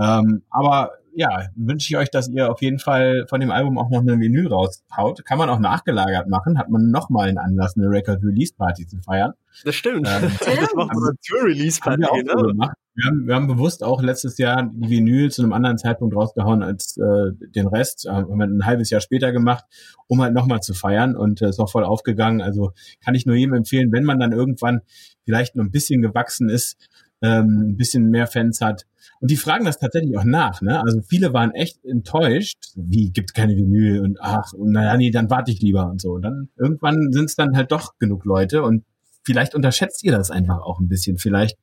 Ähm, 0.01 0.42
aber 0.51 0.90
ja, 1.16 1.46
wünsche 1.55 1.92
ich 1.92 1.96
euch, 1.96 2.11
dass 2.11 2.29
ihr 2.29 2.50
auf 2.50 2.61
jeden 2.62 2.79
Fall 2.79 3.27
von 3.29 3.40
dem 3.40 3.50
Album 3.50 3.79
auch 3.79 3.90
noch 3.90 4.00
eine 4.00 4.18
Vinyl 4.18 4.48
raushaut. 4.48 5.24
Kann 5.24 5.38
man 5.38 5.48
auch 5.48 5.59
nachgelagert 5.59 6.29
machen, 6.29 6.59
hat 6.59 6.70
man 6.70 6.90
nochmal 6.90 7.29
einen 7.29 7.38
Anlass, 7.38 7.77
eine 7.77 7.88
Record-Release-Party 7.88 8.87
zu 8.87 8.98
feiern. 9.00 9.33
Das 9.65 9.75
stimmt. 9.75 10.08
Ähm, 10.08 10.31
das 10.38 10.75
machen 10.75 10.96
wir 10.96 11.15
zur 11.21 11.44
Release-Party, 11.44 12.02
so 12.02 12.15
genau. 12.15 12.42
gemacht. 12.48 12.77
Wir 12.96 13.06
haben, 13.08 13.27
wir 13.27 13.35
haben 13.35 13.46
bewusst 13.48 13.83
auch 13.83 14.02
letztes 14.02 14.38
Jahr 14.38 14.71
die 14.73 14.88
Vinyl 14.88 15.31
zu 15.31 15.42
einem 15.42 15.52
anderen 15.52 15.79
Zeitpunkt 15.79 16.15
rausgehauen 16.15 16.62
als 16.62 16.96
äh, 16.96 17.33
den 17.54 17.67
Rest. 17.67 18.06
Äh, 18.06 18.10
haben 18.10 18.38
wir 18.38 18.46
ein 18.46 18.67
halbes 18.67 18.90
Jahr 18.90 19.00
später 19.00 19.33
gemacht, 19.33 19.65
um 20.06 20.23
halt 20.23 20.33
nochmal 20.33 20.60
zu 20.60 20.75
feiern 20.75 21.17
und 21.17 21.42
äh, 21.42 21.48
ist 21.48 21.58
auch 21.58 21.71
voll 21.71 21.85
aufgegangen. 21.85 22.40
Also 22.40 22.73
kann 23.04 23.17
ich 23.17 23.27
nur 23.27 23.35
jedem 23.35 23.54
empfehlen, 23.54 23.90
wenn 23.92 24.04
man 24.04 24.21
dann 24.21 24.33
irgendwann 24.33 24.83
vielleicht 25.25 25.56
noch 25.56 25.65
ein 25.65 25.73
bisschen 25.73 26.02
gewachsen 26.02 26.48
ist, 26.48 26.77
ähm, 27.25 27.70
ein 27.70 27.77
bisschen 27.77 28.10
mehr 28.10 28.27
Fans 28.27 28.60
hat. 28.60 28.85
Und 29.20 29.31
die 29.31 29.37
fragen 29.37 29.64
das 29.64 29.79
tatsächlich 29.79 30.16
auch 30.18 30.25
nach. 30.25 30.60
Ne? 30.60 30.81
Also 30.81 31.00
viele 31.00 31.33
waren 31.33 31.52
echt 31.52 31.83
enttäuscht. 31.85 32.58
Wie, 32.77 33.10
gibt 33.10 33.35
keine 33.35 33.56
Vinyl? 33.56 34.00
Und 34.00 34.18
ach, 34.20 34.52
und 34.52 34.72
naja, 34.72 34.96
nee, 34.96 35.10
dann 35.10 35.31
warte 35.31 35.50
ich 35.50 35.60
lieber 35.60 35.88
und 35.90 36.00
so. 36.00 36.12
Und 36.12 36.22
dann 36.22 36.48
irgendwann 36.58 37.10
sind 37.12 37.27
es 37.27 37.35
dann 37.35 37.56
halt 37.56 37.72
doch 37.72 37.98
genug 37.98 38.25
Leute 38.25 38.62
und 38.62 38.85
vielleicht 39.25 39.54
unterschätzt 39.54 40.04
ihr 40.04 40.12
das 40.12 40.31
einfach 40.31 40.60
auch 40.60 40.79
ein 40.81 40.88
bisschen. 40.88 41.16
Vielleicht 41.16 41.56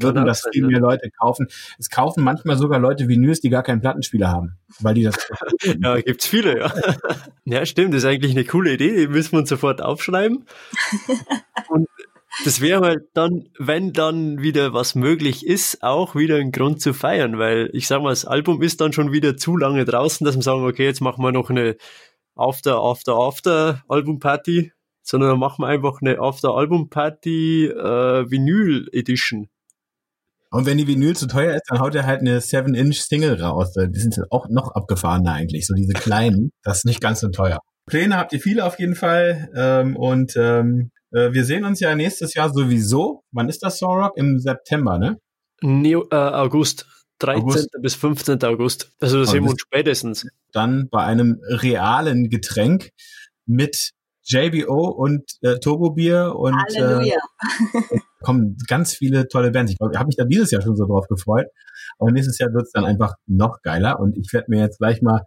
würden 0.00 0.24
das 0.24 0.46
viel 0.52 0.66
mehr 0.66 0.80
Leute 0.80 1.10
kaufen. 1.10 1.46
Es 1.78 1.90
kaufen 1.90 2.24
manchmal 2.24 2.56
sogar 2.56 2.78
Leute 2.78 3.08
Vinyls, 3.08 3.40
die 3.40 3.50
gar 3.50 3.62
keinen 3.62 3.80
Plattenspieler 3.80 4.28
haben, 4.28 4.58
weil 4.80 4.94
die 4.94 5.02
das. 5.02 5.16
ja, 5.82 6.00
gibt's 6.00 6.26
viele, 6.26 6.58
ja. 6.58 6.72
ja, 7.44 7.66
stimmt, 7.66 7.94
das 7.94 8.04
ist 8.04 8.08
eigentlich 8.08 8.32
eine 8.32 8.44
coole 8.44 8.72
Idee, 8.72 8.96
die 8.96 9.08
müssen 9.08 9.32
wir 9.32 9.40
uns 9.40 9.48
sofort 9.48 9.82
aufschreiben. 9.82 10.44
Und 11.68 11.86
das 12.44 12.60
wäre 12.60 12.80
halt 12.84 13.08
dann, 13.14 13.48
wenn 13.58 13.92
dann 13.92 14.42
wieder 14.42 14.72
was 14.72 14.94
möglich 14.94 15.46
ist, 15.46 15.82
auch 15.82 16.14
wieder 16.14 16.36
ein 16.36 16.52
Grund 16.52 16.80
zu 16.80 16.92
feiern, 16.92 17.38
weil 17.38 17.70
ich 17.72 17.86
sag 17.86 18.02
mal, 18.02 18.10
das 18.10 18.24
Album 18.24 18.62
ist 18.62 18.80
dann 18.80 18.92
schon 18.92 19.12
wieder 19.12 19.36
zu 19.36 19.56
lange 19.56 19.84
draußen, 19.84 20.24
dass 20.24 20.36
wir 20.36 20.42
sagen, 20.42 20.64
okay, 20.64 20.84
jetzt 20.84 21.00
machen 21.00 21.22
wir 21.24 21.32
noch 21.32 21.50
eine 21.50 21.76
After, 22.36 22.76
After, 22.76 23.14
After 23.14 23.82
Album-Party, 23.88 24.72
sondern 25.02 25.30
dann 25.30 25.38
machen 25.38 25.62
wir 25.62 25.68
einfach 25.68 26.00
eine 26.00 26.20
After 26.20 26.54
Album 26.54 26.90
Party 26.90 27.66
äh, 27.66 28.30
Vinyl 28.30 28.88
Edition. 28.92 29.48
Und 30.50 30.64
wenn 30.64 30.78
die 30.78 30.86
Vinyl 30.86 31.16
zu 31.16 31.26
teuer 31.26 31.54
ist, 31.54 31.64
dann 31.68 31.80
haut 31.80 31.94
er 31.94 32.06
halt 32.06 32.20
eine 32.20 32.38
7-Inch-Single 32.38 33.42
raus. 33.42 33.74
Die 33.74 33.98
sind 33.98 34.18
auch 34.30 34.48
noch 34.48 34.74
abgefahrener 34.74 35.32
eigentlich, 35.32 35.66
so 35.66 35.74
diese 35.74 35.92
kleinen. 35.92 36.52
Das 36.62 36.78
ist 36.78 36.84
nicht 36.86 37.02
ganz 37.02 37.20
so 37.20 37.28
teuer. 37.28 37.58
Pläne 37.86 38.16
habt 38.16 38.32
ihr 38.32 38.40
viele 38.40 38.64
auf 38.64 38.78
jeden 38.78 38.94
Fall. 38.94 39.50
Ähm, 39.54 39.96
und 39.96 40.36
ähm, 40.36 40.90
äh, 41.12 41.32
wir 41.32 41.44
sehen 41.44 41.64
uns 41.64 41.80
ja 41.80 41.94
nächstes 41.94 42.34
Jahr 42.34 42.52
sowieso. 42.52 43.22
Wann 43.32 43.48
ist 43.48 43.62
das 43.62 43.78
Sorrock? 43.78 44.16
Im 44.16 44.38
September, 44.38 44.98
ne? 44.98 45.18
Nee, 45.62 45.94
äh, 45.94 46.14
August. 46.14 46.86
13. 47.20 47.42
August. 47.42 47.68
bis 47.82 47.94
15. 47.96 48.44
August. 48.44 48.92
Also 49.00 49.20
das 49.20 49.30
sehen 49.30 49.44
wir 49.44 49.50
uns 49.50 49.60
spätestens. 49.60 50.26
Dann 50.52 50.88
bei 50.88 51.02
einem 51.04 51.40
realen 51.48 52.30
Getränk 52.30 52.90
mit 53.44 53.92
JBO 54.24 54.88
und 54.88 55.24
äh, 55.40 55.58
Turbo 55.58 55.90
Bier 55.90 56.34
und 56.36 56.54
Halleluja. 56.54 57.16
Äh, 57.16 57.98
kommen 58.20 58.56
ganz 58.68 58.94
viele 58.94 59.26
tolle 59.28 59.50
Bands. 59.50 59.72
Ich 59.72 59.78
habe 59.80 60.06
mich 60.06 60.16
da 60.16 60.24
dieses 60.24 60.50
Jahr 60.50 60.62
schon 60.62 60.76
so 60.76 60.86
drauf 60.86 61.08
gefreut. 61.08 61.46
Aber 61.98 62.12
nächstes 62.12 62.38
Jahr 62.38 62.52
wird 62.52 62.66
es 62.66 62.72
dann 62.72 62.84
einfach 62.84 63.14
noch 63.26 63.62
geiler 63.62 63.98
und 63.98 64.16
ich 64.16 64.32
werde 64.32 64.46
mir 64.48 64.60
jetzt 64.60 64.78
gleich 64.78 65.02
mal 65.02 65.22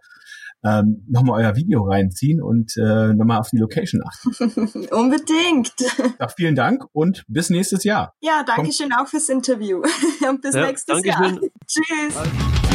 ähm, 0.64 1.04
nochmal 1.08 1.44
euer 1.44 1.56
Video 1.56 1.82
reinziehen 1.82 2.40
und 2.40 2.76
äh, 2.76 3.12
nochmal 3.14 3.40
auf 3.40 3.50
die 3.50 3.58
Location 3.58 4.02
achten. 4.06 4.28
Unbedingt. 4.90 5.74
Ja, 6.20 6.28
vielen 6.28 6.54
Dank 6.54 6.84
und 6.92 7.24
bis 7.28 7.50
nächstes 7.50 7.84
Jahr. 7.84 8.14
Ja, 8.20 8.44
danke 8.46 8.72
schön 8.72 8.92
auch 8.92 9.08
fürs 9.08 9.28
Interview. 9.28 9.82
und 10.28 10.40
bis 10.42 10.54
ja, 10.54 10.66
nächstes 10.66 11.04
Jahr. 11.04 11.28
Schön. 11.28 11.40
Tschüss. 11.66 12.71